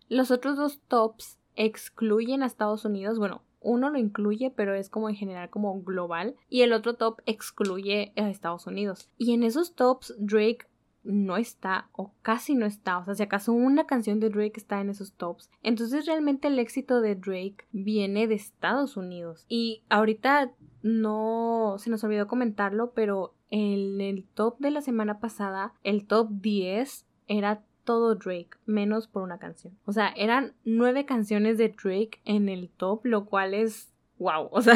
los 0.10 0.32
otros 0.32 0.58
dos 0.58 0.82
tops 0.88 1.40
excluyen 1.56 2.44
a 2.44 2.46
Estados 2.46 2.86
Unidos, 2.86 3.18
bueno, 3.18 3.42
uno 3.62 3.90
lo 3.90 3.98
incluye, 3.98 4.52
pero 4.52 4.76
es 4.76 4.90
como 4.90 5.10
en 5.10 5.16
general 5.16 5.50
como 5.50 5.82
global, 5.82 6.36
y 6.50 6.62
el 6.62 6.74
otro 6.74 6.96
top 6.96 7.22
excluye 7.26 8.14
a 8.16 8.30
Estados 8.30 8.68
Unidos. 8.68 9.10
Y 9.18 9.34
en 9.34 9.44
esos 9.44 9.74
tops 9.74 10.14
Drake 10.20 10.68
no 11.06 11.38
está 11.38 11.88
o 11.94 12.12
casi 12.22 12.56
no 12.56 12.66
está, 12.66 12.98
o 12.98 13.06
sea, 13.06 13.16
si 13.16 13.24
acaso 13.24 13.54
una 13.54 13.86
canción 13.86 14.20
de 14.20 14.30
Drake 14.30 14.54
está 14.58 14.82
en 14.82 14.90
esos 14.90 15.14
tops, 15.14 15.50
entonces 15.64 16.06
realmente 16.06 16.48
el 16.48 16.60
éxito 16.60 17.02
de 17.02 17.16
Drake 17.16 17.66
viene 17.72 18.28
de 18.28 18.36
Estados 18.36 18.98
Unidos. 18.98 19.46
Y 19.48 19.84
ahorita 19.90 20.52
no 20.82 21.76
se 21.80 21.90
nos 21.90 22.04
olvidó 22.04 22.28
comentarlo, 22.28 22.92
pero 22.94 23.34
en 23.50 24.02
el 24.02 24.26
top 24.34 24.60
de 24.60 24.72
la 24.72 24.82
semana 24.82 25.20
pasada, 25.20 25.74
el 25.84 26.06
top 26.06 26.30
10 26.30 27.06
era 27.28 27.64
todo 27.84 28.16
Drake, 28.16 28.52
menos 28.66 29.08
por 29.08 29.22
una 29.24 29.38
canción. 29.38 29.78
O 29.86 29.94
sea, 29.94 30.10
eran 30.16 30.54
nueve 30.66 31.06
canciones 31.06 31.58
de 31.58 31.70
Drake 31.70 32.20
en 32.26 32.50
el 32.50 32.70
top, 32.70 33.06
lo 33.06 33.26
cual 33.26 33.54
es 33.54 33.94
wow. 34.18 34.50
O 34.52 34.62
sea, 34.62 34.76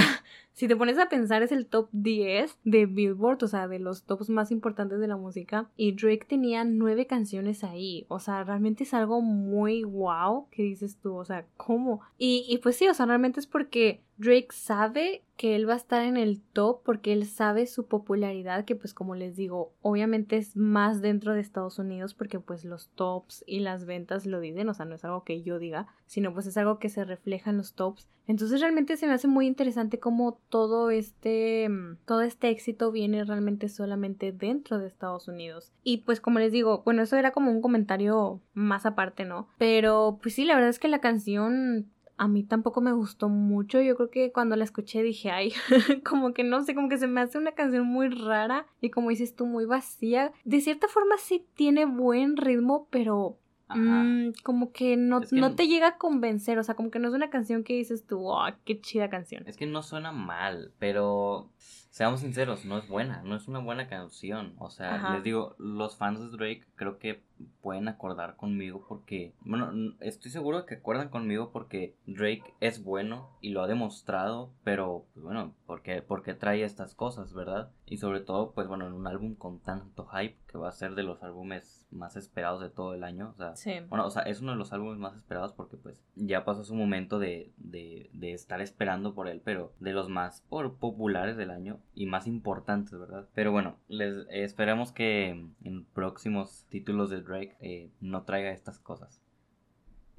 si 0.59 0.67
te 0.67 0.75
pones 0.75 0.97
a 0.97 1.07
pensar, 1.07 1.41
es 1.41 1.53
el 1.53 1.67
top 1.67 1.87
10 1.93 2.59
de 2.65 2.85
Billboard, 2.85 3.41
o 3.45 3.47
sea, 3.47 3.69
de 3.69 3.79
los 3.79 4.03
tops 4.03 4.29
más 4.29 4.51
importantes 4.51 4.99
de 4.99 5.07
la 5.07 5.15
música. 5.15 5.69
Y 5.77 5.93
Drake 5.93 6.25
tenía 6.27 6.65
nueve 6.65 7.07
canciones 7.07 7.63
ahí. 7.63 8.05
O 8.09 8.19
sea, 8.19 8.43
realmente 8.43 8.83
es 8.83 8.93
algo 8.93 9.21
muy 9.21 9.85
wow 9.85 10.49
que 10.51 10.63
dices 10.63 10.97
tú. 10.99 11.15
O 11.15 11.23
sea, 11.23 11.45
¿cómo? 11.55 12.01
Y, 12.17 12.45
y 12.49 12.57
pues 12.57 12.75
sí, 12.75 12.89
o 12.89 12.93
sea, 12.93 13.05
realmente 13.05 13.39
es 13.39 13.47
porque 13.47 14.03
Drake 14.19 14.49
sabe 14.51 15.23
que 15.37 15.55
él 15.55 15.67
va 15.67 15.75
a 15.75 15.77
estar 15.77 16.03
en 16.03 16.17
el 16.17 16.41
top 16.41 16.83
porque 16.83 17.13
él 17.13 17.25
sabe 17.25 17.65
su 17.65 17.87
popularidad, 17.87 18.65
que 18.65 18.75
pues 18.75 18.93
como 18.93 19.15
les 19.15 19.37
digo, 19.37 19.71
obviamente 19.81 20.35
es 20.35 20.57
más 20.57 21.01
dentro 21.01 21.33
de 21.33 21.39
Estados 21.39 21.79
Unidos 21.79 22.13
porque 22.13 22.41
pues 22.41 22.65
los 22.65 22.89
tops 22.89 23.45
y 23.47 23.61
las 23.61 23.85
ventas 23.85 24.25
lo 24.25 24.41
dicen, 24.41 24.67
o 24.67 24.73
sea, 24.73 24.85
no 24.85 24.95
es 24.95 25.05
algo 25.05 25.23
que 25.23 25.41
yo 25.41 25.57
diga, 25.57 25.87
sino 26.05 26.33
pues 26.33 26.47
es 26.47 26.57
algo 26.57 26.79
que 26.79 26.89
se 26.89 27.05
refleja 27.05 27.51
en 27.51 27.55
los 27.55 27.75
tops. 27.75 28.09
Entonces 28.27 28.59
realmente 28.59 28.97
se 28.97 29.07
me 29.07 29.13
hace 29.13 29.29
muy 29.29 29.47
interesante 29.47 29.99
cómo 29.99 30.41
todo 30.49 30.89
este 30.89 31.69
todo 32.05 32.21
este 32.21 32.49
éxito 32.49 32.91
viene 32.91 33.23
realmente 33.23 33.69
solamente 33.69 34.31
dentro 34.31 34.79
de 34.79 34.87
Estados 34.87 35.27
Unidos. 35.27 35.71
Y 35.83 35.99
pues 35.99 36.19
como 36.19 36.39
les 36.39 36.51
digo, 36.51 36.81
bueno, 36.83 37.03
eso 37.03 37.17
era 37.17 37.31
como 37.31 37.51
un 37.51 37.61
comentario 37.61 38.41
más 38.53 38.85
aparte, 38.85 39.25
¿no? 39.25 39.47
Pero 39.57 40.19
pues 40.21 40.35
sí, 40.35 40.45
la 40.45 40.55
verdad 40.55 40.69
es 40.69 40.79
que 40.79 40.87
la 40.87 41.01
canción 41.01 41.89
a 42.19 42.27
mí 42.27 42.43
tampoco 42.43 42.81
me 42.81 42.91
gustó 42.91 43.29
mucho. 43.29 43.81
Yo 43.81 43.95
creo 43.95 44.09
que 44.09 44.31
cuando 44.33 44.57
la 44.57 44.65
escuché 44.65 45.01
dije, 45.01 45.31
ay, 45.31 45.53
como 46.03 46.33
que 46.33 46.43
no 46.43 46.61
sé, 46.63 46.75
como 46.75 46.89
que 46.89 46.97
se 46.97 47.07
me 47.07 47.21
hace 47.21 47.37
una 47.37 47.53
canción 47.53 47.87
muy 47.87 48.09
rara 48.09 48.67
y 48.81 48.89
como 48.89 49.09
dices 49.09 49.35
tú, 49.35 49.45
muy 49.45 49.65
vacía. 49.65 50.33
De 50.43 50.59
cierta 50.59 50.89
forma 50.89 51.15
sí 51.17 51.45
tiene 51.55 51.85
buen 51.85 52.35
ritmo, 52.35 52.87
pero 52.91 53.38
mm, 53.75 54.33
como 54.43 54.71
que 54.71 54.97
no, 54.97 55.21
no 55.31 55.55
te 55.55 55.67
llega 55.67 55.87
a 55.87 55.97
convencer. 55.97 56.57
O 56.59 56.63
sea, 56.63 56.75
como 56.75 56.91
que 56.91 56.99
no 56.99 57.07
es 57.07 57.13
una 57.13 57.29
canción 57.29 57.63
que 57.63 57.73
dices 57.73 58.05
tú, 58.05 58.29
oh, 58.29 58.47
qué 58.65 58.79
chida 58.79 59.09
canción. 59.09 59.43
Es 59.47 59.57
que 59.57 59.65
no 59.65 59.83
suena 59.83 60.11
mal, 60.11 60.71
pero 60.79 61.49
seamos 61.89 62.21
sinceros, 62.21 62.65
no 62.65 62.77
es 62.77 62.87
buena, 62.87 63.21
no 63.23 63.35
es 63.35 63.47
una 63.47 63.59
buena 63.59 63.87
canción. 63.87 64.53
O 64.57 64.69
sea, 64.69 65.13
les 65.13 65.23
digo, 65.23 65.55
los 65.57 65.97
fans 65.97 66.19
de 66.19 66.29
Drake 66.29 66.65
creo 66.75 66.97
que 66.97 67.21
pueden 67.61 67.87
acordar 67.87 68.35
conmigo 68.35 68.85
porque, 68.87 69.33
bueno, 69.41 69.71
estoy 69.99 70.31
seguro 70.31 70.65
que 70.65 70.75
acuerdan 70.75 71.09
conmigo 71.09 71.51
porque 71.51 71.95
Drake 72.05 72.53
es 72.59 72.83
bueno 72.83 73.29
y 73.41 73.49
lo 73.49 73.61
ha 73.61 73.67
demostrado, 73.67 74.51
pero 74.63 75.05
pues, 75.13 75.23
bueno, 75.23 75.53
porque, 75.65 76.01
porque 76.01 76.33
trae 76.33 76.63
estas 76.63 76.95
cosas, 76.95 77.33
¿verdad? 77.33 77.71
Y 77.85 77.97
sobre 77.97 78.21
todo, 78.21 78.51
pues 78.51 78.67
bueno, 78.67 78.87
en 78.87 78.93
un 78.93 79.07
álbum 79.07 79.35
con 79.35 79.59
tanto 79.59 80.05
hype 80.07 80.37
que 80.47 80.57
va 80.57 80.69
a 80.69 80.73
ser 80.73 80.95
de 80.95 81.03
los 81.03 81.21
álbumes 81.23 81.87
más 81.91 82.15
esperados 82.15 82.61
de 82.61 82.69
todo 82.69 82.93
el 82.93 83.03
año, 83.03 83.33
o 83.37 83.53
sea, 83.53 83.53
bueno, 83.89 84.05
o 84.05 84.09
sea, 84.09 84.23
es 84.23 84.41
uno 84.41 84.51
de 84.51 84.57
los 84.57 84.73
álbumes 84.73 84.97
más 84.97 85.15
esperados 85.15 85.53
porque 85.53 85.77
pues 85.77 86.03
ya 86.15 86.43
pasó 86.45 86.63
su 86.63 86.75
momento 86.75 87.19
de, 87.19 87.51
de, 87.57 88.09
de 88.13 88.33
estar 88.33 88.61
esperando 88.61 89.13
por 89.13 89.27
él, 89.27 89.41
pero 89.43 89.73
de 89.79 89.93
los 89.93 90.09
más 90.09 90.41
por 90.49 90.75
populares 90.77 91.37
del 91.37 91.51
año 91.51 91.79
y 91.93 92.05
más 92.05 92.27
importantes, 92.27 92.97
¿verdad? 92.97 93.27
Pero 93.33 93.51
bueno, 93.51 93.77
les 93.87 94.27
esperamos 94.29 94.91
que 94.91 95.29
en 95.63 95.85
próximos 95.93 96.65
títulos 96.69 97.09
de 97.09 97.21
Drake 97.29 97.55
eh, 97.61 97.89
no 98.01 98.23
traiga 98.23 98.51
estas 98.51 98.79
cosas. 98.79 99.21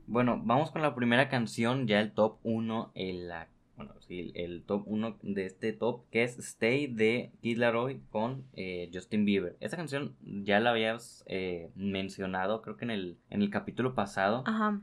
Bueno, 0.07 0.41
vamos 0.43 0.71
con 0.71 0.83
la 0.83 0.95
primera 0.95 1.29
canción, 1.29 1.87
ya 1.87 2.01
el 2.01 2.13
top 2.13 2.39
1, 2.43 2.93
el, 2.95 3.31
bueno, 3.77 3.95
sí, 4.01 4.33
el 4.35 4.65
top 4.65 4.83
1 4.87 5.19
de 5.23 5.47
este 5.47 5.73
top, 5.73 6.03
que 6.11 6.25
es 6.25 6.39
Stay 6.39 6.89
de 6.89 7.31
Kid 7.41 7.59
Laroi 7.59 8.01
con 8.11 8.45
eh, 8.55 8.91
Justin 8.93 9.25
Bieber. 9.25 9.57
Esta 9.61 9.77
canción 9.77 10.17
ya 10.21 10.59
la 10.59 10.71
habías 10.71 11.23
eh, 11.27 11.71
mencionado, 11.77 12.61
creo 12.63 12.77
que 12.77 12.87
en 12.87 12.91
el, 12.91 13.19
en 13.31 13.43
el 13.43 13.51
capítulo 13.51 13.95
pasado, 13.95 14.43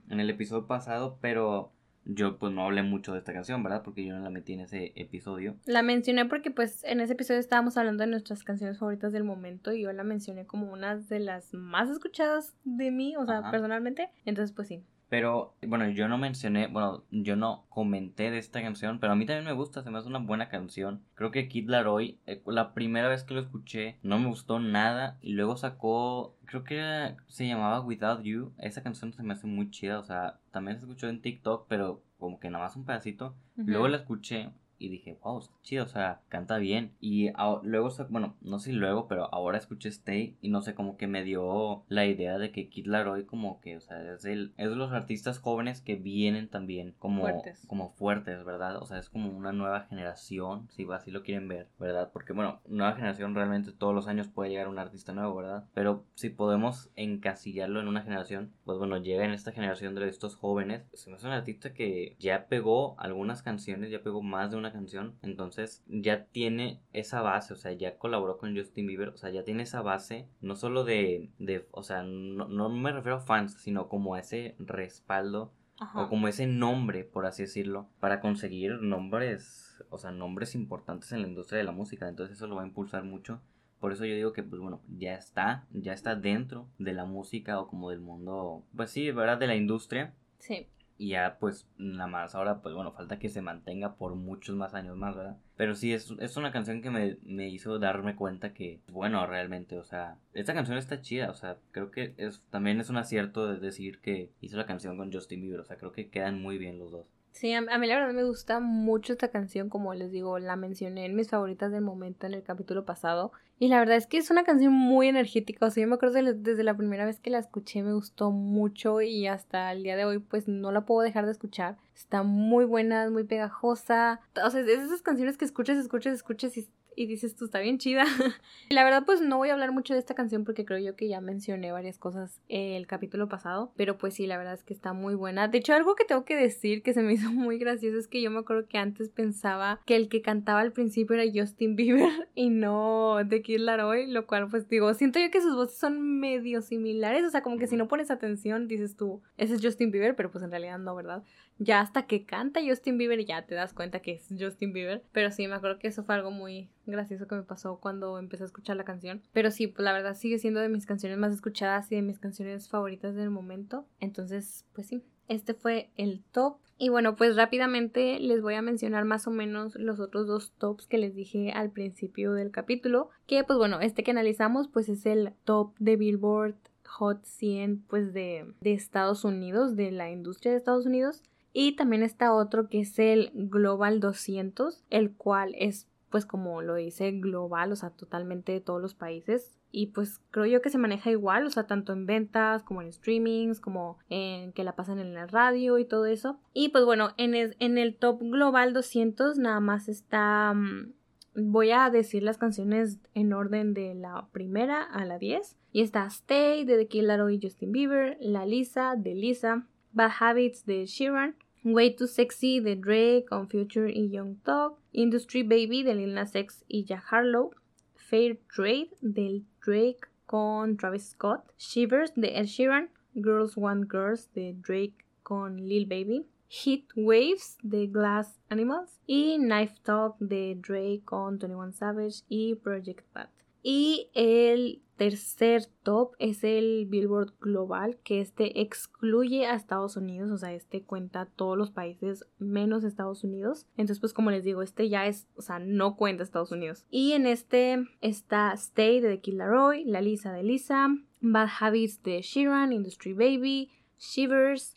en 0.09 0.19
el 0.19 0.29
episodio 0.29 0.65
pasado, 0.65 1.17
pero 1.19 1.73
yo 2.07 2.37
pues 2.37 2.53
no 2.53 2.63
hablé 2.63 2.83
mucho 2.83 3.13
de 3.13 3.19
esta 3.19 3.33
canción, 3.33 3.61
¿verdad? 3.63 3.83
Porque 3.83 4.05
yo 4.05 4.15
no 4.15 4.23
la 4.23 4.29
metí 4.29 4.53
en 4.53 4.61
ese 4.61 4.93
episodio. 4.95 5.57
La 5.65 5.81
mencioné 5.81 6.25
porque 6.25 6.51
pues 6.51 6.83
en 6.83 7.01
ese 7.01 7.13
episodio 7.13 7.39
estábamos 7.39 7.77
hablando 7.77 8.03
de 8.03 8.09
nuestras 8.09 8.43
canciones 8.43 8.79
favoritas 8.79 9.11
del 9.11 9.23
momento 9.23 9.73
y 9.73 9.81
yo 9.81 9.91
la 9.91 10.03
mencioné 10.03 10.45
como 10.45 10.71
una 10.71 10.95
de 10.95 11.19
las 11.19 11.53
más 11.53 11.89
escuchadas 11.89 12.55
de 12.63 12.91
mí, 12.91 13.15
o 13.17 13.25
sea, 13.25 13.51
personalmente. 13.51 14.09
Entonces 14.25 14.53
pues 14.55 14.69
sí. 14.69 14.83
Pero, 15.09 15.55
bueno, 15.65 15.87
yo 15.89 16.07
no 16.07 16.17
mencioné, 16.17 16.67
bueno, 16.67 17.03
yo 17.11 17.35
no 17.35 17.65
comenté 17.69 18.29
de 18.29 18.39
esta 18.39 18.61
canción, 18.61 18.99
pero 18.99 19.13
a 19.13 19.15
mí 19.15 19.25
también 19.25 19.45
me 19.45 19.53
gusta, 19.53 19.81
se 19.81 19.89
me 19.89 19.97
hace 19.97 20.07
una 20.09 20.19
buena 20.19 20.49
canción. 20.49 21.03
Creo 21.15 21.31
que 21.31 21.47
Kid 21.47 21.69
Laroi, 21.69 22.19
eh, 22.25 22.41
la 22.45 22.73
primera 22.73 23.07
vez 23.07 23.23
que 23.23 23.33
lo 23.33 23.39
escuché, 23.39 23.97
no 24.03 24.19
me 24.19 24.27
gustó 24.27 24.59
nada. 24.59 25.17
Y 25.21 25.33
luego 25.33 25.55
sacó, 25.55 26.35
creo 26.45 26.63
que 26.63 27.15
se 27.27 27.47
llamaba 27.47 27.81
Without 27.81 28.23
You. 28.23 28.53
Esa 28.57 28.83
canción 28.83 29.13
se 29.13 29.23
me 29.23 29.33
hace 29.33 29.47
muy 29.47 29.71
chida, 29.71 29.99
o 29.99 30.03
sea, 30.03 30.39
también 30.51 30.77
se 30.77 30.85
escuchó 30.85 31.07
en 31.07 31.21
TikTok, 31.21 31.67
pero 31.69 32.03
como 32.19 32.39
que 32.39 32.49
nada 32.49 32.65
más 32.65 32.75
un 32.75 32.85
pedacito. 32.85 33.35
Luego 33.55 33.87
la 33.87 33.97
escuché 33.97 34.49
y 34.79 34.89
dije, 34.89 35.17
wow, 35.23 35.39
está 35.39 35.53
chido, 35.61 35.83
o 35.83 35.87
sea, 35.87 36.21
canta 36.29 36.57
bien. 36.57 36.93
Y 36.99 37.31
luego, 37.63 37.89
bueno, 38.09 38.35
no 38.41 38.59
sé 38.59 38.71
si 38.71 38.75
luego, 38.75 39.07
pero 39.07 39.33
ahora 39.33 39.57
escuché 39.57 39.89
Stay 39.89 40.37
y 40.41 40.49
no 40.49 40.61
sé, 40.61 40.75
como 40.75 40.97
que 40.97 41.07
me 41.07 41.23
dio 41.23 41.83
la 41.87 42.05
idea 42.05 42.37
de 42.37 42.51
que 42.51 42.69
Kid 42.69 42.87
Laroi 42.87 43.25
como 43.25 43.59
que, 43.61 43.77
o 43.77 43.81
sea, 43.81 44.13
es, 44.13 44.25
el, 44.25 44.53
es 44.57 44.69
de 44.69 44.75
los 44.75 44.91
artistas 44.91 45.39
jóvenes 45.39 45.81
que 45.81 45.95
vienen 45.95 46.47
también 46.49 46.95
como 46.99 47.21
fuertes. 47.21 47.65
como 47.67 47.89
fuertes, 47.89 48.43
¿verdad? 48.43 48.77
O 48.77 48.85
sea, 48.85 48.99
es 48.99 49.09
como 49.09 49.29
una 49.29 49.51
nueva 49.51 49.81
generación, 49.81 50.67
si 50.71 50.87
así 50.91 51.11
lo 51.11 51.23
quieren 51.23 51.47
ver, 51.47 51.67
¿verdad? 51.79 52.11
Porque, 52.11 52.33
bueno, 52.33 52.61
nueva 52.67 52.93
generación 52.93 53.35
realmente 53.35 53.71
todos 53.71 53.93
los 53.93 54.07
años 54.07 54.27
puede 54.27 54.49
llegar 54.49 54.67
un 54.67 54.79
artista 54.79 55.13
nuevo, 55.13 55.35
¿verdad? 55.35 55.65
Pero 55.73 56.03
si 56.15 56.29
podemos 56.29 56.89
encasillarlo 56.95 57.79
en 57.79 57.87
una 57.87 58.01
generación, 58.01 58.51
pues 58.65 58.77
bueno, 58.77 58.97
llega 58.97 59.25
en 59.25 59.31
esta 59.31 59.51
generación 59.51 59.95
de 59.95 60.07
estos 60.07 60.35
jóvenes, 60.35 60.83
se 60.93 61.09
me 61.09 61.15
hace 61.15 61.27
un 61.27 61.33
artista 61.33 61.73
que 61.73 62.15
ya 62.19 62.47
pegó 62.47 62.99
algunas 62.99 63.41
canciones, 63.41 63.91
ya 63.91 64.01
pegó 64.01 64.21
más 64.21 64.51
de 64.51 64.57
una 64.57 64.66
canción, 64.71 65.17
entonces 65.21 65.83
ya 65.87 66.25
tiene 66.25 66.81
esa 66.93 67.21
base, 67.21 67.53
o 67.53 67.55
sea, 67.57 67.71
ya 67.73 67.97
colaboró 67.97 68.37
con 68.37 68.55
Justin 68.55 68.87
Bieber, 68.87 69.09
o 69.09 69.17
sea, 69.17 69.29
ya 69.29 69.43
tiene 69.43 69.63
esa 69.63 69.81
base, 69.81 70.27
no 70.41 70.55
solo 70.55 70.83
de, 70.83 71.31
de 71.39 71.67
o 71.71 71.83
sea, 71.83 72.03
no, 72.03 72.69
me 72.69 72.91
refiero 72.91 73.17
a 73.17 73.21
fans, 73.21 73.55
sino 73.61 73.87
como 73.87 74.15
a 74.15 74.19
ese 74.19 74.55
respaldo 74.59 75.53
o 75.93 76.09
como 76.09 76.27
ese 76.27 76.47
nombre, 76.47 77.03
por 77.03 77.25
así 77.27 77.43
decirlo, 77.43 77.87
para 77.99 78.19
conseguir 78.19 78.81
nombres, 78.81 79.83
o 79.89 79.97
sea, 79.97 80.11
nombres 80.11 80.55
importantes 80.55 81.11
en 81.11 81.21
la 81.21 81.27
industria 81.27 81.59
de 81.59 81.65
la 81.65 81.71
música, 81.71 82.07
entonces 82.09 82.37
eso 82.37 82.47
lo 82.47 82.55
va 82.55 82.63
a 82.63 82.67
impulsar 82.67 83.03
mucho. 83.03 83.41
Por 83.79 83.93
eso 83.93 84.05
yo 84.05 84.15
digo 84.15 84.33
que, 84.33 84.41
pues 84.41 84.59
bueno, 84.59 84.81
ya 84.87 85.13
está, 85.13 85.67
ya 85.71 85.93
está 85.93 86.15
dentro 86.15 86.67
de 86.79 86.93
la 86.93 87.05
música 87.05 87.59
o 87.59 87.67
como 87.67 87.91
del 87.91 87.99
mundo, 87.99 88.65
pues 88.75 88.89
sí, 88.89 89.11
¿verdad? 89.11 89.37
De 89.37 89.45
la 89.45 89.55
industria. 89.55 90.15
Sí. 90.39 90.67
Y 90.97 91.09
ya 91.09 91.37
pues 91.39 91.67
nada 91.77 92.07
más 92.07 92.35
ahora 92.35 92.61
pues 92.61 92.73
bueno, 92.73 92.91
falta 92.91 93.19
que 93.19 93.29
se 93.29 93.41
mantenga 93.41 93.95
por 93.95 94.15
muchos 94.15 94.55
más 94.55 94.73
años 94.73 94.97
más, 94.97 95.15
¿verdad? 95.15 95.37
Pero 95.55 95.75
sí, 95.75 95.93
es, 95.93 96.13
es 96.19 96.37
una 96.37 96.51
canción 96.51 96.81
que 96.81 96.91
me, 96.91 97.17
me, 97.23 97.49
hizo 97.49 97.79
darme 97.79 98.15
cuenta 98.15 98.53
que, 98.53 98.79
bueno, 98.91 99.25
realmente, 99.25 99.77
o 99.77 99.83
sea, 99.83 100.17
esta 100.33 100.53
canción 100.53 100.77
está 100.77 101.01
chida, 101.01 101.31
o 101.31 101.33
sea, 101.33 101.57
creo 101.71 101.89
que 101.89 102.13
es, 102.17 102.43
también 102.51 102.79
es 102.79 102.89
un 102.89 102.97
acierto 102.97 103.47
de 103.47 103.59
decir 103.59 103.99
que 103.99 104.31
hizo 104.39 104.57
la 104.57 104.67
canción 104.67 104.97
con 104.97 105.11
Justin 105.11 105.41
Bieber, 105.41 105.59
o 105.59 105.65
sea, 105.65 105.77
creo 105.77 105.91
que 105.91 106.09
quedan 106.09 106.41
muy 106.41 106.57
bien 106.59 106.77
los 106.77 106.91
dos. 106.91 107.16
Sí, 107.31 107.53
a, 107.53 107.61
mí 107.61 107.87
la 107.87 107.95
verdad 107.99 108.13
me 108.13 108.23
gusta 108.23 108.59
mucho 108.59 109.13
esta 109.13 109.27
canción, 109.27 109.69
como 109.69 109.93
les 109.93 110.11
digo, 110.11 110.39
la 110.39 110.55
mencioné 110.55 111.05
en 111.05 111.15
mis 111.15 111.29
favoritas 111.29 111.71
del 111.71 111.81
momento 111.81 112.25
en 112.25 112.33
el 112.33 112.41
capítulo 112.41 112.83
pasado. 112.83 113.31
Y 113.59 113.67
la 113.67 113.79
verdad 113.79 113.95
es 113.95 114.07
que 114.07 114.17
es 114.17 114.31
una 114.31 114.43
canción 114.43 114.73
muy 114.73 115.07
energética, 115.07 115.65
o 115.65 115.69
sea, 115.69 115.81
yo 115.81 115.87
me 115.87 115.95
acuerdo 115.95 116.33
desde 116.33 116.63
la 116.63 116.75
primera 116.75 117.05
vez 117.05 117.19
que 117.19 117.29
la 117.29 117.39
escuché 117.39 117.83
me 117.83 117.93
gustó 117.93 118.31
mucho 118.31 119.01
y 119.01 119.27
hasta 119.27 119.71
el 119.71 119.83
día 119.83 119.95
de 119.95 120.05
hoy 120.05 120.19
pues 120.19 120.47
no 120.47 120.71
la 120.71 120.81
puedo 120.81 121.01
dejar 121.01 121.25
de 121.25 121.31
escuchar. 121.31 121.77
Está 121.95 122.23
muy 122.23 122.65
buena, 122.65 123.09
muy 123.09 123.23
pegajosa. 123.23 124.19
O 124.43 124.49
sea, 124.49 124.61
es 124.61 124.67
esas 124.67 125.01
canciones 125.01 125.37
que 125.37 125.45
escuchas, 125.45 125.77
escuchas, 125.77 126.13
escuchas 126.13 126.57
y 126.97 127.05
dices 127.05 127.35
tú 127.35 127.45
está 127.45 127.59
bien 127.59 127.77
chida. 127.77 128.03
la 128.69 128.83
verdad 128.83 129.03
pues 129.05 129.21
no 129.21 129.37
voy 129.37 129.49
a 129.49 129.53
hablar 129.53 129.71
mucho 129.71 129.93
de 129.93 129.99
esta 129.99 130.15
canción 130.15 130.43
porque 130.43 130.65
creo 130.65 130.79
yo 130.79 130.95
que 130.95 131.07
ya 131.07 131.21
mencioné 131.21 131.71
varias 131.71 131.97
cosas 131.97 132.41
el 132.49 132.87
capítulo 132.87 133.29
pasado, 133.29 133.71
pero 133.77 133.97
pues 133.97 134.15
sí, 134.15 134.25
la 134.25 134.37
verdad 134.37 134.55
es 134.55 134.63
que 134.63 134.73
está 134.73 134.93
muy 134.93 135.13
buena. 135.15 135.47
De 135.47 135.59
hecho, 135.59 135.73
algo 135.73 135.95
que 135.95 136.05
tengo 136.05 136.25
que 136.25 136.35
decir 136.35 136.81
que 136.81 136.93
se 136.93 137.03
me 137.03 137.13
hizo 137.13 137.31
muy 137.31 137.59
gracioso 137.59 137.97
es 137.97 138.07
que 138.07 138.21
yo 138.21 138.31
me 138.31 138.39
acuerdo 138.39 138.67
que 138.67 138.79
antes 138.79 139.09
pensaba 139.09 139.79
que 139.85 139.95
el 139.95 140.09
que 140.09 140.21
cantaba 140.21 140.59
al 140.59 140.73
principio 140.73 141.15
era 141.15 141.31
Justin 141.31 141.75
Bieber 141.75 142.27
y 142.35 142.49
no 142.49 143.17
The 143.29 143.43
Kid 143.43 143.59
Laroi, 143.59 144.07
lo 144.07 144.25
cual 144.25 144.49
pues 144.49 144.67
digo, 144.67 144.93
siento 144.95 145.19
yo 145.19 145.29
que 145.29 145.41
sus 145.41 145.55
voces 145.55 145.77
son 145.77 146.19
medio 146.19 146.61
similares, 146.61 147.23
o 147.23 147.29
sea, 147.29 147.43
como 147.43 147.59
que 147.59 147.67
si 147.67 147.77
no 147.77 147.87
pones 147.87 148.09
atención 148.09 148.67
dices 148.67 148.95
tú, 148.97 149.21
ese 149.37 149.53
es 149.53 149.61
Justin 149.61 149.91
Bieber, 149.91 150.15
pero 150.15 150.31
pues 150.31 150.43
en 150.43 150.49
realidad 150.49 150.79
no, 150.79 150.95
¿verdad? 150.95 151.23
Ya 151.59 151.81
hasta 151.81 152.05
que 152.05 152.25
canta 152.25 152.61
Justin 152.65 152.97
Bieber 152.97 153.25
ya 153.25 153.45
te 153.45 153.55
das 153.55 153.73
cuenta 153.73 153.99
que 153.99 154.13
es 154.13 154.27
Justin 154.37 154.73
Bieber, 154.73 155.03
pero 155.11 155.31
sí, 155.31 155.47
me 155.47 155.55
acuerdo 155.55 155.79
que 155.79 155.87
eso 155.87 156.03
fue 156.03 156.15
algo 156.15 156.31
muy 156.31 156.69
gracioso 156.85 157.27
que 157.27 157.35
me 157.35 157.43
pasó 157.43 157.79
cuando 157.79 158.19
empecé 158.19 158.43
a 158.43 158.45
escuchar 158.47 158.77
la 158.77 158.85
canción. 158.85 159.23
Pero 159.33 159.51
sí, 159.51 159.67
pues 159.67 159.83
la 159.83 159.93
verdad 159.93 160.15
sigue 160.15 160.39
siendo 160.39 160.59
de 160.59 160.69
mis 160.69 160.85
canciones 160.85 161.17
más 161.17 161.33
escuchadas 161.33 161.91
y 161.91 161.95
de 161.95 162.01
mis 162.01 162.19
canciones 162.19 162.69
favoritas 162.69 163.15
del 163.15 163.29
momento. 163.29 163.85
Entonces, 163.99 164.65
pues 164.73 164.87
sí, 164.87 165.03
este 165.27 165.53
fue 165.53 165.89
el 165.95 166.23
top. 166.31 166.57
Y 166.77 166.89
bueno, 166.89 167.15
pues 167.15 167.35
rápidamente 167.35 168.19
les 168.19 168.41
voy 168.41 168.53
a 168.53 168.61
mencionar 168.61 169.05
más 169.05 169.25
o 169.27 169.31
menos 169.31 169.75
los 169.75 169.99
otros 169.99 170.27
dos 170.27 170.51
tops 170.57 170.85
que 170.85 170.99
les 170.99 171.15
dije 171.15 171.51
al 171.51 171.71
principio 171.71 172.33
del 172.33 172.51
capítulo. 172.51 173.09
Que 173.25 173.43
pues 173.43 173.57
bueno, 173.57 173.81
este 173.81 174.03
que 174.03 174.11
analizamos 174.11 174.67
pues 174.67 174.87
es 174.89 175.05
el 175.05 175.33
top 175.43 175.73
de 175.79 175.95
Billboard 175.95 176.55
Hot 176.85 177.25
100 177.25 177.83
pues 177.87 178.13
de, 178.13 178.53
de 178.61 178.73
Estados 178.73 179.25
Unidos, 179.25 179.75
de 179.75 179.91
la 179.91 180.11
industria 180.11 180.51
de 180.51 180.59
Estados 180.59 180.85
Unidos. 180.85 181.23
Y 181.59 181.71
también 181.71 182.03
está 182.03 182.35
otro 182.35 182.69
que 182.69 182.81
es 182.81 182.99
el 182.99 183.31
Global 183.33 183.99
200, 183.99 184.83
el 184.91 185.11
cual 185.13 185.55
es 185.57 185.87
pues 186.11 186.23
como 186.23 186.61
lo 186.61 186.75
dice 186.75 187.11
global, 187.13 187.71
o 187.71 187.75
sea, 187.75 187.89
totalmente 187.89 188.51
de 188.51 188.61
todos 188.61 188.79
los 188.79 188.93
países. 188.93 189.57
Y 189.71 189.87
pues 189.87 190.21
creo 190.29 190.45
yo 190.45 190.61
que 190.61 190.69
se 190.69 190.77
maneja 190.77 191.09
igual, 191.09 191.47
o 191.47 191.49
sea, 191.49 191.65
tanto 191.65 191.93
en 191.93 192.05
ventas 192.05 192.61
como 192.61 192.83
en 192.83 192.93
streamings, 192.93 193.59
como 193.59 193.97
en 194.07 194.53
que 194.53 194.63
la 194.63 194.75
pasan 194.75 194.99
en 194.99 195.15
la 195.15 195.25
radio 195.25 195.79
y 195.79 195.85
todo 195.85 196.05
eso. 196.05 196.39
Y 196.53 196.69
pues 196.69 196.85
bueno, 196.85 197.15
en 197.17 197.33
el, 197.33 197.95
top 197.95 198.21
global 198.21 198.73
200 198.73 199.39
nada 199.39 199.59
más 199.59 199.89
está... 199.89 200.53
Mm, 200.53 200.93
voy 201.37 201.71
a 201.71 201.89
decir 201.89 202.21
las 202.21 202.37
canciones 202.37 202.99
en 203.15 203.33
orden 203.33 203.73
de 203.73 203.95
la 203.95 204.27
primera 204.31 204.83
a 204.83 205.05
la 205.05 205.17
10. 205.17 205.57
Y 205.71 205.81
está 205.81 206.05
Stay 206.05 206.65
de 206.65 206.77
The 206.77 206.87
Killer 206.87 207.19
y 207.31 207.39
Justin 207.41 207.71
Bieber, 207.71 208.15
La 208.21 208.45
Lisa 208.45 208.93
de 208.95 209.15
Lisa, 209.15 209.65
Bad 209.91 210.11
Habits 210.19 210.63
de 210.67 210.85
Sheeran, 210.85 211.35
Way 211.73 211.95
Too 211.95 212.07
Sexy 212.07 212.59
de 212.61 212.75
Drake 212.75 213.25
con 213.29 213.49
Future 213.49 213.91
y 213.91 214.09
Young 214.09 214.37
Thug, 214.43 214.77
Industry 214.93 215.43
Baby 215.43 215.83
de 215.83 215.95
Lil 215.95 216.13
Nas 216.13 216.33
X 216.33 216.63
y 216.69 216.85
Jack 216.85 217.03
Harlow, 217.11 217.51
Fair 217.95 218.37
Trade 218.55 218.89
del 219.01 219.43
Drake 219.65 219.99
con 220.25 220.77
Travis 220.77 221.09
Scott, 221.09 221.51
Shivers 221.57 222.13
de 222.15 222.37
Ed 222.37 222.45
Sheeran, 222.45 222.89
Girls 223.15 223.57
Want 223.57 223.91
Girls 223.91 224.29
de 224.33 224.53
Drake 224.53 225.05
con 225.23 225.57
Lil 225.57 225.85
Baby, 225.85 226.25
Heat 226.47 226.85
Waves 226.95 227.57
de 227.63 227.87
Glass 227.87 228.39
Animals 228.49 228.99
y 229.05 229.37
Knife 229.37 229.75
Talk 229.83 230.15
de 230.19 230.55
Drake 230.55 231.01
con 231.03 231.37
21 231.37 231.73
Savage 231.73 232.23
y 232.29 232.55
Project 232.55 233.03
Pat. 233.11 233.36
Y 233.69 234.09
el 234.13 234.81
tercer 234.95 235.65
top 235.83 236.13
es 236.19 236.45
el 236.45 236.85
Billboard 236.85 237.33
Global, 237.41 237.97
que 238.01 238.21
este 238.21 238.61
excluye 238.61 239.45
a 239.45 239.55
Estados 239.55 239.97
Unidos, 239.97 240.31
o 240.31 240.37
sea, 240.37 240.53
este 240.53 240.83
cuenta 240.83 241.25
todos 241.25 241.57
los 241.57 241.69
países 241.69 242.25
menos 242.39 242.85
Estados 242.85 243.25
Unidos. 243.25 243.65
Entonces, 243.75 243.99
pues 243.99 244.13
como 244.13 244.31
les 244.31 244.45
digo, 244.45 244.61
este 244.61 244.87
ya 244.87 245.05
es, 245.05 245.27
o 245.35 245.41
sea, 245.41 245.59
no 245.59 245.97
cuenta 245.97 246.23
Estados 246.23 246.53
Unidos. 246.53 246.85
Y 246.89 247.11
en 247.11 247.27
este 247.27 247.85
está 247.99 248.53
Stay 248.53 249.01
de 249.01 249.09
The 249.09 249.19
Kid 249.19 249.33
Laroi, 249.33 249.83
La 249.83 249.99
Lisa 249.99 250.31
de 250.31 250.43
Lisa, 250.43 250.87
Bad 251.19 251.49
Habits 251.59 252.01
de 252.03 252.21
Sheeran, 252.21 252.71
Industry 252.71 253.11
Baby, 253.11 253.69
Shivers, 253.97 254.75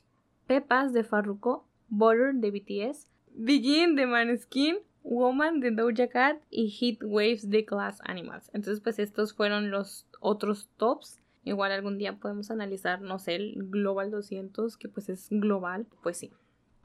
Pepas 0.48 0.92
de 0.92 1.04
Farruko, 1.04 1.64
Butter 1.90 2.34
de 2.34 2.50
BTS, 2.50 3.08
Begin 3.36 3.94
de 3.94 4.06
Maneskin, 4.06 4.78
Woman 5.02 5.60
de 5.60 5.70
Doja 5.70 6.08
Cat 6.08 6.40
y 6.50 6.68
Heat 6.70 6.98
Waves 7.02 7.50
de 7.50 7.62
Glass 7.62 8.00
Animals. 8.04 8.50
Entonces, 8.52 8.80
pues 8.80 8.98
estos 8.98 9.34
fueron 9.34 9.70
los 9.70 10.06
otros 10.20 10.68
tops. 10.76 11.18
Igual 11.44 11.72
algún 11.72 11.98
día 11.98 12.16
podemos 12.16 12.50
analizar, 12.50 13.00
no 13.00 13.18
sé, 13.18 13.36
el 13.36 13.70
Global 13.70 14.10
200, 14.10 14.76
que 14.76 14.88
pues 14.88 15.08
es 15.08 15.28
global. 15.30 15.86
Pues 16.02 16.18
sí. 16.18 16.30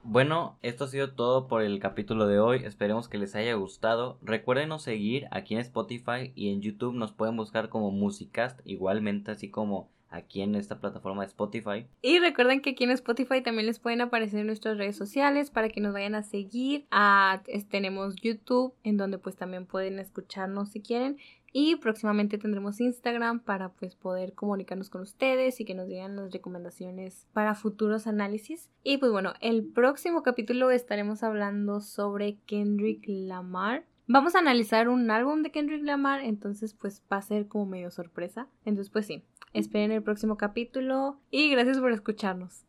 Bueno, 0.08 0.56
esto 0.62 0.84
ha 0.84 0.88
sido 0.88 1.10
todo 1.14 1.48
por 1.48 1.62
el 1.62 1.80
capítulo 1.80 2.28
de 2.28 2.38
hoy. 2.38 2.64
Esperemos 2.64 3.08
que 3.08 3.18
les 3.18 3.34
haya 3.34 3.54
gustado. 3.54 4.18
Recuerden 4.22 4.78
seguir 4.78 5.26
aquí 5.32 5.54
en 5.54 5.60
Spotify 5.60 6.32
y 6.36 6.50
en 6.50 6.62
YouTube 6.62 6.94
nos 6.94 7.12
pueden 7.12 7.36
buscar 7.36 7.68
como 7.68 7.90
Musicast, 7.90 8.60
igualmente 8.64 9.32
así 9.32 9.50
como 9.50 9.90
aquí 10.16 10.42
en 10.42 10.54
esta 10.54 10.80
plataforma 10.80 11.22
de 11.22 11.28
Spotify. 11.28 11.86
Y 12.02 12.18
recuerden 12.18 12.60
que 12.60 12.70
aquí 12.70 12.84
en 12.84 12.90
Spotify 12.90 13.42
también 13.42 13.66
les 13.66 13.78
pueden 13.78 14.00
aparecer 14.00 14.44
nuestras 14.44 14.78
redes 14.78 14.96
sociales 14.96 15.50
para 15.50 15.68
que 15.68 15.80
nos 15.80 15.92
vayan 15.92 16.14
a 16.14 16.22
seguir. 16.22 16.86
Ah, 16.90 17.42
tenemos 17.70 18.16
YouTube 18.16 18.74
en 18.82 18.96
donde 18.96 19.18
pues 19.18 19.36
también 19.36 19.66
pueden 19.66 19.98
escucharnos 19.98 20.70
si 20.70 20.80
quieren. 20.80 21.18
Y 21.58 21.76
próximamente 21.76 22.36
tendremos 22.36 22.80
Instagram 22.80 23.40
para 23.40 23.70
pues 23.70 23.94
poder 23.94 24.34
comunicarnos 24.34 24.90
con 24.90 25.00
ustedes 25.00 25.58
y 25.58 25.64
que 25.64 25.74
nos 25.74 25.88
digan 25.88 26.14
las 26.14 26.30
recomendaciones 26.30 27.26
para 27.32 27.54
futuros 27.54 28.06
análisis. 28.06 28.68
Y 28.82 28.98
pues 28.98 29.10
bueno, 29.10 29.32
el 29.40 29.64
próximo 29.64 30.22
capítulo 30.22 30.70
estaremos 30.70 31.22
hablando 31.22 31.80
sobre 31.80 32.36
Kendrick 32.44 33.04
Lamar. 33.06 33.86
Vamos 34.06 34.34
a 34.34 34.40
analizar 34.40 34.90
un 34.90 35.10
álbum 35.10 35.42
de 35.42 35.50
Kendrick 35.50 35.82
Lamar, 35.82 36.20
entonces 36.20 36.74
pues 36.74 37.02
va 37.10 37.16
a 37.16 37.22
ser 37.22 37.48
como 37.48 37.64
medio 37.64 37.90
sorpresa. 37.90 38.48
Entonces 38.66 38.92
pues 38.92 39.06
sí, 39.06 39.24
esperen 39.58 39.90
el 39.92 40.02
próximo 40.02 40.36
capítulo 40.36 41.18
y 41.30 41.50
gracias 41.50 41.78
por 41.78 41.92
escucharnos. 41.92 42.64